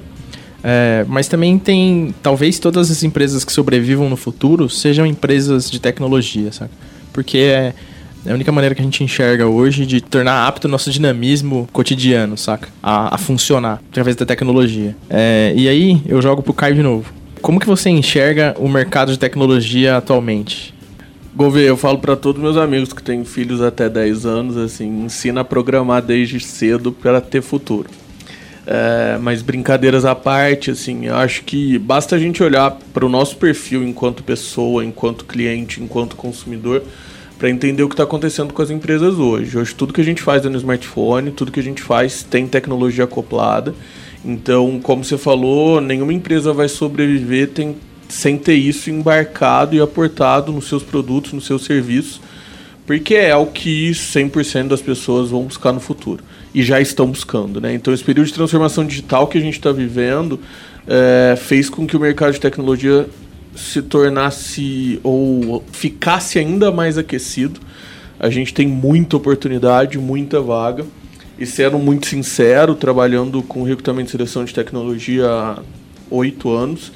É, 0.64 1.04
mas 1.08 1.26
também 1.28 1.58
tem, 1.58 2.14
talvez 2.22 2.58
todas 2.58 2.90
as 2.90 3.02
empresas 3.02 3.44
que 3.44 3.52
sobrevivam 3.52 4.08
no 4.08 4.16
futuro 4.16 4.68
sejam 4.68 5.04
empresas 5.04 5.70
de 5.70 5.80
tecnologia, 5.80 6.52
sabe? 6.52 6.70
Porque 7.12 7.38
é, 7.38 7.74
é 8.24 8.30
a 8.30 8.34
única 8.34 8.52
maneira 8.52 8.74
que 8.74 8.80
a 8.80 8.84
gente 8.84 9.02
enxerga 9.02 9.46
hoje 9.46 9.84
de 9.84 10.00
tornar 10.00 10.46
apto 10.46 10.68
o 10.68 10.70
nosso 10.70 10.90
dinamismo 10.90 11.68
cotidiano, 11.72 12.38
saca? 12.38 12.68
A, 12.82 13.14
a 13.14 13.18
funcionar 13.18 13.82
através 13.90 14.14
da 14.14 14.24
tecnologia. 14.24 14.96
É, 15.10 15.52
e 15.56 15.68
aí 15.68 16.00
eu 16.06 16.22
jogo 16.22 16.42
pro 16.42 16.54
Caio 16.54 16.76
de 16.76 16.82
novo. 16.82 17.12
Como 17.40 17.58
que 17.58 17.66
você 17.66 17.90
enxerga 17.90 18.54
o 18.56 18.68
mercado 18.68 19.10
de 19.10 19.18
tecnologia 19.18 19.96
atualmente? 19.96 20.72
Gouveia, 21.34 21.68
eu 21.68 21.76
falo 21.76 21.98
para 21.98 22.14
todos 22.14 22.40
meus 22.40 22.56
amigos 22.56 22.92
que 22.92 23.02
têm 23.02 23.24
filhos 23.24 23.60
até 23.62 23.88
10 23.88 24.26
anos, 24.26 24.56
assim, 24.56 25.04
ensina 25.04 25.40
a 25.40 25.44
programar 25.44 26.02
desde 26.02 26.38
cedo 26.38 26.92
para 26.92 27.20
ter 27.20 27.42
futuro. 27.42 27.88
É, 28.64 29.18
mas 29.20 29.42
brincadeiras 29.42 30.04
à 30.04 30.14
parte, 30.14 30.70
assim, 30.70 31.06
eu 31.06 31.16
acho 31.16 31.42
que 31.42 31.78
basta 31.78 32.14
a 32.14 32.18
gente 32.18 32.42
olhar 32.42 32.78
para 32.92 33.04
o 33.04 33.08
nosso 33.08 33.36
perfil 33.36 33.82
enquanto 33.82 34.22
pessoa, 34.22 34.84
enquanto 34.84 35.24
cliente, 35.24 35.82
enquanto 35.82 36.14
consumidor, 36.14 36.82
para 37.38 37.50
entender 37.50 37.82
o 37.82 37.88
que 37.88 37.94
está 37.94 38.04
acontecendo 38.04 38.54
com 38.54 38.62
as 38.62 38.70
empresas 38.70 39.18
hoje. 39.18 39.58
Hoje 39.58 39.74
tudo 39.74 39.92
que 39.92 40.00
a 40.00 40.04
gente 40.04 40.22
faz 40.22 40.46
é 40.46 40.48
no 40.48 40.56
smartphone, 40.56 41.32
tudo 41.32 41.50
que 41.50 41.58
a 41.58 41.62
gente 41.62 41.82
faz 41.82 42.22
tem 42.22 42.46
tecnologia 42.46 43.02
acoplada. 43.02 43.74
Então, 44.24 44.78
como 44.80 45.02
você 45.02 45.18
falou, 45.18 45.80
nenhuma 45.80 46.12
empresa 46.12 46.52
vai 46.52 46.68
sobreviver 46.68 47.48
tem, 47.48 47.74
sem 48.08 48.38
ter 48.38 48.54
isso 48.54 48.88
embarcado 48.88 49.74
e 49.74 49.80
aportado 49.80 50.52
nos 50.52 50.68
seus 50.68 50.84
produtos, 50.84 51.32
nos 51.32 51.44
seus 51.44 51.64
serviços, 51.64 52.20
porque 52.86 53.14
é 53.14 53.36
o 53.36 53.46
que 53.46 53.90
100% 53.90 54.68
das 54.68 54.82
pessoas 54.82 55.30
vão 55.30 55.44
buscar 55.44 55.72
no 55.72 55.80
futuro 55.80 56.22
e 56.54 56.62
já 56.62 56.80
estão 56.80 57.06
buscando, 57.06 57.60
né? 57.60 57.74
Então 57.74 57.94
esse 57.94 58.04
período 58.04 58.26
de 58.26 58.34
transformação 58.34 58.84
digital 58.84 59.26
que 59.26 59.38
a 59.38 59.40
gente 59.40 59.54
está 59.54 59.72
vivendo 59.72 60.40
é, 60.86 61.36
fez 61.36 61.70
com 61.70 61.86
que 61.86 61.96
o 61.96 62.00
mercado 62.00 62.32
de 62.32 62.40
tecnologia 62.40 63.06
se 63.54 63.82
tornasse 63.82 64.98
ou 65.02 65.62
ficasse 65.72 66.38
ainda 66.38 66.70
mais 66.70 66.98
aquecido. 66.98 67.60
A 68.18 68.30
gente 68.30 68.54
tem 68.54 68.66
muita 68.66 69.16
oportunidade, 69.16 69.98
muita 69.98 70.40
vaga. 70.40 70.84
E 71.38 71.46
sendo 71.46 71.78
muito 71.78 72.06
sincero, 72.06 72.74
trabalhando 72.74 73.42
com 73.42 73.62
recrutamento 73.62 74.08
e 74.08 74.12
seleção 74.12 74.44
de 74.44 74.54
tecnologia 74.54 75.26
há 75.26 75.58
oito 76.10 76.50
anos, 76.50 76.92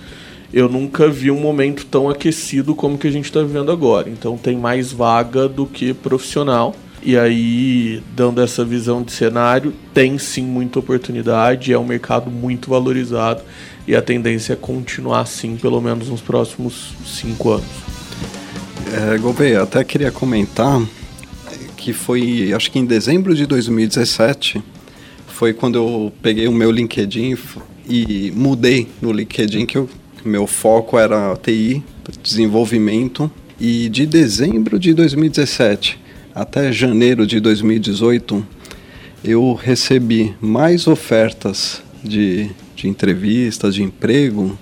eu 0.52 0.68
nunca 0.68 1.08
vi 1.08 1.30
um 1.30 1.40
momento 1.40 1.84
tão 1.86 2.08
aquecido 2.08 2.74
como 2.74 2.98
que 2.98 3.06
a 3.06 3.10
gente 3.10 3.26
está 3.26 3.40
vivendo 3.40 3.70
agora. 3.70 4.08
Então 4.08 4.36
tem 4.36 4.56
mais 4.56 4.92
vaga 4.92 5.48
do 5.48 5.66
que 5.66 5.92
profissional. 5.92 6.74
E 7.02 7.16
aí, 7.16 8.02
dando 8.16 8.42
essa 8.42 8.64
visão 8.64 9.02
de 9.02 9.12
cenário, 9.12 9.72
tem 9.94 10.18
sim 10.18 10.42
muita 10.42 10.80
oportunidade, 10.80 11.72
é 11.72 11.78
um 11.78 11.84
mercado 11.84 12.30
muito 12.30 12.70
valorizado 12.70 13.42
e 13.86 13.94
a 13.94 14.02
tendência 14.02 14.54
é 14.54 14.56
continuar 14.56 15.20
assim, 15.20 15.56
pelo 15.56 15.80
menos 15.80 16.08
nos 16.08 16.20
próximos 16.20 16.94
cinco 17.04 17.50
anos. 17.50 17.66
É, 18.92 19.18
Gouveia, 19.18 19.62
até 19.62 19.84
queria 19.84 20.10
comentar 20.10 20.82
que 21.76 21.92
foi, 21.92 22.52
acho 22.52 22.72
que 22.72 22.80
em 22.80 22.84
dezembro 22.84 23.34
de 23.34 23.46
2017, 23.46 24.60
foi 25.28 25.52
quando 25.52 25.76
eu 25.76 26.12
peguei 26.20 26.48
o 26.48 26.52
meu 26.52 26.70
LinkedIn 26.70 27.36
e 27.88 28.32
mudei 28.34 28.88
no 29.00 29.12
LinkedIn, 29.12 29.66
que 29.66 29.78
o 29.78 29.88
meu 30.26 30.46
foco 30.46 30.98
era 30.98 31.36
TI, 31.36 31.82
desenvolvimento, 32.22 33.30
e 33.58 33.88
de 33.88 34.04
dezembro 34.04 34.78
de 34.78 34.92
2017 34.92 36.06
até 36.36 36.70
janeiro 36.70 37.26
de 37.26 37.40
2018, 37.40 38.46
eu 39.24 39.54
recebi 39.54 40.34
mais 40.38 40.86
ofertas 40.86 41.82
de, 42.04 42.50
de 42.74 42.88
entrevistas, 42.88 43.74
de 43.74 43.82
emprego, 43.82 44.58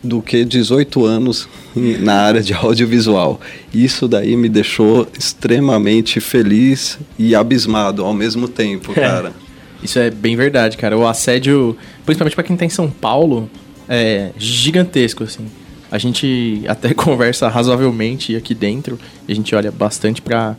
do 0.00 0.22
que 0.22 0.44
18 0.44 1.04
anos 1.04 1.48
na 1.74 2.14
área 2.14 2.40
de 2.40 2.52
audiovisual. 2.54 3.40
Isso 3.74 4.06
daí 4.06 4.36
me 4.36 4.48
deixou 4.48 5.08
extremamente 5.18 6.20
feliz 6.20 7.00
e 7.18 7.34
abismado 7.34 8.04
ao 8.04 8.14
mesmo 8.14 8.46
tempo, 8.46 8.92
é. 8.92 8.94
cara. 8.94 9.28
É, 9.30 9.84
isso 9.84 9.98
é 9.98 10.08
bem 10.08 10.36
verdade, 10.36 10.76
cara. 10.76 10.96
O 10.96 11.04
assédio, 11.04 11.76
principalmente 12.06 12.36
para 12.36 12.44
quem 12.44 12.56
tá 12.56 12.64
em 12.64 12.68
São 12.70 12.88
Paulo, 12.88 13.50
é 13.88 14.30
gigantesco, 14.36 15.24
assim. 15.24 15.46
A 15.90 15.98
gente 15.98 16.62
até 16.68 16.92
conversa 16.94 17.48
razoavelmente 17.48 18.36
aqui 18.36 18.54
dentro, 18.54 18.98
a 19.28 19.34
gente 19.34 19.54
olha 19.54 19.70
bastante 19.70 20.22
para 20.22 20.56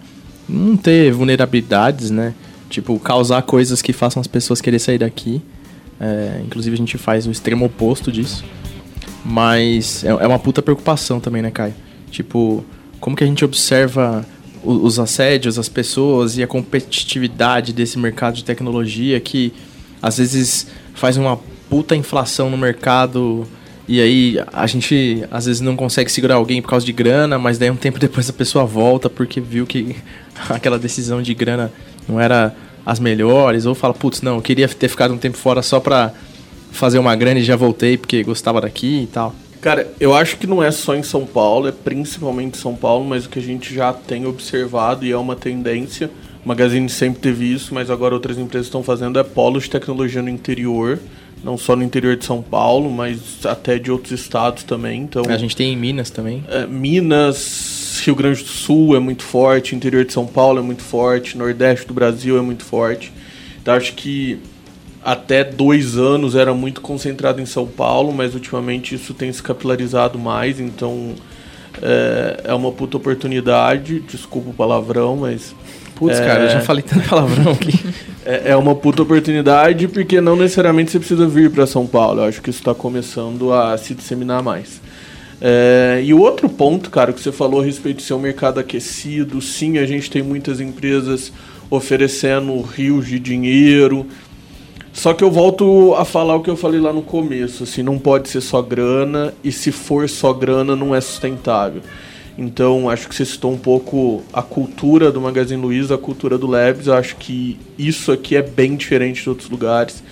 não 0.47 0.75
ter 0.75 1.11
vulnerabilidades, 1.11 2.11
né? 2.11 2.33
Tipo, 2.69 2.97
causar 2.99 3.41
coisas 3.43 3.81
que 3.81 3.93
façam 3.93 4.19
as 4.19 4.27
pessoas 4.27 4.59
querer 4.59 4.79
sair 4.79 4.97
daqui. 4.97 5.41
É, 5.99 6.41
inclusive 6.43 6.73
a 6.73 6.77
gente 6.77 6.97
faz 6.97 7.27
o 7.27 7.31
extremo 7.31 7.65
oposto 7.65 8.11
disso. 8.11 8.43
Mas 9.23 10.03
é, 10.03 10.09
é 10.09 10.27
uma 10.27 10.39
puta 10.39 10.61
preocupação 10.61 11.19
também, 11.19 11.41
né, 11.41 11.51
Caio? 11.51 11.73
Tipo, 12.09 12.65
como 12.99 13.15
que 13.15 13.23
a 13.23 13.27
gente 13.27 13.45
observa 13.45 14.25
os 14.63 14.97
assédios, 14.97 15.59
as 15.59 15.67
pessoas 15.67 16.37
e 16.37 16.43
a 16.43 16.47
competitividade 16.47 17.73
desse 17.73 17.99
mercado 17.99 18.35
de 18.35 18.45
tecnologia 18.45 19.19
que 19.19 19.53
às 20.01 20.17
vezes 20.17 20.67
faz 20.93 21.17
uma 21.17 21.37
puta 21.73 21.95
inflação 21.95 22.51
no 22.51 22.57
mercado 22.57 23.47
e 23.87 23.99
aí 23.99 24.37
a 24.53 24.67
gente 24.67 25.25
às 25.31 25.47
vezes 25.47 25.59
não 25.59 25.75
consegue 25.75 26.11
segurar 26.11 26.35
alguém 26.35 26.61
por 26.61 26.69
causa 26.69 26.85
de 26.85 26.93
grana, 26.93 27.39
mas 27.39 27.57
daí 27.57 27.71
um 27.71 27.75
tempo 27.75 27.97
depois 27.99 28.29
a 28.29 28.33
pessoa 28.33 28.63
volta 28.63 29.09
porque 29.09 29.41
viu 29.41 29.65
que 29.65 29.95
aquela 30.51 30.77
decisão 30.77 31.19
de 31.19 31.33
grana 31.33 31.73
não 32.07 32.19
era 32.19 32.55
as 32.85 32.99
melhores, 32.99 33.65
ou 33.65 33.73
fala, 33.73 33.91
putz, 33.91 34.21
não, 34.21 34.35
eu 34.35 34.41
queria 34.43 34.67
ter 34.67 34.87
ficado 34.87 35.15
um 35.15 35.17
tempo 35.17 35.35
fora 35.35 35.63
só 35.63 35.79
pra 35.79 36.13
fazer 36.71 36.99
uma 36.99 37.15
grana 37.15 37.39
e 37.39 37.43
já 37.43 37.55
voltei 37.55 37.97
porque 37.97 38.21
gostava 38.21 38.61
daqui 38.61 39.05
e 39.05 39.07
tal? 39.07 39.33
Cara, 39.59 39.91
eu 39.99 40.13
acho 40.13 40.37
que 40.37 40.45
não 40.45 40.61
é 40.61 40.69
só 40.69 40.93
em 40.93 41.01
São 41.01 41.25
Paulo, 41.25 41.67
é 41.67 41.71
principalmente 41.71 42.55
São 42.55 42.75
Paulo, 42.75 43.03
mas 43.03 43.25
o 43.25 43.29
que 43.29 43.39
a 43.39 43.41
gente 43.41 43.73
já 43.73 43.91
tem 43.91 44.27
observado 44.27 45.07
e 45.07 45.11
é 45.11 45.17
uma 45.17 45.35
tendência. 45.35 46.11
O 46.45 46.47
Magazine 46.47 46.87
sempre 46.87 47.19
teve 47.19 47.51
isso, 47.51 47.73
mas 47.73 47.89
agora 47.89 48.13
outras 48.13 48.37
empresas 48.37 48.67
estão 48.67 48.83
fazendo 48.83 49.17
é 49.17 49.23
polos 49.23 49.63
de 49.63 49.71
tecnologia 49.71 50.21
no 50.21 50.29
interior, 50.29 50.99
não 51.43 51.57
só 51.57 51.75
no 51.75 51.83
interior 51.83 52.15
de 52.15 52.25
São 52.25 52.41
Paulo, 52.41 52.89
mas 52.89 53.45
até 53.45 53.77
de 53.77 53.91
outros 53.91 54.11
estados 54.11 54.63
também. 54.63 55.01
Então, 55.01 55.23
a 55.27 55.37
gente 55.37 55.55
tem 55.55 55.73
em 55.73 55.75
Minas 55.75 56.09
também. 56.09 56.43
É, 56.47 56.65
Minas, 56.65 58.01
Rio 58.05 58.15
Grande 58.15 58.41
do 58.41 58.49
Sul 58.49 58.95
é 58.95 58.99
muito 58.99 59.23
forte, 59.23 59.75
interior 59.75 60.05
de 60.05 60.13
São 60.13 60.25
Paulo 60.25 60.59
é 60.59 60.61
muito 60.61 60.81
forte, 60.81 61.37
Nordeste 61.37 61.85
do 61.87 61.93
Brasil 61.93 62.37
é 62.37 62.41
muito 62.41 62.63
forte. 62.63 63.11
Então 63.61 63.73
acho 63.73 63.93
que 63.93 64.39
até 65.03 65.43
dois 65.43 65.97
anos 65.97 66.35
era 66.35 66.53
muito 66.53 66.81
concentrado 66.81 67.41
em 67.41 67.45
São 67.45 67.67
Paulo, 67.67 68.13
mas 68.13 68.33
ultimamente 68.33 68.95
isso 68.95 69.13
tem 69.13 69.31
se 69.31 69.43
capilarizado 69.43 70.17
mais, 70.17 70.59
então 70.59 71.13
é, 71.81 72.41
é 72.45 72.53
uma 72.53 72.71
puta 72.71 72.97
oportunidade. 72.97 73.99
Desculpa 74.01 74.49
o 74.49 74.53
palavrão, 74.53 75.17
mas. 75.17 75.55
Putz, 75.95 76.19
é, 76.19 76.25
cara, 76.25 76.43
eu 76.43 76.49
já 76.49 76.61
falei 76.61 76.81
tanto 76.83 77.07
palavrão 77.07 77.51
aqui. 77.51 77.79
é, 78.25 78.51
é, 78.51 78.55
uma 78.55 78.75
puta 78.75 79.03
oportunidade 79.03 79.87
porque 79.87 80.19
não 80.19 80.35
necessariamente 80.35 80.91
você 80.91 80.99
precisa 80.99 81.27
vir 81.27 81.51
para 81.51 81.65
São 81.65 81.85
Paulo. 81.85 82.21
Eu 82.21 82.25
acho 82.25 82.41
que 82.41 82.49
isso 82.49 82.59
está 82.59 82.73
começando 82.73 83.53
a 83.53 83.77
se 83.77 83.93
disseminar 83.93 84.41
mais. 84.41 84.81
É, 85.41 86.01
e 86.03 86.13
o 86.13 86.19
outro 86.19 86.47
ponto, 86.47 86.89
cara, 86.89 87.11
que 87.11 87.21
você 87.21 87.31
falou 87.31 87.61
a 87.61 87.65
respeito 87.65 87.97
de 87.97 88.03
ser 88.03 88.13
um 88.13 88.19
mercado 88.19 88.59
aquecido, 88.59 89.41
sim, 89.41 89.77
a 89.77 89.85
gente 89.85 90.09
tem 90.09 90.23
muitas 90.23 90.61
empresas 90.61 91.33
oferecendo 91.69 92.59
rios 92.61 93.07
de 93.07 93.19
dinheiro, 93.19 94.05
só 94.93 95.13
que 95.13 95.23
eu 95.23 95.31
volto 95.31 95.95
a 95.95 96.05
falar 96.05 96.35
o 96.35 96.41
que 96.41 96.49
eu 96.49 96.55
falei 96.55 96.79
lá 96.79 96.93
no 96.93 97.01
começo, 97.01 97.63
assim, 97.63 97.81
não 97.81 97.97
pode 97.97 98.29
ser 98.29 98.41
só 98.41 98.61
grana 98.61 99.33
e 99.43 99.51
se 99.51 99.71
for 99.71 100.07
só 100.07 100.31
grana 100.31 100.75
não 100.75 100.93
é 100.95 101.01
sustentável. 101.01 101.81
Então, 102.37 102.89
acho 102.89 103.09
que 103.09 103.15
você 103.15 103.25
citou 103.25 103.51
um 103.51 103.57
pouco 103.57 104.23
a 104.31 104.41
cultura 104.41 105.11
do 105.11 105.19
Magazine 105.19 105.61
Luiza, 105.61 105.95
a 105.95 105.97
cultura 105.97 106.37
do 106.37 106.47
Labs. 106.47 106.87
Eu 106.87 106.93
acho 106.93 107.15
que 107.17 107.59
isso 107.77 108.11
aqui 108.11 108.35
é 108.35 108.41
bem 108.41 108.75
diferente 108.75 109.21
de 109.21 109.29
outros 109.29 109.49
lugares. 109.49 110.03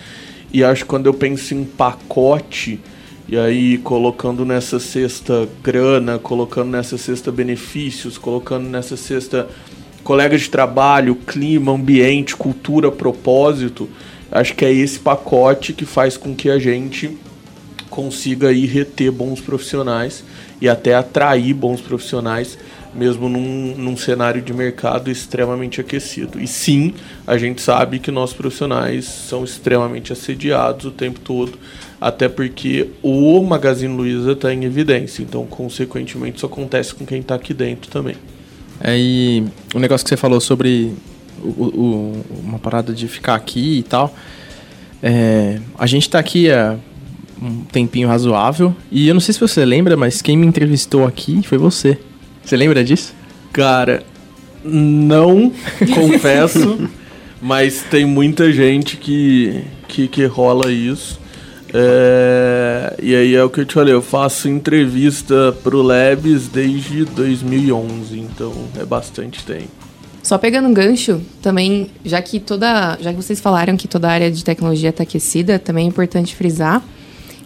E 0.52 0.64
acho 0.64 0.84
que 0.84 0.90
quando 0.90 1.06
eu 1.08 1.14
penso 1.14 1.56
em 1.56 1.64
pacote, 1.64 2.80
e 3.28 3.38
aí 3.38 3.78
colocando 3.78 4.46
nessa 4.46 4.80
cesta 4.80 5.48
grana, 5.64 6.20
colocando 6.20 6.70
nessa 6.70 6.98
cesta 6.98 7.32
benefícios, 7.32 8.18
colocando 8.18 8.68
nessa 8.68 8.98
cesta 8.98 9.48
colegas 10.04 10.42
de 10.42 10.50
trabalho, 10.50 11.16
clima, 11.16 11.72
ambiente, 11.72 12.36
cultura, 12.36 12.92
propósito, 12.92 13.88
Acho 14.32 14.56
que 14.56 14.64
é 14.64 14.72
esse 14.72 14.98
pacote 14.98 15.74
que 15.74 15.86
faz 15.86 16.16
com 16.16 16.34
que 16.34 16.50
a 16.50 16.58
gente 16.58 17.18
consiga 17.90 18.48
aí 18.48 18.66
reter 18.66 19.12
bons 19.12 19.42
profissionais 19.42 20.24
e 20.62 20.70
até 20.70 20.96
atrair 20.96 21.54
bons 21.54 21.82
profissionais, 21.82 22.58
mesmo 22.96 23.28
num, 23.28 23.76
num 23.76 23.98
cenário 23.98 24.42
de 24.42 24.54
mercado 24.54 25.12
extremamente 25.12 25.82
aquecido. 25.82 26.40
E 26.40 26.48
sim, 26.48 26.94
a 27.28 27.38
gente 27.38 27.62
sabe 27.62 28.00
que 28.00 28.10
nossos 28.10 28.36
profissionais 28.36 29.06
são 29.06 29.44
extremamente 29.44 30.14
assediados 30.14 30.86
o 30.86 30.92
tempo 30.92 31.20
todo, 31.20 31.60
até 32.00 32.30
porque 32.30 32.90
o 33.04 33.42
Magazine 33.44 33.94
Luiza 33.94 34.32
está 34.32 34.54
em 34.54 34.64
evidência, 34.64 35.22
então, 35.22 35.46
consequentemente, 35.46 36.38
isso 36.38 36.46
acontece 36.46 36.96
com 36.96 37.06
quem 37.06 37.20
está 37.20 37.36
aqui 37.36 37.54
dentro 37.54 37.92
também. 37.92 38.16
É, 38.80 38.98
e 38.98 39.44
o 39.76 39.80
negócio 39.80 40.06
que 40.06 40.10
você 40.10 40.18
falou 40.18 40.40
sobre 40.40 40.94
o, 41.44 41.66
o, 41.66 42.26
uma 42.44 42.60
parada 42.60 42.94
de 42.94 43.08
ficar 43.08 43.36
aqui 43.36 43.80
e 43.80 43.84
tal. 43.84 44.14
É, 45.02 45.60
a 45.78 45.88
gente 45.88 46.04
está 46.04 46.20
aqui 46.20 46.52
há 46.52 46.78
um 47.42 47.64
tempinho 47.64 48.08
razoável. 48.08 48.76
E 48.92 49.08
eu 49.08 49.14
não 49.14 49.22
sei 49.22 49.34
se 49.34 49.40
você 49.40 49.66
lembra, 49.66 49.98
mas 49.98 50.22
quem 50.22 50.38
me 50.38 50.46
entrevistou 50.46 51.06
aqui 51.06 51.42
foi 51.44 51.58
você. 51.58 51.98
Você 52.44 52.56
lembra 52.56 52.84
disso? 52.84 53.14
Cara, 53.52 54.04
não 54.64 55.52
confesso, 55.94 56.90
mas 57.42 57.84
tem 57.84 58.06
muita 58.06 58.52
gente 58.52 58.98
que, 58.98 59.64
que, 59.88 60.08
que 60.08 60.26
rola 60.26 60.72
isso. 60.72 61.20
É, 61.74 62.96
e 63.02 63.16
aí 63.16 63.34
é 63.34 63.44
o 63.44 63.50
que 63.50 63.62
eu 63.62 63.66
te 63.66 63.74
falei, 63.74 63.94
eu 63.94 64.02
faço 64.02 64.50
entrevista 64.50 65.56
pro 65.64 65.82
Labs 65.82 66.50
desde 66.50 67.06
2011, 67.06 68.20
então 68.20 68.54
é 68.78 68.84
bastante 68.84 69.44
tempo. 69.46 69.70
Só 70.24 70.38
pegando 70.38 70.68
um 70.68 70.74
gancho, 70.74 71.22
também, 71.42 71.90
já 72.06 72.22
que 72.22 72.40
toda. 72.40 72.98
Já 73.02 73.12
que 73.12 73.16
vocês 73.22 73.40
falaram 73.40 73.76
que 73.76 73.88
toda 73.88 74.08
a 74.08 74.12
área 74.12 74.32
de 74.32 74.44
tecnologia 74.44 74.90
está 74.90 75.04
aquecida, 75.04 75.58
também 75.58 75.86
é 75.86 75.88
importante 75.88 76.36
frisar 76.36 76.84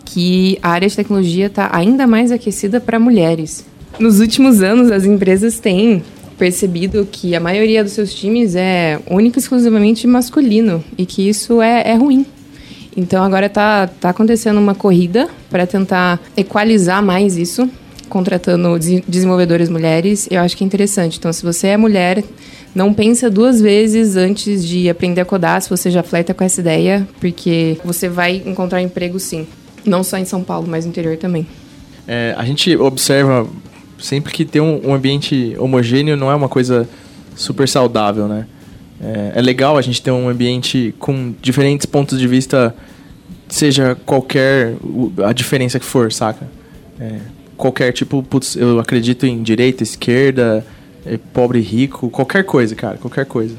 que 0.03 0.59
a 0.61 0.69
área 0.69 0.88
de 0.88 0.95
tecnologia 0.95 1.47
está 1.47 1.69
ainda 1.73 2.05
mais 2.05 2.32
aquecida 2.32 2.80
para 2.80 2.99
mulheres. 2.99 3.65
Nos 3.99 4.19
últimos 4.19 4.61
anos, 4.61 4.91
as 4.91 5.03
empresas 5.05 5.59
têm 5.59 6.03
percebido 6.38 7.07
que 7.11 7.34
a 7.36 7.39
maioria 7.39 7.84
dos 7.84 7.93
seus 7.93 8.13
times 8.13 8.55
é 8.55 8.99
única 9.09 9.39
e 9.39 9.41
exclusivamente 9.41 10.05
masculino 10.05 10.84
e 10.97 11.05
que 11.05 11.28
isso 11.28 11.61
é, 11.61 11.89
é 11.89 11.95
ruim. 11.95 12.26
Então 12.95 13.23
agora 13.23 13.47
está 13.47 13.88
tá 13.88 14.09
acontecendo 14.09 14.59
uma 14.59 14.76
corrida 14.76 15.28
para 15.49 15.65
tentar 15.65 16.19
equalizar 16.36 17.01
mais 17.01 17.38
isso 17.38 17.69
contratando 18.09 18.78
des- 18.78 19.01
desenvolvedoras 19.07 19.69
mulheres, 19.69 20.28
eu 20.30 20.39
acho 20.41 20.55
que 20.55 20.63
é 20.63 20.67
interessante. 20.67 21.17
Então, 21.17 21.34
se 21.34 21.43
você 21.43 21.67
é 21.67 21.78
mulher, 21.78 22.23
não 22.76 22.93
pensa 22.93 23.30
duas 23.30 23.61
vezes 23.61 24.17
antes 24.17 24.67
de 24.67 24.89
aprender 24.89 25.21
a 25.21 25.26
codar, 25.26 25.61
se 25.61 25.69
você 25.69 25.89
já 25.89 26.03
flerta 26.03 26.34
com 26.34 26.43
essa 26.43 26.59
ideia, 26.59 27.07
porque 27.21 27.78
você 27.86 28.09
vai 28.09 28.43
encontrar 28.45 28.82
emprego 28.82 29.17
sim. 29.17 29.47
Não 29.86 30.03
só 30.03 30.17
em 30.17 30.26
São 30.26 30.43
Paulo, 30.43 30.67
mas 30.67 30.84
no 30.84 30.91
interior 30.91 31.15
também. 31.15 31.47
É, 32.05 32.36
a 32.38 32.43
gente 32.43 32.76
observa 32.76 33.47
sempre 33.97 34.34
que 34.34 34.43
ter 34.43 34.59
um, 34.59 34.89
um 34.89 34.93
ambiente 34.93 35.55
homogêneo 35.57 36.17
não 36.17 36.30
é 36.30 36.36
uma 36.36 36.49
coisa 36.49 36.88
super 37.34 37.67
saudável, 37.67 38.28
né? 38.28 38.45
É, 39.01 39.39
é 39.39 39.41
legal 39.41 39.78
a 39.78 39.82
gente 39.82 40.01
ter 40.01 40.11
um 40.11 40.28
ambiente 40.28 40.93
com 40.99 41.34
diferentes 41.41 41.86
pontos 41.86 42.19
de 42.19 42.28
vista, 42.28 42.76
seja 43.47 43.95
qualquer 44.05 44.76
a 45.23 45.32
diferença 45.32 45.80
que 45.80 45.86
for, 45.86 46.11
saca? 46.11 46.45
É, 46.99 47.19
qualquer 47.55 47.93
tipo, 47.93 48.21
putz, 48.21 48.57
eu 48.57 48.80
acredito 48.80 49.26
em 49.26 49.41
direita, 49.41 49.82
esquerda, 49.82 50.65
pobre, 51.34 51.60
rico, 51.60 52.10
qualquer 52.10 52.43
coisa, 52.43 52.76
cara, 52.76 52.97
qualquer 52.97 53.26
coisa. 53.26 53.56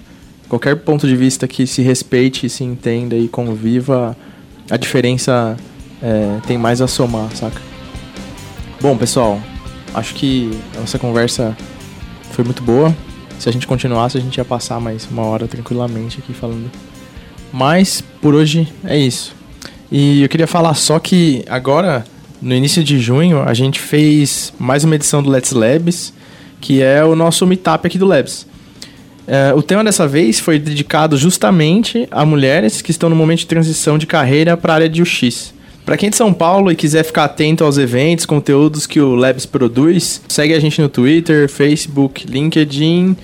Qualquer 0.49 0.77
ponto 0.77 1.07
de 1.07 1.17
vista 1.17 1.49
que 1.49 1.67
se 1.67 1.83
respeite, 1.83 2.49
se 2.49 2.63
entenda 2.63 3.17
e 3.17 3.27
conviva, 3.27 4.17
a 4.71 4.77
diferença 4.77 5.57
é, 6.03 6.39
tem 6.47 6.57
mais 6.57 6.81
a 6.81 6.87
somar, 6.87 7.35
saca? 7.35 7.61
Bom, 8.81 8.97
pessoal, 8.97 9.41
acho 9.95 10.15
que 10.15 10.51
a 10.77 10.81
nossa 10.81 10.99
conversa 10.99 11.57
foi 12.33 12.45
muito 12.45 12.63
boa. 12.63 12.95
Se 13.39 13.49
a 13.49 13.53
gente 13.53 13.67
continuasse, 13.67 14.17
a 14.17 14.21
gente 14.21 14.37
ia 14.37 14.45
passar 14.45 14.81
mais 14.81 15.07
uma 15.11 15.23
hora 15.25 15.49
tranquilamente 15.49 16.19
aqui 16.19 16.33
falando. 16.33 16.71
Mas 17.53 18.03
por 18.21 18.35
hoje 18.35 18.73
é 18.85 18.99
isso. 18.99 19.35
E 19.91 20.23
eu 20.23 20.29
queria 20.29 20.47
falar 20.47 20.75
só 20.75 20.99
que 20.99 21.45
agora, 21.49 22.05
no 22.41 22.55
início 22.55 22.83
de 22.83 22.99
junho, 22.99 23.43
a 23.43 23.55
gente 23.55 23.81
fez 23.81 24.53
mais 24.59 24.85
uma 24.85 24.95
edição 24.95 25.23
do 25.23 25.31
Let's 25.31 25.53
Labs, 25.53 26.13
que 26.61 26.83
é 26.83 27.05
o 27.05 27.15
nosso 27.15 27.47
meetup 27.47 27.87
aqui 27.87 27.99
do 27.99 28.07
Labs. 28.07 28.47
É, 29.27 29.53
o 29.55 29.63
tema 29.63 29.83
dessa 29.83 30.07
vez 30.07 30.39
foi 30.39 30.59
dedicado 30.59 31.17
justamente 31.17 32.07
a 32.11 32.25
mulheres 32.25 32.81
que 32.81 32.91
estão 32.91 33.11
no 33.11 33.17
momento 33.17 33.41
de 33.41 33.47
transição 33.47 33.99
de 33.99 34.07
carreira 34.07 34.57
para 34.57 34.73
a 34.73 34.77
área 34.77 34.89
de 34.89 35.03
UX. 35.03 35.53
Para 35.85 35.97
quem 35.97 36.09
é 36.09 36.11
de 36.11 36.17
São 36.17 36.33
Paulo 36.33 36.71
e 36.71 36.77
quiser 36.77 37.05
ficar 37.05 37.25
atento 37.25 37.65
aos 37.65 37.79
eventos, 37.79 38.27
conteúdos 38.27 38.87
que 38.87 39.01
o 39.01 39.15
Labs 39.15 39.47
produz, 39.47 40.21
segue 40.29 40.53
a 40.55 40.61
gente 40.61 40.81
no 40.81 40.89
Twitter, 40.89 41.49
Facebook, 41.49 42.27
LinkedIn, 42.27 43.17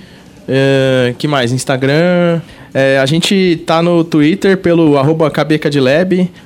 é, 0.49 1.14
que 1.18 1.26
mais? 1.28 1.53
Instagram. 1.53 2.41
É, 2.74 2.99
a 2.99 3.07
gente 3.07 3.62
tá 3.66 3.83
no 3.83 4.03
Twitter 4.03 4.57
pelo 4.57 4.97
arroba 4.97 5.30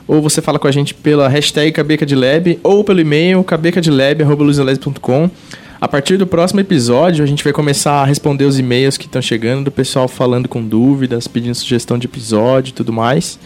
ou 0.09 0.21
você 0.21 0.43
fala 0.43 0.59
com 0.59 0.67
a 0.67 0.73
gente 0.73 0.93
pela 0.93 1.29
hashtag 1.29 1.71
cabecadlab, 1.71 2.59
ou 2.63 2.83
pelo 2.83 3.01
e-mail 3.01 3.45
cabecadlab.com. 3.45 5.31
A 5.81 5.87
partir 5.87 6.17
do 6.17 6.27
próximo 6.27 6.61
episódio, 6.61 7.23
a 7.23 7.27
gente 7.27 7.45
vai 7.45 7.53
começar 7.53 8.03
a 8.03 8.05
responder 8.05 8.45
os 8.45 8.59
e-mails 8.59 8.97
que 8.97 9.05
estão 9.07 9.21
chegando, 9.21 9.65
do 9.65 9.71
pessoal 9.71 10.09
falando 10.09 10.49
com 10.49 10.63
dúvidas, 10.65 11.29
pedindo 11.29 11.55
sugestão 11.55 11.99
de 11.99 12.07
episódio 12.07 12.71
e 12.71 12.73
tudo 12.75 12.93
mais. 12.93 13.39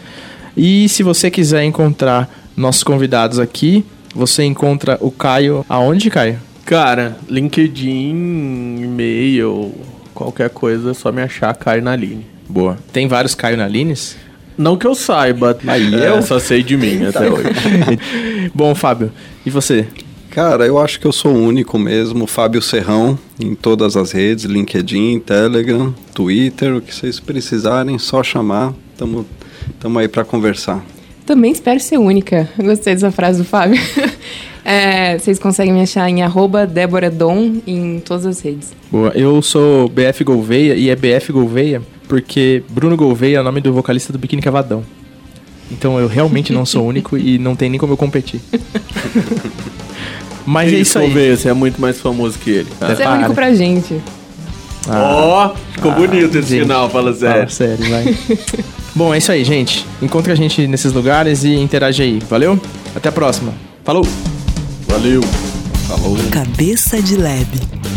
E 0.55 0.87
se 0.89 1.03
você 1.03 1.29
quiser 1.29 1.63
encontrar 1.63 2.29
nossos 2.55 2.83
convidados 2.83 3.37
aqui, 3.37 3.83
você 4.15 4.43
encontra 4.43 4.97
o 5.01 5.11
Caio 5.11 5.65
aonde, 5.67 6.09
Caio? 6.09 6.39
Cara, 6.65 7.17
LinkedIn, 7.29 8.81
e-mail, 8.83 9.73
qualquer 10.13 10.49
coisa, 10.49 10.91
é 10.91 10.93
só 10.93 11.11
me 11.11 11.21
achar, 11.21 11.53
Caio 11.55 11.81
na 11.81 11.95
linha. 11.95 12.21
Boa. 12.47 12.77
Tem 12.93 13.07
vários 13.07 13.35
Caio 13.35 13.57
na 13.57 13.67
Lines? 13.67 14.15
Não 14.57 14.77
que 14.77 14.85
eu 14.85 14.93
saiba, 14.93 15.57
Aí 15.65 15.95
é, 15.95 16.09
eu- 16.09 16.21
só 16.21 16.37
sei 16.39 16.61
de 16.63 16.77
mim 16.77 17.05
até 17.07 17.29
hoje. 17.29 17.49
Bom, 18.53 18.75
Fábio, 18.75 19.11
e 19.45 19.49
você? 19.49 19.87
Cara, 20.31 20.65
eu 20.65 20.79
acho 20.79 20.97
que 20.97 21.05
eu 21.05 21.11
sou 21.11 21.33
o 21.33 21.37
único 21.37 21.77
mesmo, 21.77 22.25
Fábio 22.25 22.61
Serrão, 22.61 23.19
em 23.37 23.53
todas 23.53 23.97
as 23.97 24.13
redes, 24.13 24.45
LinkedIn, 24.45 25.19
Telegram, 25.19 25.93
Twitter, 26.13 26.77
o 26.77 26.81
que 26.81 26.95
vocês 26.95 27.19
precisarem, 27.19 27.99
só 27.99 28.23
chamar. 28.23 28.73
Tamo, 28.97 29.25
tamo 29.77 29.99
aí 29.99 30.07
para 30.07 30.23
conversar. 30.23 30.81
Também 31.25 31.51
espero 31.51 31.81
ser 31.81 31.97
única. 31.97 32.49
Gostei 32.57 32.93
dessa 32.93 33.11
frase 33.11 33.39
do 33.39 33.45
Fábio. 33.45 33.79
É, 34.63 35.17
vocês 35.17 35.39
conseguem 35.39 35.73
me 35.73 35.81
achar 35.81 36.07
em 36.07 36.21
arroba 36.21 36.67
Débora 36.67 37.09
Dom 37.09 37.55
em 37.65 37.99
todas 37.99 38.27
as 38.27 38.41
redes. 38.41 38.71
Boa, 38.91 39.09
eu 39.15 39.41
sou 39.41 39.89
BF 39.89 40.23
Gouveia 40.23 40.75
e 40.75 40.87
é 40.87 40.95
BF 40.95 41.31
Gouveia 41.31 41.81
porque 42.07 42.61
Bruno 42.69 42.95
Gouveia 42.95 43.37
é 43.37 43.41
o 43.41 43.43
nome 43.43 43.59
do 43.59 43.73
vocalista 43.73 44.13
do 44.13 44.19
Biquíni 44.19 44.39
Cavadão. 44.39 44.83
Então 45.71 45.99
eu 45.99 46.07
realmente 46.07 46.53
não 46.53 46.65
sou 46.65 46.85
único 46.85 47.17
e 47.17 47.39
não 47.39 47.55
tem 47.55 47.71
nem 47.71 47.79
como 47.79 47.93
eu 47.93 47.97
competir. 47.97 48.39
Mas 50.51 50.71
é 50.73 50.75
isso 50.77 50.99
aí. 50.99 51.09
Ver, 51.09 51.37
você 51.37 51.49
é 51.49 51.53
muito 51.53 51.79
mais 51.79 51.99
famoso 51.99 52.37
que 52.37 52.49
ele. 52.49 52.67
tá? 52.79 52.87
Você 52.87 53.01
é 53.01 53.05
para. 53.05 53.17
único 53.17 53.33
pra 53.33 53.53
gente. 53.53 54.01
Ó, 54.87 55.53
ficou 55.73 55.91
bonito 55.91 56.37
esse 56.37 56.49
gente. 56.49 56.61
final, 56.63 56.89
fala 56.89 57.13
Fala 57.13 57.47
sério. 57.47 57.49
sério, 57.49 57.89
vai. 57.89 58.17
Bom, 58.95 59.13
é 59.13 59.19
isso 59.19 59.31
aí, 59.31 59.43
gente. 59.45 59.85
Encontre 60.01 60.33
a 60.33 60.35
gente 60.35 60.67
nesses 60.67 60.91
lugares 60.91 61.43
e 61.43 61.53
interage 61.53 62.01
aí. 62.03 62.19
Valeu? 62.29 62.59
Até 62.95 63.09
a 63.09 63.11
próxima. 63.11 63.53
Falou! 63.83 64.05
Valeu. 64.87 65.21
Falou. 65.87 66.17
Cabeça 66.31 67.01
de 67.01 67.15
Lab, 67.15 67.47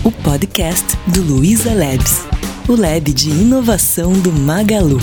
o 0.05 0.11
podcast 0.13 0.85
do 1.09 1.23
Luiza 1.23 1.73
Labs, 1.75 2.23
o 2.69 2.77
lab 2.77 3.13
de 3.13 3.31
inovação 3.31 4.13
do 4.13 4.33
Magalu. 4.33 5.01